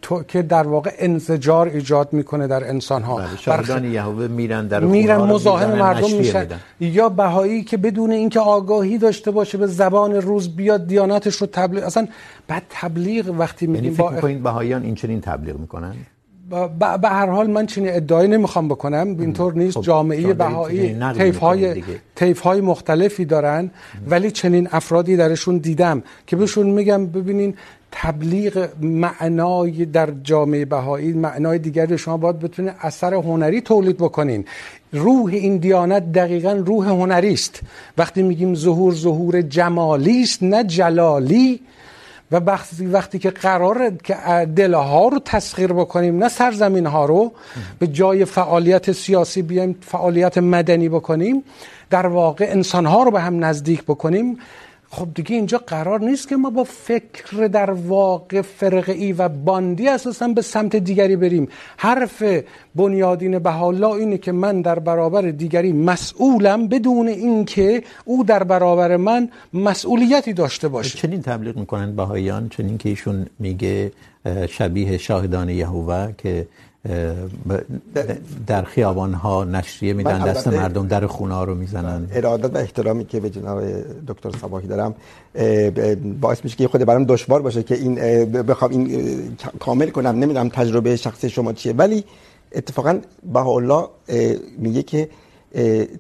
تو 0.02 0.24
که 0.24 0.42
در 0.42 0.68
واقع 0.68 0.92
انزجار 0.98 1.68
ایجاد 1.68 2.14
میکنه 2.14 2.48
در 2.48 2.70
انسان 2.70 3.04
ها 3.04 3.22
شاهدان 3.38 3.86
یهوه 3.86 4.28
میرن 4.28 4.68
در 4.68 4.80
میرن 4.80 5.18
مزاحم 5.18 5.78
مردم 5.78 6.14
میشن. 6.18 6.48
یا 6.80 7.10
بهایی 7.10 7.64
که 7.64 7.78
بدون 7.78 8.12
اینکه 8.12 8.40
آگاهی 8.40 8.98
داشته 8.98 9.32
باشه 9.32 9.58
به 9.58 9.68
زبان 9.68 10.14
روز 10.14 10.56
بیاد 10.56 10.88
دیانتش 10.88 11.36
رو 11.36 11.48
تبلیغ 11.48 11.84
اصلا 11.84 12.08
بعد 12.48 12.64
تبلیغ 12.70 13.30
وقتی 13.40 13.68
میگیم 13.68 13.94
با 13.94 14.12
فکر 14.12 14.38
بهاییان 14.38 14.84
این 14.84 14.96
چنین 14.96 15.22
تبلیغ 15.22 15.60
میکنن؟ 15.60 15.96
به 17.02 17.10
هر 17.10 17.26
حال 17.26 17.50
من 17.50 17.66
چنین 17.66 17.90
ادعایی 17.94 18.28
نمیخوام 18.28 18.68
بکنم. 18.68 19.16
اینطور 19.20 19.54
نیست. 19.54 19.82
جامعه 19.82 20.34
بهایی 20.34 20.96
طیف 21.18 21.38
های 21.38 21.84
طیف 22.16 22.40
های 22.40 22.62
مختلفی 22.62 23.26
دارن 23.26 23.72
ولی 24.08 24.32
چنین 24.32 24.68
افرادی 24.72 25.18
درشون 25.18 25.58
دیدم 25.58 26.04
که 26.28 26.36
بهشون 26.36 26.68
میگم 26.70 27.06
ببینین 27.06 27.54
تبلیغ 27.92 28.70
معنای 28.82 29.86
در 29.86 30.10
جامعه 30.24 30.66
بهایی 30.66 31.14
معنای 31.14 31.60
دیگری 31.60 31.98
شما 31.98 32.18
باید 32.18 32.40
بتونه 32.40 32.76
اثر 32.82 33.14
هنری 33.14 33.62
تولید 33.62 33.98
بکنین. 33.98 34.46
روح 34.94 35.34
این 35.34 35.58
دیانت 35.58 36.12
دقیقا 36.12 36.52
روح 36.52 36.88
هنری 36.88 37.34
است 37.34 37.62
وقتی 37.98 38.24
میگیم 38.24 38.56
ظهور 38.56 38.94
ظهور 38.94 39.42
جمالی 39.42 40.22
است 40.22 40.44
نه 40.44 40.64
جلالی. 40.64 41.60
و 42.32 42.36
وقتی 42.36 42.86
وقتی 42.86 43.20
که 43.20 43.30
قراره 43.30 43.98
که 44.04 44.16
دلها 44.56 45.08
رو 45.08 45.20
تسخیر 45.26 45.74
بکنیم، 45.74 46.24
نه 46.24 46.30
سرزمین 46.30 46.86
ها 46.86 47.06
رو، 47.06 47.32
به 47.80 47.88
جای 47.88 48.26
فعالیت 48.26 48.92
سیاسی 48.92 49.42
بیایم، 49.42 49.76
فعالیت 49.82 50.38
مدنی 50.38 50.90
بکنیم، 50.90 51.44
در 51.90 52.08
واقع 52.08 52.46
انسان 52.50 52.86
ها 52.86 53.04
رو 53.04 53.12
به 53.12 53.22
هم 53.22 53.46
نزدیک 53.46 53.84
بکنیم. 53.84 54.38
خب 54.92 55.08
دیگه 55.16 55.36
اینجا 55.36 55.58
قرار 55.58 56.00
نیست 56.00 56.28
که 56.28 56.36
ما 56.36 56.50
با 56.50 56.64
فکر 56.64 57.48
در 57.48 57.72
واقع 57.72 58.42
فرقی 58.42 59.14
و 59.14 59.30
باندی 59.30 59.88
اساسا 59.88 60.28
به 60.28 60.42
سمت 60.42 60.76
دیگری 60.76 61.16
بریم. 61.16 61.48
حرف 61.78 62.24
بنیادین 62.76 63.40
بهاءالله 63.40 63.92
اینه 63.92 64.18
که 64.18 64.32
من 64.32 64.62
در 64.62 64.80
برابر 64.80 65.22
دیگری 65.22 65.74
مسئولم 65.74 66.68
بدون 66.68 67.08
اینکه 67.08 67.84
او 68.06 68.24
در 68.24 68.44
برابر 68.44 68.98
من 68.98 69.30
مسئولیتی 69.54 70.34
داشته 70.34 70.68
باشه. 70.68 70.98
چنین 70.98 71.22
تبلیغ 71.22 71.58
میکنن 71.58 71.96
بهاییان، 71.96 72.50
چنین 72.50 72.78
که 72.78 72.90
ایشون 72.90 73.26
میگه 73.40 73.92
شبیه 74.50 74.98
شاهدان 74.98 75.50
یهوه 75.50 76.12
که 76.18 76.48
در 78.48 78.64
خیابان 78.64 79.14
ها 79.14 79.44
نشریه 79.44 79.94
میدن 79.94 80.20
دست 80.26 80.48
مردم 80.48 80.88
در 80.88 81.08
خونه 81.08 81.34
ها 81.34 81.44
رو 81.44 81.56
میزنن. 81.56 82.08
ارادت 82.12 82.56
و 82.56 82.58
احترامی 82.58 83.06
که 83.06 83.20
به 83.20 83.30
جناب 83.30 83.64
دکتر 84.08 84.32
صباحی 84.42 84.68
دارم 84.68 84.96
باعث 86.22 86.44
میشه 86.44 86.56
که 86.56 86.68
خود 86.68 86.86
برام 86.86 87.04
دشوار 87.04 87.42
باشه 87.42 87.64
که 87.64 87.76
این 87.76 87.96
بخوام 88.32 88.72
این 88.72 89.38
کامل 89.60 89.90
کنم. 89.90 90.10
نمیدونم 90.10 90.50
تجربه 90.50 90.96
شخصی 90.96 91.30
شما 91.30 91.54
چیه 91.54 91.74
ولی 91.74 92.04
اتفاقا 92.52 93.00
بهاءالله 93.34 93.88
میگه 94.58 94.84
که 94.84 95.10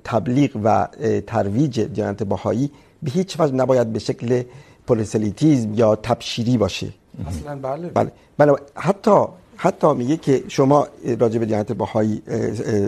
تبلیغ 0.04 0.52
و 0.64 0.88
ترویج 1.28 1.80
دیانت 1.80 2.24
بهایی 2.24 2.72
به 3.04 3.12
هیچ 3.12 3.40
وجه 3.40 3.54
نباید 3.54 3.94
به 3.94 4.00
شکل 4.00 4.44
پروسلیتیزم 4.88 5.74
یا 5.74 5.96
تبشیری 5.96 6.58
باشه. 6.58 6.88
اصلا 7.28 7.56
بله. 7.56 7.90
بله. 7.90 8.12
بله 8.38 8.54
حتی 8.76 9.26
حتی 9.62 9.94
میگه 9.94 10.18
که 10.18 10.44
شما 10.48 10.88
راجع 11.20 11.40
به 11.40 11.46
دیانت 11.46 11.72
بهایی 11.72 12.22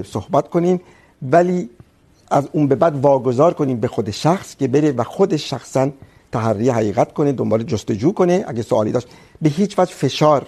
صحبت 0.03 0.47
کنین 0.49 0.79
ولی 1.21 1.69
از 2.31 2.47
اون 2.51 2.67
به 2.67 2.75
بعد 2.75 2.95
واگذار 2.95 3.53
کنین 3.53 3.79
به 3.79 3.87
خود 3.87 4.11
شخص 4.11 4.55
که 4.55 4.67
بره 4.67 4.91
و 4.91 5.03
خودش 5.03 5.49
شخصا 5.49 5.89
تحری 6.31 6.69
حقیقت 6.69 7.13
کنه 7.13 7.31
دنبال 7.31 7.63
جستجو 7.63 8.11
کنه. 8.11 8.45
اگه 8.47 8.61
سوالی 8.61 8.91
داشت 8.91 9.07
به 9.41 9.49
هیچ 9.49 9.79
وجه 9.79 9.93
فشار 9.93 10.47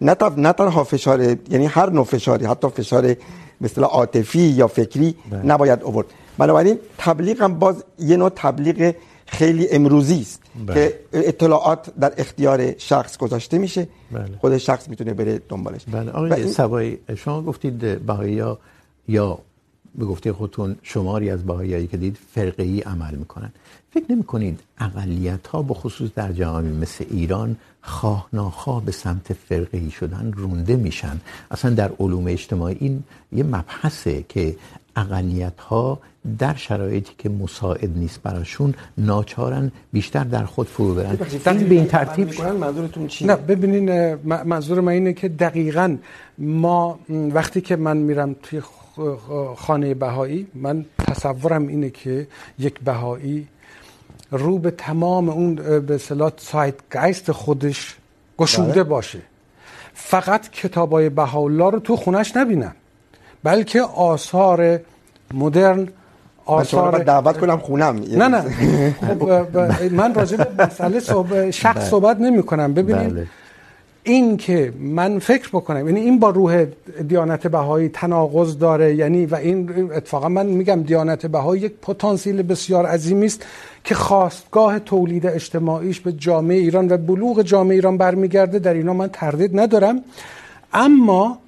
نه 0.00 0.16
نه 0.36 0.52
تنها 0.52 0.84
فشار 0.84 1.20
یعنی 1.50 1.66
هر 1.66 1.90
نوع 1.90 2.04
فشاری 2.04 2.46
حتی 2.46 2.68
فشار 2.68 3.14
مثلا 3.60 3.86
عاطفی 3.86 4.38
یا 4.38 4.66
فکری 4.68 5.14
نباید 5.44 5.82
آورد. 5.82 6.06
بنابراین 6.38 6.78
تبلیغ 6.98 7.42
هم 7.42 7.58
باز 7.58 7.84
یه 7.98 8.16
نوع 8.16 8.28
تبلیغ 8.28 8.92
خیلی 9.26 9.68
امروزی 9.70 10.20
است 10.20 10.42
بله. 10.66 10.74
که 10.74 11.00
اطلاعات 11.12 11.92
در 12.00 12.12
اختیار 12.16 12.78
شخص 12.78 13.18
گذاشته 13.18 13.58
میشه 13.58 13.88
بله. 14.12 14.24
خود 14.40 14.58
شخص 14.58 14.88
میتونه 14.88 15.14
بره 15.14 15.40
دنبالش 15.48 15.84
بله 15.92 16.10
آقای. 16.10 16.48
سوای 16.52 16.98
شما 17.16 17.42
گفتید 17.42 18.06
بهایی 18.06 18.42
یا 19.08 19.38
به 19.98 20.04
گفته 20.04 20.32
خودتون 20.32 20.76
شماری 20.82 21.30
از 21.30 21.46
بهاییایی 21.46 21.86
که 21.86 21.96
دید 21.96 22.18
فرقه‌ای 22.34 22.80
عمل 22.80 23.14
میکنن 23.14 23.52
فکر 23.90 24.04
نمی 24.12 24.24
کنید 24.24 24.60
اقلیت 24.78 25.46
ها 25.46 25.62
به 25.62 25.74
خصوص 25.74 26.10
در 26.14 26.32
جامعه 26.32 26.72
مثل 26.72 27.04
ایران 27.10 27.56
خواه 27.82 28.28
ناخواه 28.32 28.84
به 28.84 28.92
سمت 28.92 29.32
فرقه‌ای 29.32 29.90
شدن 29.90 30.32
رونده 30.36 30.76
میشن 30.76 31.20
اصلا 31.50 31.70
در 31.70 31.90
علوم 32.00 32.26
اجتماعی 32.26 32.76
این 32.80 33.02
یه 33.32 33.44
مبحثه 33.44 34.24
که 34.28 34.56
اقلیت 34.96 35.60
ها 35.60 36.00
در 36.38 36.54
شرایطی 36.54 37.12
که 37.18 37.28
مساعد 37.28 37.98
نیست 37.98 38.22
براشون 38.22 38.74
ناچارن 38.98 39.72
بیشتر 39.92 40.24
در 40.24 40.44
خود 40.44 40.66
فرو 40.66 40.94
برن. 40.94 41.18
این 41.46 41.68
به 41.68 41.74
این 41.74 41.86
ترتیب 41.86 42.40
منظورتون 42.42 43.06
چیه؟ 43.06 43.28
نه 43.28 43.36
ببینین 43.36 44.14
منظور 44.24 44.80
من 44.80 44.92
اینه 44.92 45.12
که 45.12 45.28
دقیقا 45.28 45.96
ما 46.38 46.98
وقتی 47.08 47.60
که 47.60 47.76
من 47.76 47.96
میرم 47.96 48.36
توی 48.42 48.62
خانه 49.56 49.94
بهایی 49.94 50.46
من 50.54 50.84
تصورم 50.98 51.66
اینه 51.68 51.90
که 51.90 52.26
یک 52.58 52.80
بهایی 52.80 53.46
رو 54.30 54.58
به 54.58 54.70
تمام 54.70 55.28
اون 55.28 55.54
به 55.54 55.94
اصطلاح 55.94 56.32
سایت 56.36 56.74
گایست 56.90 57.32
خودش 57.32 57.96
گشوده 58.38 58.82
باشه. 58.82 59.18
فقط 59.94 60.50
کتابای 60.50 61.08
بهاءالله 61.08 61.70
رو 61.70 61.78
تو 61.78 61.96
خونش 61.96 62.36
نبینن. 62.36 62.74
بلکه 63.46 63.80
آثار 63.82 64.80
مدرن 65.34 65.88
آثار 66.46 66.98
دعوت 67.10 67.36
کنم 67.38 67.58
خونم. 67.58 67.96
نه 68.22 68.28
نه. 68.28 68.42
خب 69.06 69.22
من 70.00 70.14
راجع 70.14 70.36
به 70.36 70.64
مسئله 70.64 71.00
شخص 71.50 71.90
صحبت 71.90 72.20
نمی 72.20 72.42
کنم 72.42 72.74
ببینید 72.74 73.14
بله. 73.14 73.26
این 74.02 74.36
که 74.36 74.72
من 74.80 75.18
فکر 75.18 75.48
بکنم 75.48 75.88
یعنی 75.88 76.00
این 76.00 76.18
با 76.18 76.30
روح 76.30 76.66
دیانت 77.08 77.46
بهایی 77.46 77.88
تناقض 77.88 78.58
داره 78.58 78.94
یعنی 78.94 79.26
و 79.26 79.34
این 79.34 79.90
اتفاقا 79.94 80.28
من 80.28 80.46
میگم 80.46 80.82
دیانت 80.82 81.26
بهایی 81.26 81.62
یک 81.62 81.72
پتانسیل 81.82 82.42
بسیار 82.42 82.86
عظیمی 82.86 83.26
است 83.26 83.46
که 83.84 83.94
خواستگاه 83.94 84.78
تولید 84.78 85.26
اجتماعیش 85.26 86.00
به 86.00 86.12
جامعه 86.12 86.56
ایران 86.56 86.92
و 86.92 86.96
بلوغ 86.96 87.42
جامعه 87.42 87.74
ایران 87.74 87.98
برمیگرده. 87.98 88.58
در 88.58 88.74
اینا 88.74 88.92
من 88.92 89.08
تردید 89.08 89.60
ندارم. 89.60 90.02
اما 90.72 91.38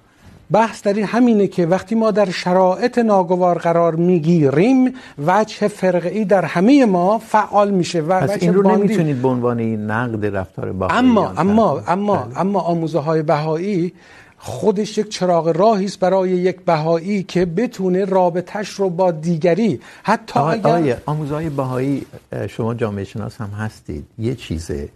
بحث 0.51 0.83
در 0.83 0.93
این 0.93 1.05
همینه 1.05 1.47
که 1.47 1.67
وقتی 1.67 1.95
ما 1.95 2.11
در 2.11 2.31
شرایط 2.31 2.99
ناگوار 2.99 3.59
قرار 3.59 3.95
میگیریم 3.95 4.95
وجه 5.27 5.69
فرقه‌ای 5.69 6.25
در 6.25 6.45
همه 6.45 6.85
ما 6.85 7.19
فعال 7.19 7.71
میشه 7.71 8.01
و 8.01 8.21
پس 8.21 8.43
این 8.43 8.55
رو 8.55 8.77
نمیتونید 8.77 9.23
به 9.23 9.29
عنوان 9.29 9.61
نقد 9.61 10.37
رفتار 10.37 10.73
بهایی 10.73 10.99
اما 10.99 11.33
اما 11.37 11.83
اما 11.87 12.29
اما 12.37 12.61
آموزه 12.61 12.99
های 12.99 13.23
بهایی 13.23 13.93
خودش 14.39 14.99
یک 14.99 15.09
چراغ 15.09 15.49
راهی 15.49 15.85
است 15.85 16.01
برای 16.01 16.31
یک 16.31 16.61
بهایی 16.61 17.23
که 17.23 17.45
بتونه 17.45 18.05
رابطش 18.05 18.69
رو 18.69 18.91
با 18.91 19.11
دیگری 19.11 19.81
حتی 20.03 20.41
اگر 20.41 20.99
آموزه 21.07 21.35
های 21.35 21.49
بهایی 21.49 22.07
شما 22.49 22.75
جامعه 22.75 23.05
شناس 23.05 23.41
هم 23.41 23.51
هستید. 23.51 24.05
یه 24.19 24.35
چیزه. 24.35 24.89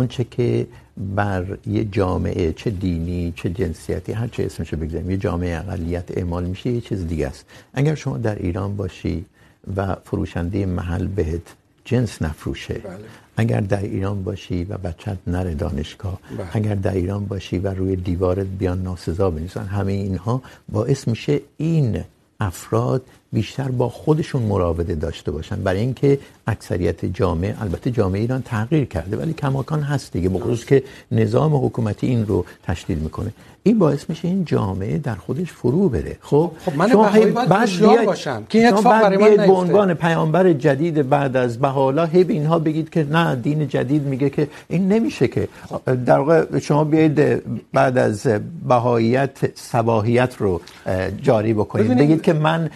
اونچه 0.00 0.24
که 0.24 0.66
بر 1.16 1.44
یه 1.66 1.84
جامعه 1.84 2.52
چه 2.52 2.70
دینی 2.70 3.32
چه 3.36 3.50
جنسیتی 3.50 4.12
هر 4.12 4.28
چه 4.28 4.44
اسمشو 4.44 4.76
بگذاریم 4.76 5.10
یه 5.10 5.16
جامعه 5.16 5.56
اقلیت 5.56 6.18
اعمال 6.18 6.44
میشه 6.44 6.70
یه 6.70 6.80
چیز 6.80 7.06
دیگه 7.06 7.26
است 7.26 7.44
اگر 7.74 7.94
شما 7.94 8.18
در 8.18 8.34
ایران 8.34 8.76
باشی 8.76 9.24
و 9.76 9.96
فروشنده 10.04 10.66
محل 10.66 11.06
بهت 11.06 11.42
جنس 11.84 12.22
نفروشه 12.22 12.74
بله. 12.74 12.98
اگر 13.36 13.60
در 13.60 13.82
ایران 13.82 14.24
باشی 14.24 14.64
و 14.64 14.78
بچت 14.78 15.18
نره 15.26 15.54
دانشگاه 15.54 16.20
بله. 16.38 16.48
اگر 16.52 16.74
در 16.74 16.94
ایران 16.94 17.24
باشی 17.24 17.58
و 17.58 17.74
روی 17.74 17.96
دیوارت 17.96 18.46
بیان 18.46 18.82
ناسزا 18.82 19.30
بنویسن 19.30 19.66
همه 19.66 19.92
اینها 19.92 20.42
باعث 20.68 21.08
میشه 21.08 21.40
این 21.56 22.04
افراد 22.40 23.02
بیشتر 23.32 23.68
با 23.70 23.88
خودشون 23.88 24.42
مراوده 24.42 24.94
داشته 24.94 25.30
باشن 25.30 25.62
برای 25.62 25.80
اینکه 25.80 26.18
اکثریت 26.54 27.04
جامعه 27.20 27.54
البته 27.60 27.90
جامعه 27.98 28.20
ایران 28.20 28.42
تغییر 28.42 28.84
کرده 28.84 29.16
ولی 29.16 29.32
کماکان 29.32 29.82
هست 29.92 30.12
دیگه 30.12 30.28
بخصوص 30.28 30.64
که 30.64 30.82
نظام 31.12 31.56
حکومتی 31.66 32.06
این 32.06 32.26
رو 32.26 32.44
تشکیل 32.68 32.98
میکنه. 32.98 33.32
این 33.62 33.78
باعث 33.78 34.04
میشه 34.10 34.28
این 34.28 34.44
جامعه 34.44 34.98
در 34.98 35.14
خودش 35.14 35.52
فرو 35.52 35.88
بره. 35.88 36.16
خب 36.20 36.50
خب 36.64 36.76
من 36.76 36.88
بهایی 36.88 37.26
باید 37.26 37.52
هوشیار 37.52 38.04
باشم 38.04 38.44
که 38.48 38.58
این 38.58 38.68
اتفاق 38.68 39.00
برای 39.02 39.16
من 39.16 39.28
نیفته 39.28 39.46
به 39.46 39.52
عنوان 39.52 39.94
پیامبر 39.94 40.52
جدید 40.52 41.08
بعد 41.08 41.36
از 41.36 41.58
بهاءالله 41.58 42.08
هی 42.08 42.24
اینها 42.28 42.58
بگید 42.58 42.90
که 42.90 43.04
نه 43.04 43.34
دین 43.36 43.68
جدید 43.68 44.02
میگه 44.02 44.30
که 44.30 44.48
این 44.68 44.88
نمیشه 44.92 45.28
که. 45.28 45.48
در 46.06 46.18
واقع 46.18 46.58
شما 46.58 46.84
بیاید 46.84 47.42
بعد 47.72 47.98
از 47.98 48.26
بهاییت 48.68 49.38
صباحیت 49.54 50.32
رو 50.38 50.60
جاری 51.22 51.52
بکنید. 51.52 51.98
بگید 51.98 52.22
که 52.22 52.32
من 52.32 52.70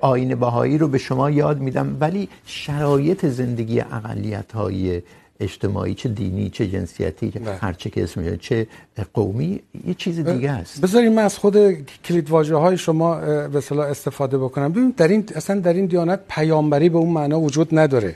آیین 0.00 0.34
بهایی 0.34 0.78
رو 0.78 0.88
به 0.88 0.98
شما 0.98 1.30
یاد 1.30 1.58
میدم 1.60 1.96
ولی 2.00 2.28
شرایط 2.46 3.09
زندگی 3.14 3.80
اقلیت 3.80 4.52
های 4.52 5.02
اجتماعی 5.40 5.94
چه 5.94 6.08
دینی 6.08 6.50
چه 6.50 6.66
جنسیتی 6.66 7.30
چه 7.30 7.40
هر 7.60 7.72
چه 7.72 7.90
که 7.90 8.02
اسم 8.02 8.36
چه 8.36 8.66
قومی 9.14 9.60
یه 9.86 9.94
چیز 9.94 10.20
دیگه 10.20 10.50
است. 10.50 10.80
بذارید 10.80 11.12
من 11.12 11.22
از 11.22 11.38
خود 11.38 11.56
کلید 12.04 12.30
واژه 12.30 12.56
های 12.56 12.78
شما 12.78 13.14
به 13.48 13.58
اصطلاح 13.58 13.86
استفاده 13.86 14.38
بکنم. 14.38 14.72
ببین 14.72 14.94
در 14.96 15.08
این 15.08 15.24
اصلا 15.34 15.60
در 15.60 15.72
این 15.72 15.86
دیانت 15.86 16.20
پیامبری 16.28 16.88
به 16.88 16.98
اون 16.98 17.08
معنا 17.08 17.40
وجود 17.40 17.78
نداره. 17.78 18.14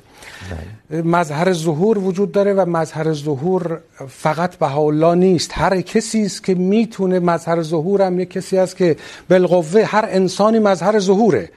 بله. 0.91 1.03
مظهر 1.03 1.53
ظهور 1.53 1.99
وجود 1.99 2.33
داره 2.33 2.55
و 2.55 2.65
مظهر 2.69 3.13
ظهور 3.13 3.81
فقط 4.09 4.57
بهاءالله 4.57 5.15
نیست. 5.15 5.51
هر 5.55 5.81
کسی 5.81 6.23
است 6.23 6.45
که 6.45 6.55
میتونه 6.55 7.19
مظهر 7.19 7.63
ظهور 7.63 8.03
هم 8.03 8.19
یه 8.19 8.27
کسی 8.27 8.59
است 8.59 8.77
که 8.77 8.97
بالقوه 9.31 9.85
هر 9.85 10.05
انسانی 10.09 10.59
مظهر 10.59 10.99
ظهوره. 10.99 11.49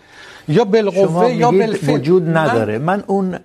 یا 0.47 0.63
بالقوه 0.63 1.31
یا 1.33 1.51
بالفعل. 1.51 1.95
وجود 1.95 2.37
نداره. 2.37 2.77
من, 2.77 2.85
من 2.85 3.03
اون 3.07 3.35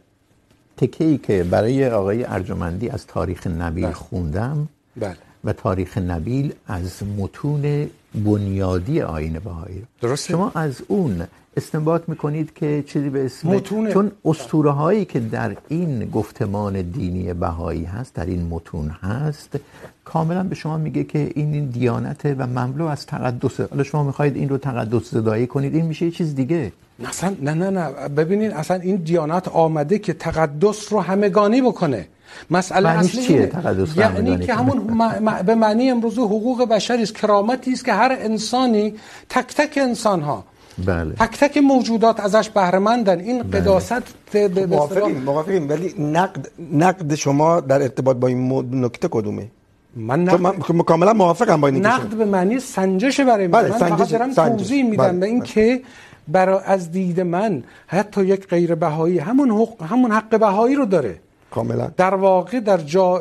تکه‌ای 0.76 1.18
که 1.18 1.44
برای 1.44 1.88
آقای 1.88 2.24
ارجمندی 2.24 2.88
از 2.88 3.06
تاریخ 3.06 3.46
نبیل 3.46 3.84
بله. 3.84 3.94
خوندم 3.94 4.68
بله. 4.96 5.16
و 5.44 5.52
تاریخ 5.52 5.98
نبیل 5.98 6.52
از 6.66 7.02
متون 7.18 7.90
بنیادی 8.14 9.00
آیین 9.00 9.38
بهایی. 9.38 9.82
درسته. 10.00 10.32
شما 10.32 10.52
از 10.54 10.82
اون 10.88 11.22
استنباط 11.56 12.02
میکنید 12.08 12.54
که 12.54 12.84
چیزی 12.86 13.10
به 13.10 13.24
اسم 13.24 13.48
متون. 13.48 13.92
چون 13.92 14.12
اسطوره 14.24 14.70
هایی 14.70 15.04
که 15.04 15.20
در 15.20 15.56
این 15.68 16.10
گفتمان 16.10 16.82
دینی 16.82 17.32
بهایی 17.32 17.84
هست 17.84 18.14
در 18.14 18.26
این 18.26 18.46
متون 18.46 18.88
هست 18.88 19.56
کاملا 20.04 20.42
به 20.42 20.54
شما 20.54 20.76
میگه 20.76 21.04
که 21.04 21.30
این 21.34 21.54
این 21.54 21.66
دیانت 21.66 22.26
و 22.38 22.46
مملو 22.46 22.86
از 22.86 23.06
تقدسه 23.06 23.66
حالا 23.70 23.82
شما 23.82 24.04
میخواید 24.04 24.36
این 24.36 24.48
رو 24.48 24.58
تقدس 24.58 25.10
زدایی 25.10 25.46
کنید 25.46 25.74
این 25.74 25.84
میشه 25.86 26.04
یه 26.04 26.10
چیز 26.10 26.34
دیگه. 26.34 26.72
اصلا 27.08 27.36
نه 27.40 27.54
نه 27.54 27.70
نه. 27.70 28.08
ببینید 28.08 28.52
اصلا 28.52 28.76
این 28.76 28.96
دیانت 28.96 29.48
آمده 29.48 29.98
که 29.98 30.12
تقدس 30.12 30.92
رو 30.92 31.00
همگانی 31.00 31.62
بکنه. 31.62 32.08
مسئله 32.50 32.88
اصلی 32.88 33.22
چیه 33.22 33.46
تقدس 33.46 33.96
یعنی 33.96 34.38
که 34.38 34.54
همون 34.54 34.78
ما 34.90 35.42
به 35.46 35.54
معنی 35.54 35.90
امروز 35.90 36.18
حقوق 36.18 36.68
بشری 36.68 37.02
است 37.02 37.14
کرامتی 37.14 37.72
است 37.72 37.84
که 37.84 37.92
هر 37.92 38.16
انسانی 38.20 38.94
تک 39.28 39.54
تک 39.54 39.78
انسان 39.82 40.20
ها 40.20 40.44
بله. 40.86 41.12
تک 41.14 41.38
تک 41.38 41.58
موجودات 41.58 42.20
ازش 42.20 42.50
بهره 42.50 42.78
مندن 42.78 43.20
این 43.20 43.42
بله. 43.42 43.60
قداست 43.60 44.02
به 44.32 44.66
موافقیم 44.66 45.16
موافقیم 45.16 45.68
ولی 45.68 45.94
نقد 45.98 46.48
نقد 46.72 47.14
شما 47.14 47.60
در 47.60 47.82
ارتباط 47.82 48.16
با 48.16 48.28
این 48.28 48.84
نکته 48.84 49.08
کدومه؟ 49.08 49.48
من 49.96 50.24
نقد 50.24 50.40
من 50.40 50.82
کاملا 50.82 51.12
موافقم 51.12 51.60
با 51.60 51.68
این 51.68 51.86
نقد 51.86 52.08
به 52.08 52.24
معنی 52.24 52.58
سنجش 52.58 53.20
برای 53.20 53.46
من. 53.46 53.62
بله. 53.62 53.70
من 53.70 53.78
فقط 53.78 54.10
دارم 54.10 54.34
توضیح 54.34 54.84
میدم 54.84 55.20
به 55.20 55.26
این 55.26 55.42
که 55.42 55.82
برای 56.28 56.60
از 56.64 56.92
دید 56.92 57.20
من. 57.20 57.62
حتی 57.86 58.24
یک 58.24 58.46
غیر 58.46 58.74
بهایی 58.74 59.18
همون 59.18 59.50
حق 59.50 59.82
همون 59.82 60.12
حق 60.12 60.38
بهایی 60.38 60.74
رو 60.74 60.84
داره. 60.84 61.18
کاملا. 61.50 61.90
در 61.96 62.14
واقع 62.14 62.60
در 62.60 62.76
جا 62.76 63.20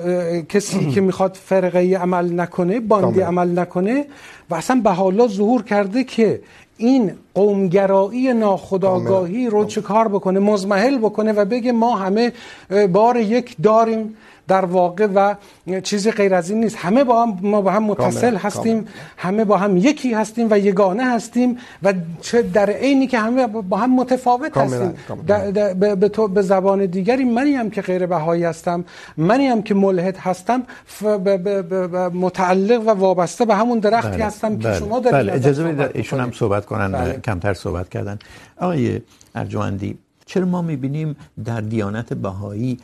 کسی 0.49 0.91
که 0.91 1.01
میخواد 1.01 1.35
فرقه 1.35 1.97
عمل 1.97 2.39
نکنه 2.39 2.79
باندی 2.79 3.21
عمل 3.21 3.59
نکنه 3.59 4.05
و 4.49 4.55
اصلا 4.55 4.81
به 4.83 4.89
حالا 4.89 5.27
ظهور 5.27 5.63
کرده 5.63 6.03
که 6.03 6.41
این 6.77 7.11
قومگرایی 7.33 8.33
ناخودآگاهی 8.33 9.49
رو 9.49 9.65
چه 9.65 9.81
کار 9.81 10.07
بکنه 10.07 10.39
مزمحل 10.39 10.97
بکنه 10.97 11.31
و 11.31 11.45
بگه 11.45 11.71
ما 11.71 11.95
همه 11.95 12.31
بار 12.91 13.17
یک 13.17 13.55
داریم. 13.63 14.15
در 14.51 14.65
واقع 14.65 15.05
و 15.05 15.35
چیزی 15.83 16.11
غیر 16.11 16.33
از 16.35 16.49
این 16.49 16.59
نیست 16.59 16.75
همه 16.75 17.03
با 17.03 17.23
هم 17.23 17.37
ما 17.41 17.61
با 17.61 17.71
هم 17.71 17.83
متصل. 17.83 18.35
هستیم. 18.35 18.87
همه 19.17 19.45
با 19.45 19.57
هم 19.57 19.77
یکی 19.77 20.13
هستیم 20.13 20.47
و 20.51 20.59
یگانه 20.59 21.05
هستیم 21.05 21.57
و 21.83 21.93
چه 22.21 22.41
در 22.41 22.69
عینی 22.69 23.07
که 23.07 23.19
همه 23.19 23.47
با 23.47 23.77
هم 23.77 23.95
متفاوت. 23.95 24.57
هستیم 24.57 24.93
به, 25.99 26.09
تو 26.09 26.27
به 26.27 26.41
زبان 26.41 26.85
دیگری 26.85 27.25
منی 27.25 27.53
هم 27.55 27.69
که 27.69 27.81
غیر 27.81 28.05
بهایی 28.05 28.43
هستم 28.43 28.85
منی 29.17 29.47
هم 29.47 29.61
که 29.63 29.73
ملحد 29.73 30.17
هستم 30.17 30.63
متعلق 32.25 32.81
و 32.87 32.89
وابسته 32.89 33.45
به 33.45 33.55
همون 33.55 33.79
درختی 33.79 34.17
بله. 34.17 34.25
هستم 34.25 34.55
بله. 34.55 34.73
که 34.73 34.79
شما 34.79 34.99
دارید 34.99 35.19
بله. 35.19 35.33
اجازه 35.33 35.63
بدید 35.63 35.91
ایشون 35.95 36.19
هم 36.19 36.31
صحبت 36.31 36.65
کنن 36.65 36.91
بله. 36.91 37.19
کمتر 37.27 37.53
صحبت 37.53 37.89
کردن 37.89 38.19
آقای 38.57 39.01
ارجمندی 39.35 39.97
چرا 40.25 40.45
ما 40.45 40.61
میبینیم 40.61 41.15
در 41.45 41.61
دیانت 41.61 42.13
بهایی 42.13 42.79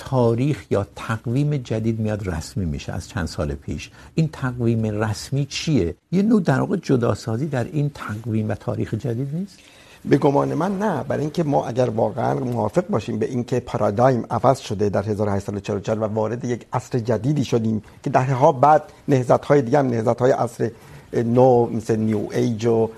تاریخ 0.00 0.64
یا 0.70 0.86
تقویم 0.96 1.56
جدید 1.56 2.00
میاد 2.00 2.28
رسمی 2.28 2.64
میشه 2.64 2.92
از 2.92 3.08
چند 3.08 3.26
سال 3.26 3.54
پیش. 3.54 3.90
این 4.14 4.28
تقویم 4.32 4.84
رسمی 4.84 5.46
چیه؟ 5.46 5.94
یه 6.12 6.22
نوع 6.22 6.42
در 6.42 6.60
واقع 6.60 6.76
جداسازی 6.76 7.46
در 7.46 7.64
این 7.64 7.90
تقویم 7.94 8.48
و 8.48 8.54
تاریخ 8.54 8.94
جدید 8.94 9.34
نیست؟ 9.34 9.58
به 10.04 10.16
گمان 10.16 10.54
من 10.54 10.78
نه. 10.78 11.02
برای 11.02 11.20
اینکه 11.20 11.42
ما 11.42 11.66
اگر 11.66 11.90
واقعا 11.90 12.34
موافق 12.34 12.86
باشیم 12.86 13.18
به 13.18 13.26
اینکه 13.26 13.60
پارادایم 13.60 14.24
عوض 14.30 14.58
شده 14.58 14.88
در 14.88 15.02
1844 15.02 15.98
و 15.98 16.04
وارد 16.04 16.44
یک 16.44 16.66
عصر 16.72 16.98
جدیدی 16.98 17.44
شدیم 17.44 17.82
که 18.02 18.10
دهه 18.10 18.32
ها 18.32 18.52
بعد 18.52 18.82
نهضت 19.08 19.44
های 19.44 19.62
دیگه 19.62 19.78
هم 19.78 19.86
نهضت 19.86 20.20
های 20.20 20.30
عصر 20.30 20.70
نو 21.12 21.66
مثل 21.66 21.96
نیو 21.96 22.28
ایج 22.32 22.66
و. 22.66 22.88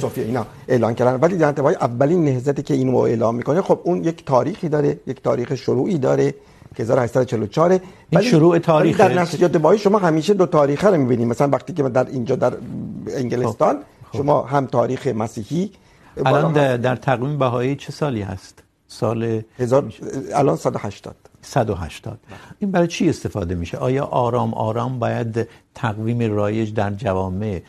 صوفی 0.00 0.20
اینا 0.20 0.46
اعلان 0.68 0.94
کردن 0.94 1.20
ولی 1.20 1.38
جنت 1.38 1.54
بهایی 1.54 1.76
اولین 1.76 2.24
نهضتی 2.24 2.62
که 2.62 2.74
اینو 2.74 2.96
اعلام 2.96 3.34
میکنه 3.34 3.62
خب 3.62 3.80
اون 3.84 4.04
یک 4.04 4.24
تاریخی 4.24 4.68
داره 4.68 5.00
یک 5.06 5.22
تاریخ 5.22 5.54
شروعی 5.54 5.98
داره 5.98 6.34
که 6.76 6.82
1844 6.82 7.80
این 8.10 8.20
شروع 8.20 8.58
تاریخ 8.58 8.98
در 8.98 9.14
نسجات 9.14 9.56
بهایی 9.56 9.78
شما 9.78 9.98
همیشه 9.98 10.34
دو 10.34 10.46
تاریخ 10.46 10.84
رو 10.84 10.96
میبینید 10.96 11.26
مثلا 11.28 11.48
وقتی 11.48 11.72
که 11.72 11.82
در 11.82 12.06
اینجا 12.06 12.36
در 12.36 12.52
انگلستان 13.16 13.78
خب. 14.12 14.18
شما 14.18 14.42
هم 14.42 14.66
تاریخ 14.66 15.06
مسیحی 15.06 15.70
الان 16.26 16.52
در, 16.52 16.76
در 16.76 16.96
تقویم 16.96 17.38
بهایی 17.38 17.76
چه 17.76 17.92
سالی 17.92 18.22
هست؟ 18.22 18.62
سال 18.88 19.42
هزار 19.58 19.92
الان 20.34 20.56
180 20.56 21.14
180 21.46 22.18
این 22.58 22.70
برای 22.70 22.88
چی 22.88 23.08
استفاده 23.08 23.54
میشه؟ 23.54 23.78
آیا 23.78 24.04
آرام 24.04 24.54
آرام 24.54 24.98
باید 24.98 25.48
تقویم 25.74 26.34
رایج 26.34 26.74
در 26.74 26.90
جوامع 26.90 27.62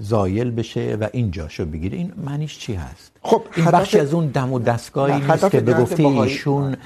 زایل 0.00 0.50
بشه 0.50 0.96
و 1.00 1.08
اینجاشو 1.12 1.64
بگیره؟ 1.64 1.98
این 1.98 2.12
معنیش 2.24 2.58
چی 2.58 2.74
هست؟ 2.74 3.12
خب 3.22 3.42
این 3.56 3.66
بخشی 3.66 3.98
از 3.98 4.14
اون 4.14 4.26
دم 4.26 4.52
و 4.52 4.58
دستگاهی 4.58 5.20
نیست 5.20 5.50
که 5.50 5.60
به 5.60 5.74
گفته 5.74 6.06
ایشون 6.06 6.76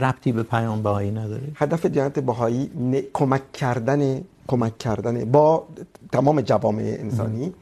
ربطی 0.00 0.32
به 0.32 0.42
پیام 0.42 0.82
بهایی 0.82 1.10
نداره؟ 1.10 1.42
هدف 1.54 1.86
دیانت 1.86 2.18
بهایی 2.18 2.70
کمک 3.12 3.52
کردن 3.52 4.20
کمک 4.46 4.78
کردن 4.78 5.24
با 5.24 5.66
تمام 6.12 6.40
جوامع 6.40 6.96
انسانی 6.98 7.52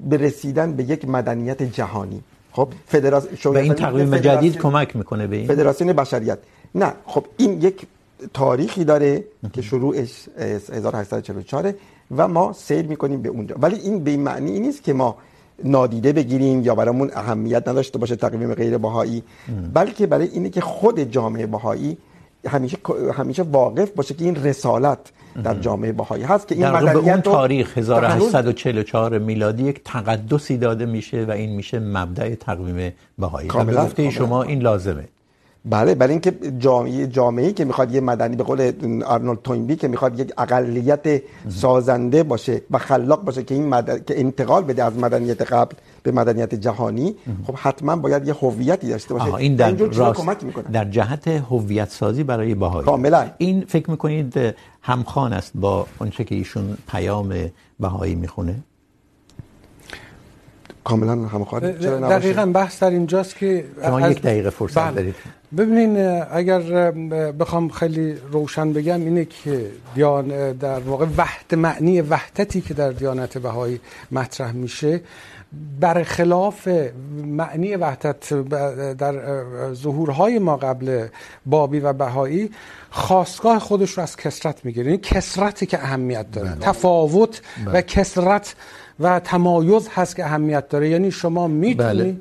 به 0.00 0.16
رسیدن 0.16 0.72
به 0.72 0.82
یک 0.84 1.08
مدنیت 1.08 1.62
جهانی. 1.62 2.22
خب 2.52 2.68
فدراسیون 2.86 3.54
و 3.54 3.58
این 3.58 3.74
تقویم 3.74 4.18
جدید 4.18 4.58
کمک 4.58 4.96
میکنه 4.96 5.26
به 5.26 5.36
این. 5.36 5.46
فدراسیون 5.46 5.92
بشریت. 5.92 6.38
نه 6.74 6.92
خب 7.06 7.26
این 7.36 7.62
یک 7.62 7.86
تاریخی 8.34 8.84
داره 8.84 9.24
که 9.52 9.62
شروعش 9.62 10.28
1844 10.38 11.74
و 12.16 12.28
ما 12.28 12.52
سیر 12.52 12.86
میکنیم 12.86 13.22
به 13.22 13.28
اونجا. 13.28 13.56
ولی 13.58 13.76
این 13.76 14.04
به 14.04 14.10
این 14.10 14.20
معنی 14.20 14.60
نیست 14.60 14.82
که 14.82 14.92
ما 14.92 15.16
نادیده 15.64 16.12
بگیریم 16.12 16.62
یا 16.62 16.74
برامون 16.74 17.10
اهمیت 17.14 17.68
نداشته 17.68 17.98
باشه 17.98 18.16
تقویم 18.16 18.54
غیر 18.54 18.78
بهایی 18.78 19.22
بلکه 19.74 20.06
برای 20.06 20.28
اینه 20.28 20.50
که 20.50 20.60
خود 20.60 21.00
جامعه 21.00 21.46
بهایی 21.46 21.98
همیشه 22.48 22.78
همیشه 23.14 23.42
واقف 23.42 23.90
باشه 23.90 24.14
که 24.14 24.24
این 24.24 24.44
رسالت 24.44 24.98
در 25.44 25.54
جامعه 25.54 25.92
بهایی 25.92 26.24
هست 26.24 26.48
که 26.48 26.54
این 26.54 26.68
مدنیت 26.68 26.96
اون 26.96 27.20
تاریخ 27.20 27.78
1844 27.78 29.18
میلادی 29.18 29.64
یک 29.64 29.80
تقدسی 29.84 30.56
داده 30.56 30.86
میشه 30.86 31.24
و 31.24 31.30
این 31.30 31.56
میشه 31.56 31.78
مبدأ 31.78 32.34
تقویم 32.34 32.92
بهایی. 33.18 33.48
گفته 33.48 34.10
شما 34.10 34.42
این 34.42 34.62
لازمه. 34.62 35.08
بله 35.64 35.94
برای 35.94 36.10
اینکه 36.10 36.32
جامعه 36.58 37.06
جامعه‌ای 37.06 37.52
که 37.52 37.64
میخواد 37.64 37.94
یه 37.94 38.00
مدنی 38.00 38.36
به 38.36 38.44
قول 38.44 38.72
آرنولد 39.04 39.38
توینبی 39.42 39.76
که 39.76 39.88
میخواد 39.88 40.20
یک 40.20 40.32
اقلیت 40.38 41.22
سازنده 41.48 42.22
باشه 42.22 42.62
و 42.70 42.78
خلاق 42.78 43.24
باشه 43.24 43.42
که 43.42 43.54
این 43.54 43.68
مدن... 43.68 43.98
که 44.06 44.20
انتقال 44.20 44.62
بده 44.64 44.84
از 44.84 44.96
مدنیت 44.96 45.42
قبل 45.52 45.76
به 46.02 46.12
مدنیت 46.12 46.54
جهانی 46.54 47.14
خب 47.46 47.54
حتما 47.54 47.96
باید 47.96 48.26
یه 48.26 48.34
هویتی 48.34 48.88
داشته 48.88 49.14
باشه. 49.14 49.34
این 49.34 49.56
در 49.56 49.70
راست. 49.70 50.20
کمک 50.20 50.44
میکنه. 50.44 50.64
در 50.72 50.84
جهت 50.84 51.28
هویت 51.28 51.90
سازی 51.90 52.24
برای 52.24 52.54
بهایی. 52.54 52.84
کاملا. 52.84 53.30
این 53.38 53.64
فکر 53.68 53.90
میکنید 53.90 54.54
همخوان 54.82 55.32
است 55.32 55.52
با 55.54 55.86
اونچه 55.98 56.24
که 56.24 56.34
ایشون 56.34 56.78
پیام 56.88 57.34
بهایی 57.80 58.14
میخونه؟ 58.14 58.54
کاملا 60.84 61.12
همخوان. 61.12 61.62
دقیقاً 62.16 62.46
بحث 62.46 62.82
در 62.82 62.90
اینجاست 62.90 63.36
که 63.36 63.64
شما 63.84 64.10
یک 64.10 64.22
دقیقه 64.22 64.50
فرصت 64.50 64.78
بله. 64.78 64.94
دارید. 64.94 65.14
ببینین 65.56 66.22
اگر 66.30 66.90
بخوام 67.30 67.68
خیلی 67.68 68.14
روشن 68.32 68.72
بگم 68.72 69.00
اینه 69.00 69.24
که 69.24 69.70
دیان 69.94 70.52
در 70.52 70.78
واقع 70.78 71.06
وحد 71.16 71.54
معنی 71.54 72.00
وحدتی 72.00 72.60
که 72.60 72.74
در 72.74 72.90
دیانت 72.90 73.38
بهایی 73.38 73.80
مطرح 74.12 74.52
میشه 74.52 75.00
برخلاف 75.80 76.68
معنی 77.24 77.76
وحدت 77.76 78.34
در 78.94 79.14
ظهورهای 79.74 80.38
ما 80.38 80.56
قبل 80.56 81.06
بابی 81.46 81.80
و 81.80 81.92
بهایی 81.92 82.50
خواستگاه 82.90 83.58
خودش 83.58 83.90
رو 83.90 84.02
از 84.02 84.16
کسرت 84.16 84.64
میگیره 84.64 84.90
این 84.90 85.00
کسرتی 85.00 85.66
که 85.66 85.78
اهمیت 85.78 86.30
داره 86.30 86.48
بله. 86.48 86.60
تفاوت 86.60 87.42
بله. 87.64 87.78
و 87.78 87.80
کسرت 87.80 88.54
و 89.00 89.20
تمایز 89.20 89.88
هست 89.88 90.16
که 90.16 90.24
اهمیت 90.24 90.68
داره 90.68 90.88
یعنی 90.88 91.10
شما 91.10 91.46
میتونی 91.48 92.20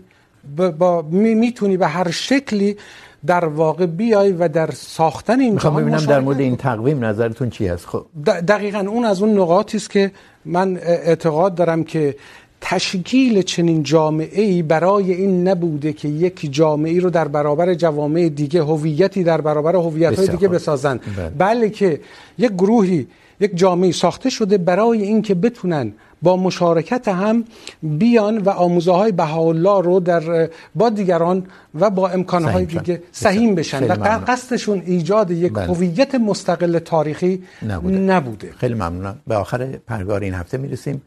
بله. 0.58 0.72
با 0.72 1.02
میتونی 1.12 1.78
به 1.78 1.88
هر 1.88 2.12
شکلی 2.12 2.78
در 3.26 3.46
واقع 3.46 3.86
بیای 3.86 4.32
و 4.32 4.48
در 4.48 4.72
ساختن 4.72 5.40
این 5.40 5.54
میخوام 5.54 5.76
ببینم 5.76 5.98
در 5.98 6.20
مورد 6.20 6.40
این 6.40 6.56
تقویم 6.56 7.06
نظرتون 7.06 7.50
چی 7.50 7.68
هست؟ 7.68 7.86
خب. 7.86 8.06
دقیقا 8.26 8.80
اون 8.80 9.06
از 9.06 9.22
اون 9.22 9.40
نقاطی 9.40 9.78
است 9.78 9.90
که 9.90 10.12
من 10.46 10.78
اعتقاد 10.78 11.56
دارم 11.56 11.84
که 11.84 12.16
تشکیل 12.62 13.42
چنین 13.42 13.84
جامعه 13.84 14.42
ای 14.42 14.62
برای 14.62 15.14
این 15.14 15.48
نبوده 15.48 15.94
که 15.94 16.08
یک 16.08 16.48
جامعه 16.52 16.92
ای 16.92 17.00
رو 17.00 17.10
در 17.10 17.28
برابر 17.28 17.74
جوامع 17.74 18.30
دیگه 18.30 18.64
هویتی 18.64 19.24
در 19.24 19.42
برابر 19.42 19.76
هویت 19.76 20.20
های 20.20 20.28
دیگه 20.28 20.48
بسازن. 20.48 21.00
بلکه 21.38 22.00
یک 22.38 22.52
گروهی 22.52 23.08
یک 23.40 23.56
جامعه 23.56 23.92
ساخته 23.92 24.30
شده 24.30 24.58
برای 24.58 25.02
اینکه 25.02 25.36
بتونن 25.36 25.94
با 26.22 26.38
مشارکت 26.38 27.08
هم 27.08 27.44
بیان 27.84 28.38
و 28.38 28.50
آموزه 28.50 28.92
های 28.92 29.12
بهاءالله 29.12 29.82
رو 29.82 30.00
در 30.00 30.50
با 30.76 30.90
دیگران 30.90 31.48
و 31.80 31.90
با 31.90 32.10
امکان 32.10 32.44
های 32.44 32.66
دیگه 32.66 33.04
سهیم 33.12 33.56
بشن. 33.56 33.88
و 33.88 34.20
قصدشون 34.28 34.84
ایجاد 34.86 35.32
یک 35.32 35.54
هویت 35.58 36.16
مستقل 36.16 36.80
تاریخی 36.80 37.44
نبوده. 37.68 37.98
نبوده. 37.98 38.52
خیلی 38.58 38.74
ممنونم. 38.74 39.20
به 39.28 39.36
آخر 39.36 39.66
پرگار 39.66 40.22
این 40.22 40.34
هفته 40.34 40.58
میرسیم. 40.58 41.02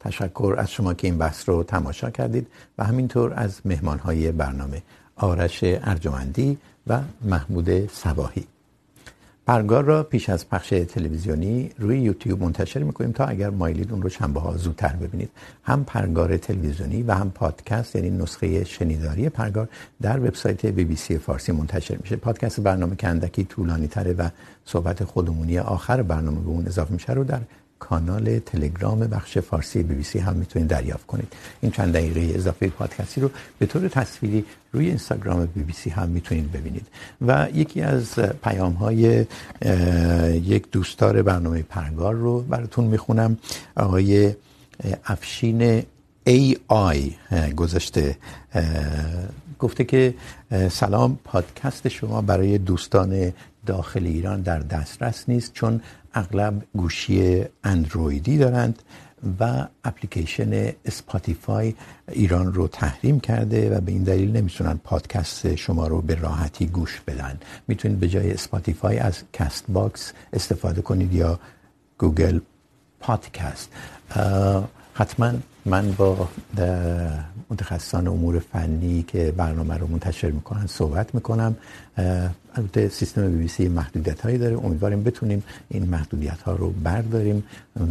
تشکر 0.00 0.54
از 0.58 0.70
شما 0.70 0.94
که 0.94 1.06
این 1.06 1.18
بحث 1.18 1.48
رو 1.48 1.62
تماشا 1.62 2.10
کردید 2.10 2.46
و 2.78 2.84
همینطور 2.84 3.32
از 3.36 3.60
مهمان 3.64 3.98
های 3.98 4.32
برنامه 4.32 4.82
آرش 5.16 5.60
ارجمندی 5.62 6.58
و 6.86 7.00
محمود 7.24 7.90
صباحی. 7.92 8.55
پرگار 9.46 9.84
را 9.84 10.02
پیش 10.02 10.28
از 10.28 10.48
پخش 10.48 10.68
تلویزیونی 10.68 11.70
روی 11.78 12.00
یوتیوب 12.00 12.42
منتشر 12.42 12.82
میکنیم 12.82 13.12
تا 13.12 13.24
اگر 13.24 13.50
مایلید 13.50 13.92
اون 13.92 14.02
رو 14.02 14.08
شنبه 14.08 14.40
ها 14.40 14.56
زودتر 14.56 14.96
ببینید. 14.96 15.30
هم 15.62 15.84
پرگار 15.84 16.36
تلویزیونی 16.36 17.02
و 17.02 17.14
هم 17.14 17.30
پادکست 17.30 17.96
یعنی 17.96 18.10
نسخه 18.10 18.64
شنیداری 18.64 19.28
پرگار 19.28 19.68
در 20.02 20.20
وبسایت 20.20 20.66
بی 20.66 20.84
بی 20.84 20.96
سی 20.96 21.18
فارسی 21.18 21.52
منتشر 21.52 21.96
میشه. 21.96 22.16
پادکست 22.16 22.60
برنامه 22.60 22.96
کندکی 22.96 23.44
طولانی 23.44 23.88
تره 23.88 24.12
و 24.12 24.28
صحبت 24.64 25.04
خودمونی 25.04 25.58
آخر 25.58 26.02
برنامه 26.02 26.40
به 26.40 26.48
اون 26.48 26.66
اضافه 26.66 26.92
میشه 26.92 27.12
رو 27.12 27.24
در 27.24 27.40
کانال 27.78 28.38
تلگرام 28.38 28.98
بخش 28.98 29.38
فارسی 29.38 29.82
بی 29.82 29.94
بی 29.94 30.02
سی 30.02 30.18
هم 30.18 30.34
میتونید 30.36 30.68
دریافت 30.68 31.06
کنید. 31.06 31.32
این 31.60 31.72
چند 31.72 31.92
دقیقه 31.92 32.38
اضافه 32.38 32.68
پادکستی 32.68 33.20
رو 33.20 33.30
به 33.58 33.66
طور 33.66 33.88
تصویری 33.88 34.44
روی 34.72 34.88
اینستاگرام 34.88 35.46
بی 35.46 35.62
بی 35.62 35.72
سی 35.72 35.90
هم 35.90 36.08
میتونید 36.08 36.52
ببینید. 36.52 36.86
و 37.20 37.48
یکی 37.54 37.82
از 37.82 38.14
پیام 38.18 38.72
های 38.72 39.26
یک 40.32 40.70
دوستدار 40.70 41.22
برنامه 41.22 41.62
پرگار 41.62 42.14
رو 42.14 42.40
براتون 42.40 42.84
میخونم. 42.84 43.38
آقای 43.76 44.34
افشین 45.04 45.82
ای 46.24 46.56
آی 46.68 47.12
گذاشته. 47.56 48.16
گفته 49.58 49.84
که 49.84 50.14
سلام، 50.70 51.18
پادکست 51.24 51.88
شما 51.88 52.22
برای 52.22 52.58
دوستان 52.58 53.32
داخل 53.66 54.06
ایران 54.06 54.40
در 54.40 54.58
دسترس 54.58 55.28
نیست 55.28 55.52
چون 55.52 55.80
اغلب 56.16 56.54
گوشی 56.76 57.44
اندرویدی 57.64 58.38
دارند 58.38 58.82
و 59.40 59.66
اپلیکیشن 59.84 60.72
اسپاتیفای 60.84 61.74
ایران 62.12 62.54
رو 62.54 62.68
تحریم 62.68 63.20
کرده 63.20 63.76
و 63.76 63.80
به 63.80 63.92
این 63.92 64.02
دلیل 64.02 64.36
نمیتونن 64.36 64.80
پادکست 64.84 65.54
شما 65.54 65.86
رو 65.86 66.00
به 66.02 66.14
راحتی 66.14 66.66
گوش 66.66 67.00
بدن. 67.06 67.38
میتونید 67.68 68.00
به 68.00 68.08
جای 68.08 68.32
اسپاتیفای 68.32 68.98
از 68.98 69.22
کست 69.32 69.64
باکس 69.68 70.12
استفاده 70.32 70.82
کنید 70.82 71.12
یا 71.14 71.40
گوگل 71.98 72.40
پادکست. 73.00 73.68
حتما 74.94 75.32
من 75.64 75.92
با 75.92 76.28
متخصصان 77.50 78.08
امور 78.08 78.38
فنی 78.38 79.02
که 79.02 79.32
برنامه 79.36 79.76
رو 79.78 79.86
منتشر 79.86 80.30
میکنن 80.30 80.66
صحبت 80.66 81.14
میکنم. 81.14 81.56
البته 82.56 82.88
سیستم 82.88 83.30
بی 83.30 83.36
بی 83.36 83.48
سی 83.48 83.68
محدودیت 83.68 84.20
هایی 84.20 84.38
داره. 84.38 84.64
امیدواریم 84.64 85.02
بتونیم 85.04 85.42
این 85.68 85.84
محدودیت 85.88 86.42
ها 86.42 86.52
رو 86.52 86.70
برداریم 86.70 87.44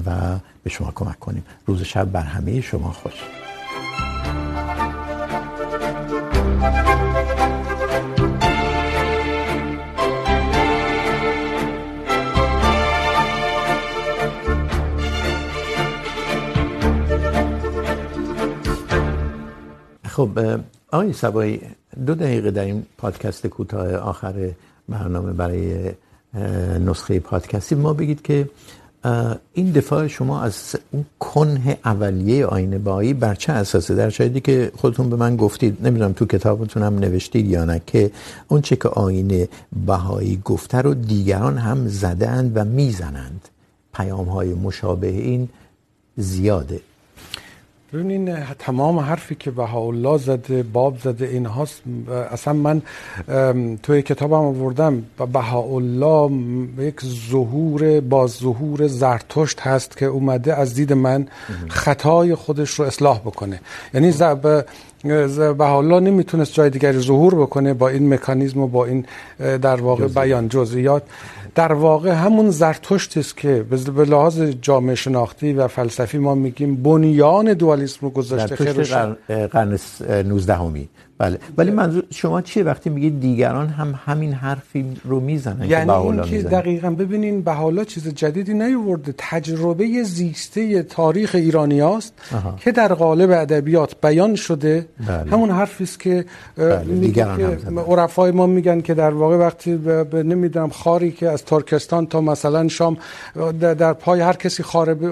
و 0.06 0.40
به 0.64 0.70
شما 0.70 0.92
کمک 0.96 1.20
کنیم. 1.20 1.44
روز 1.66 1.84
شب 1.84 2.12
بر 2.12 2.22
همه 2.22 2.62
شما 2.62 2.92
خوش. 2.92 3.14
خب 20.06 20.40
آقای 20.92 21.14
سبایی 21.14 21.62
دو 22.06 22.16
دقیقه 22.16 22.52
در 22.52 22.66
این 22.66 22.86
پادکست 22.98 23.48
کوتاه 23.48 23.96
آخر 23.96 24.52
برنامه 24.90 25.34
برای 25.34 25.92
نسخه 26.86 27.20
پادکستی. 27.20 27.76
ما 27.76 27.94
بگید 27.94 28.22
که 28.22 28.50
این 29.54 29.72
دفاع 29.72 30.08
شما 30.08 30.42
از 30.42 30.76
اون 30.92 31.06
کنه 31.20 31.78
اولیه 31.86 32.46
آینه 32.46 32.78
بهایی 32.78 33.14
بر 33.14 33.36
چه 33.36 33.54
اساسه؟ 33.54 33.96
در 33.96 34.10
شاید 34.10 34.44
که 34.44 34.72
خودتون 34.76 35.10
به 35.10 35.16
من 35.16 35.36
گفتید، 35.36 35.88
نمیدونم 35.88 36.14
تو 36.14 36.26
کتابتون 36.26 36.84
هم 36.84 37.00
نوشتید 37.00 37.46
یا 37.48 37.66
نه، 37.66 37.82
که 37.88 38.12
اون 38.48 38.62
چه 38.62 38.76
که 38.76 38.90
آینه 38.90 39.48
بهایی 39.86 40.42
گفته 40.46 40.78
رو 40.78 40.94
دیگران 40.94 41.58
هم 41.58 41.88
زدند 41.88 42.52
و 42.58 42.66
میزنند. 42.66 43.50
پیام 43.94 44.28
های 44.28 44.54
مشابه 44.54 45.08
این 45.08 45.50
زیاده. 46.18 46.80
ببینین 47.96 48.36
تمام 48.60 49.00
حرفی 49.00 49.36
که 49.36 49.52
بهاءالله 49.52 50.18
زده 50.18 50.64
باب 50.64 50.98
زده 51.00 51.26
این 51.26 51.46
هاست 51.46 51.82
اصلا 52.32 52.54
من 52.54 52.82
توی 53.84 54.02
کتابم 54.02 54.34
آوردم 54.34 55.04
بهاءالله 55.34 56.32
یک 56.80 57.02
ظهور 57.32 58.00
باز 58.02 58.32
ظهور 58.32 58.88
زرتشت 58.88 59.60
هست 59.62 59.98
که 59.98 60.06
اومده 60.06 60.56
از 60.56 60.74
دید 60.74 60.94
من 60.94 61.28
خطای 61.70 62.36
خودش 62.36 62.70
رو 62.70 62.86
اصلاح 62.86 63.20
بکنه. 63.20 63.60
یعنی 63.94 64.12
بهاءالله 65.58 66.00
نمیتونست 66.00 66.54
جای 66.54 66.70
دیگری 66.70 67.00
ظهور 67.00 67.36
بکنه 67.36 67.74
با 67.74 67.90
این 67.90 68.14
مکانیزم 68.14 68.60
و 68.60 68.68
با 68.68 68.86
این 68.86 69.06
در 69.40 69.82
واقع 69.82 70.08
بیان 70.08 70.50
جزئیات. 70.50 71.04
در 71.56 71.74
واقع 71.74 72.12
همون 72.12 72.50
زرتشت 72.50 73.18
است 73.18 73.38
که 73.38 73.66
به 73.70 74.06
لحاظ 74.06 74.42
جامعه 74.42 74.96
شناختی 74.96 75.54
و 75.54 75.68
فلسفی 75.68 76.18
ما 76.18 76.36
میگیم 76.36 76.76
بنیان 76.76 77.54
دوالیسم 77.54 78.00
رو 78.02 78.10
گذاشته. 78.10 78.56
خیر 78.56 78.84
قرن 79.48 79.80
19 80.26 80.54
همی 80.54 80.90
بله. 81.18 81.40
ولی 81.58 81.72
منظور 81.72 82.04
شما 82.12 82.42
چیه 82.42 82.64
وقتی 82.64 82.90
میگید 82.90 83.20
دیگران 83.20 83.68
هم 83.68 84.00
همین 84.06 84.34
حرفی 84.34 84.86
رو 85.04 85.20
میزنن 85.20 85.70
یعنی 85.70 85.86
که 85.86 85.98
این 85.98 86.22
که 86.22 86.42
دقیقاً 86.42 86.90
ببینین 86.90 87.42
بهاءالله 87.42 87.86
چیز 87.86 88.08
جدیدی 88.08 88.54
نیورده. 88.54 89.14
تجربه 89.18 90.04
زیسته 90.04 90.84
تاریخ 90.84 91.36
ایرانیاست 91.36 92.14
که 92.60 92.72
در 92.72 92.94
قالب 92.94 93.32
ادبیات 93.32 93.96
بیان 94.02 94.36
شده. 94.36 94.86
بله. 95.08 95.32
همون 95.32 95.52
حرفی 95.52 95.84
است 95.84 96.00
که 96.00 96.26
بله. 96.58 96.84
دیگران 96.84 97.42
هم 97.42 97.80
عرفای 97.80 98.32
ما 98.32 98.46
میگن 98.48 98.82
که 98.82 98.94
در 98.94 99.12
واقع 99.12 99.38
وقتی 99.38 99.80
نمیدونم 100.14 100.70
خاری 100.70 101.12
که 101.12 101.30
از 101.30 101.46
ترکستان 101.46 102.08
تا 102.08 102.22
مثلا 102.22 102.68
شام 102.68 102.98
در 103.60 103.94
پای 103.94 104.22
هر 104.22 104.34
کسی 104.34 104.64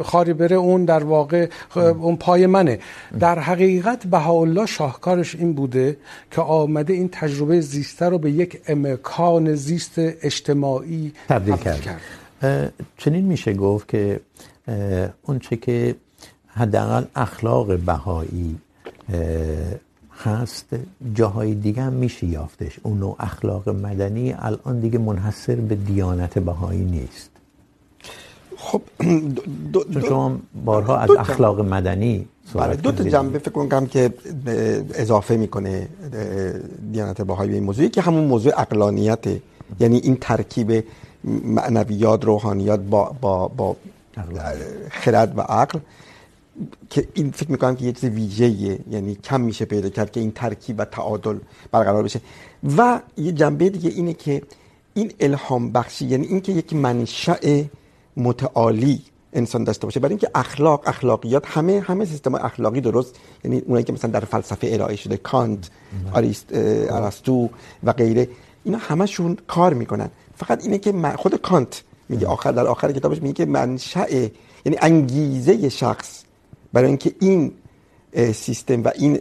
خاری 0.03 0.33
بره 0.33 0.55
اون 0.55 0.85
در 0.85 1.03
واقع 1.03 1.47
اون 1.75 2.15
پای 2.15 2.45
منه. 2.45 2.79
در 3.19 3.39
حقیقت 3.39 4.07
بهاءالله 4.07 4.65
شاهکارش 4.65 5.35
این 5.35 5.53
بوده 5.53 5.92
که 6.31 6.41
آمده 6.41 6.93
این 6.93 7.09
تجربه 7.11 7.61
زیسته 7.61 8.05
رو 8.05 8.17
به 8.17 8.31
یک 8.31 8.61
امکان 8.67 9.55
زیست 9.55 9.93
اجتماعی 9.97 11.13
تبدیل 11.29 11.55
کرد, 11.55 11.81
کرد. 11.81 12.73
چنین 12.97 13.25
میشه 13.25 13.53
گفت 13.53 13.87
که 13.87 14.19
اون 15.23 15.39
چه 15.39 15.55
که 15.55 15.95
حداقل 16.47 17.03
اخلاق 17.15 17.77
بهایی 17.77 18.57
هست 20.23 20.75
جاهای 21.13 21.55
دیگه 21.55 21.81
هم 21.81 21.93
میشه 21.93 22.27
یافتش. 22.27 22.79
اون 22.83 22.99
نوع 22.99 23.15
اخلاق 23.19 23.69
مدنی 23.69 24.33
الان 24.33 24.79
دیگه 24.79 24.99
منحصر 24.99 25.55
به 25.55 25.75
دیانت 25.75 26.39
بهایی 26.39 26.85
نیست. 26.85 27.29
خب 28.57 28.81
دو 29.73 29.83
دو 29.83 30.01
شما 30.01 30.39
بارها 30.65 30.97
از 30.97 31.09
اخلاق 31.11 31.61
مدنی 31.61 32.27
بله 32.53 32.75
دو 32.75 32.91
تا 32.91 33.03
جنبه 33.03 33.39
فکر 33.39 33.51
کنم 33.51 33.85
که 33.85 34.13
اضافه 34.93 35.35
میکنه 35.35 35.87
دیانت 36.91 37.21
بهایی 37.21 37.49
به 37.49 37.55
این 37.55 37.63
موضوعی 37.63 37.89
که 37.89 38.01
همون 38.01 38.23
موضوع 38.23 38.53
عقلانیت 38.53 39.25
یعنی 39.79 39.97
این 39.97 40.17
ترکیب 40.21 40.83
معنویات 41.23 42.25
روحانیات 42.25 42.79
با 42.79 43.15
با 43.21 43.47
با 43.47 43.75
خرد 44.91 45.37
و 45.37 45.41
عقل 45.41 45.79
که 46.89 47.07
این 47.13 47.31
فکر 47.31 47.51
میکنم 47.51 47.75
که 47.75 47.85
یه 47.85 47.91
چیز 47.91 48.09
ویژه‌ایه 48.09 48.79
یعنی 48.91 49.15
کم 49.15 49.41
میشه 49.41 49.65
پیدا 49.65 49.89
کرد 49.89 50.11
که 50.11 50.19
این 50.19 50.31
ترکیب 50.31 50.79
و 50.79 50.85
تعادل 50.85 51.37
برقرار 51.71 52.03
بشه. 52.03 52.21
و 52.77 53.01
یه 53.17 53.31
جنبه 53.31 53.69
دیگه 53.69 53.89
اینه 53.89 54.13
که 54.13 54.41
این 54.93 55.11
الهام 55.19 55.71
بخشی 55.71 56.05
یعنی 56.05 56.27
این 56.27 56.41
که 56.41 56.51
یک 56.51 56.73
منشأ 56.73 57.63
متعالی 58.17 59.01
انسان 59.33 59.63
داشته 59.63 59.87
باشه. 59.87 59.99
برای 59.99 60.11
اینکه 60.11 60.29
اخلاق 60.35 60.83
اخلاقیات 60.85 61.43
همه 61.47 61.79
همه 61.79 62.05
سیستم 62.05 62.35
اخلاقی 62.35 62.81
درست 62.81 63.15
یعنی 63.43 63.59
اونایی 63.59 63.83
که 63.83 63.93
مثلا 63.93 64.11
در 64.11 64.19
فلسفه 64.19 64.69
ارائه 64.71 64.95
شده 64.95 65.17
کانت 65.17 65.69
آریست 66.13 66.49
ارسطو 66.53 67.49
و 67.83 67.93
غیره 67.93 68.29
اینا 68.63 68.77
همشون 68.77 69.37
کار 69.47 69.73
میکنن. 69.73 70.09
فقط 70.35 70.63
اینه 70.63 70.77
که 70.77 70.93
خود 71.15 71.35
کانت 71.35 71.83
میگه 72.09 72.27
آخر 72.27 72.51
در 72.51 72.67
آخر 72.67 72.91
کتابش 72.91 73.21
میگه 73.21 73.33
که 73.33 73.45
منشأ 73.45 74.09
یعنی 74.65 74.77
انگیزه 74.81 75.69
شخص 75.69 76.23
برای 76.73 76.87
اینکه 76.87 77.11
این 77.19 77.51
سیستم 78.33 78.83
و 78.83 78.91
این 78.95 79.19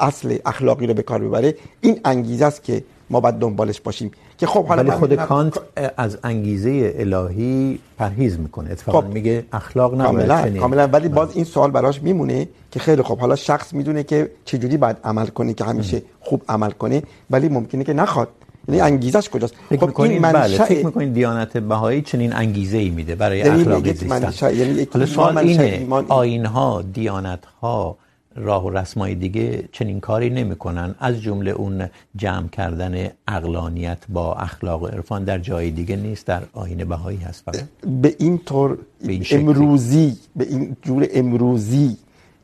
اصل 0.00 0.38
اخلاقی 0.46 0.86
رو 0.86 0.94
به 0.94 1.02
کار 1.02 1.18
ببره 1.18 1.56
این 1.80 2.00
انگیزه 2.04 2.44
است 2.44 2.62
که 2.62 2.84
ما 3.10 3.20
باید 3.20 3.34
دنبالش 3.34 3.80
باشیم. 3.80 4.10
که 4.38 4.46
خب 4.46 4.66
حالا 4.66 4.98
خود 4.98 5.14
کانت 5.14 5.54
از 5.96 6.18
انگیزه 6.24 6.94
الهی 6.98 7.78
پرهیز 7.98 8.38
میکنه. 8.38 8.70
اتفاقا 8.70 9.00
خب 9.00 9.06
میگه 9.06 9.44
اخلاق 9.52 10.00
نباید 10.00 10.28
چنین. 10.28 10.60
کاملا. 10.60 10.86
ولی 10.86 11.08
باز 11.08 11.28
این 11.34 11.44
سوال 11.44 11.70
براش 11.70 12.02
میمونه 12.02 12.48
که 12.70 12.80
خیلی 12.80 13.02
خب 13.02 13.18
حالا 13.18 13.36
شخص 13.36 13.74
میدونه 13.74 14.02
که 14.02 14.30
چه 14.44 14.58
جوری 14.58 14.76
باید 14.76 14.96
عمل 15.04 15.26
کنه 15.26 15.54
که 15.54 15.64
همیشه 15.64 16.02
خوب 16.20 16.42
عمل 16.48 16.70
کنه 16.70 17.02
ولی 17.30 17.48
ممکنه 17.48 17.84
که 17.84 17.92
نخواد. 17.92 18.28
یعنی 18.68 18.80
انگیزش 18.80 19.28
کجاست؟ 19.28 19.54
فکر 19.68 19.86
خب 19.86 20.00
این 20.00 20.22
منشأ 20.22 20.38
بله 20.38 20.64
فکر 20.64 20.86
میکنین 20.86 21.12
دیانت 21.12 21.56
بهایی 21.56 22.02
چنین 22.02 22.32
انگیزه 22.32 22.78
ای 22.78 22.90
میده 22.90 23.14
برای 23.14 23.42
اخلاقی 23.42 23.92
زیستن. 23.92 24.52
یعنی 24.54 24.88
حالا 24.92 25.06
سوال 25.06 25.38
اینه 25.38 25.86
آیین 26.08 26.46
ها 26.46 26.82
دیانت 26.82 27.44
ها 27.62 27.96
راه 28.36 28.66
و 28.66 28.70
رسمای 28.70 29.14
دیگه 29.14 29.68
چنین 29.72 30.00
کاری 30.00 30.30
نمیکنن. 30.30 30.94
از 30.98 31.22
جمله 31.22 31.50
اون 31.50 31.86
جمع 32.16 32.48
کردن 32.48 33.08
عقلانیت 33.28 33.98
با 34.08 34.34
اخلاق 34.34 34.82
و 34.82 34.86
عرفان 34.86 35.24
در 35.24 35.38
جای 35.38 35.70
دیگه 35.70 35.96
نیست 35.96 36.26
در 36.26 36.42
آیین 36.52 36.84
بهایی 36.84 37.18
هست 37.18 37.42
فقط. 37.44 37.64
به 38.02 38.16
این 38.18 38.38
طور 38.38 38.78
به 39.00 39.12
این 39.12 39.26
امروزی 39.30 40.16
به 40.36 40.44
این 40.48 40.76
جور 40.82 41.08
امروزی 41.14 41.96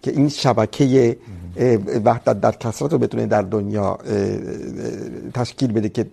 که 0.03 0.11
این 0.11 0.29
شبکه 0.29 1.17
وحدت 2.05 2.41
در 2.41 2.53
کثرت 2.53 2.93
رو 2.93 2.99
بتونه 2.99 3.27
در 3.27 3.43
دنیا 3.43 3.99
تشکیل 5.35 5.73
بده 5.73 5.89
که 5.89 6.07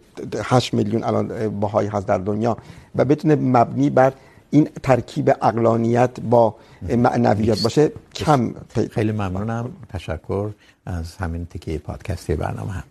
8 0.44 0.74
میلیون 0.74 1.04
الان 1.04 1.60
بهایی 1.60 1.90
هست 1.90 2.08
در 2.08 2.18
دنیا 2.18 2.58
و 2.96 3.06
بتونه 3.06 3.36
مبنی 3.36 3.90
بر 3.90 4.14
این 4.52 4.70
ترکیب 4.84 5.30
عقلانیت 5.30 6.20
با 6.20 6.56
معنویات 6.82 7.62
باشه 7.62 7.92
کم 8.16 8.54
خیلی 8.92 9.12
ممنونم. 9.12 9.72
تشکر 9.90 10.52
از 10.86 11.16
همین 11.16 11.46
تیکه 11.46 11.78
پادکست 11.78 12.32
برنامه 12.32 12.72
هم. 12.72 12.84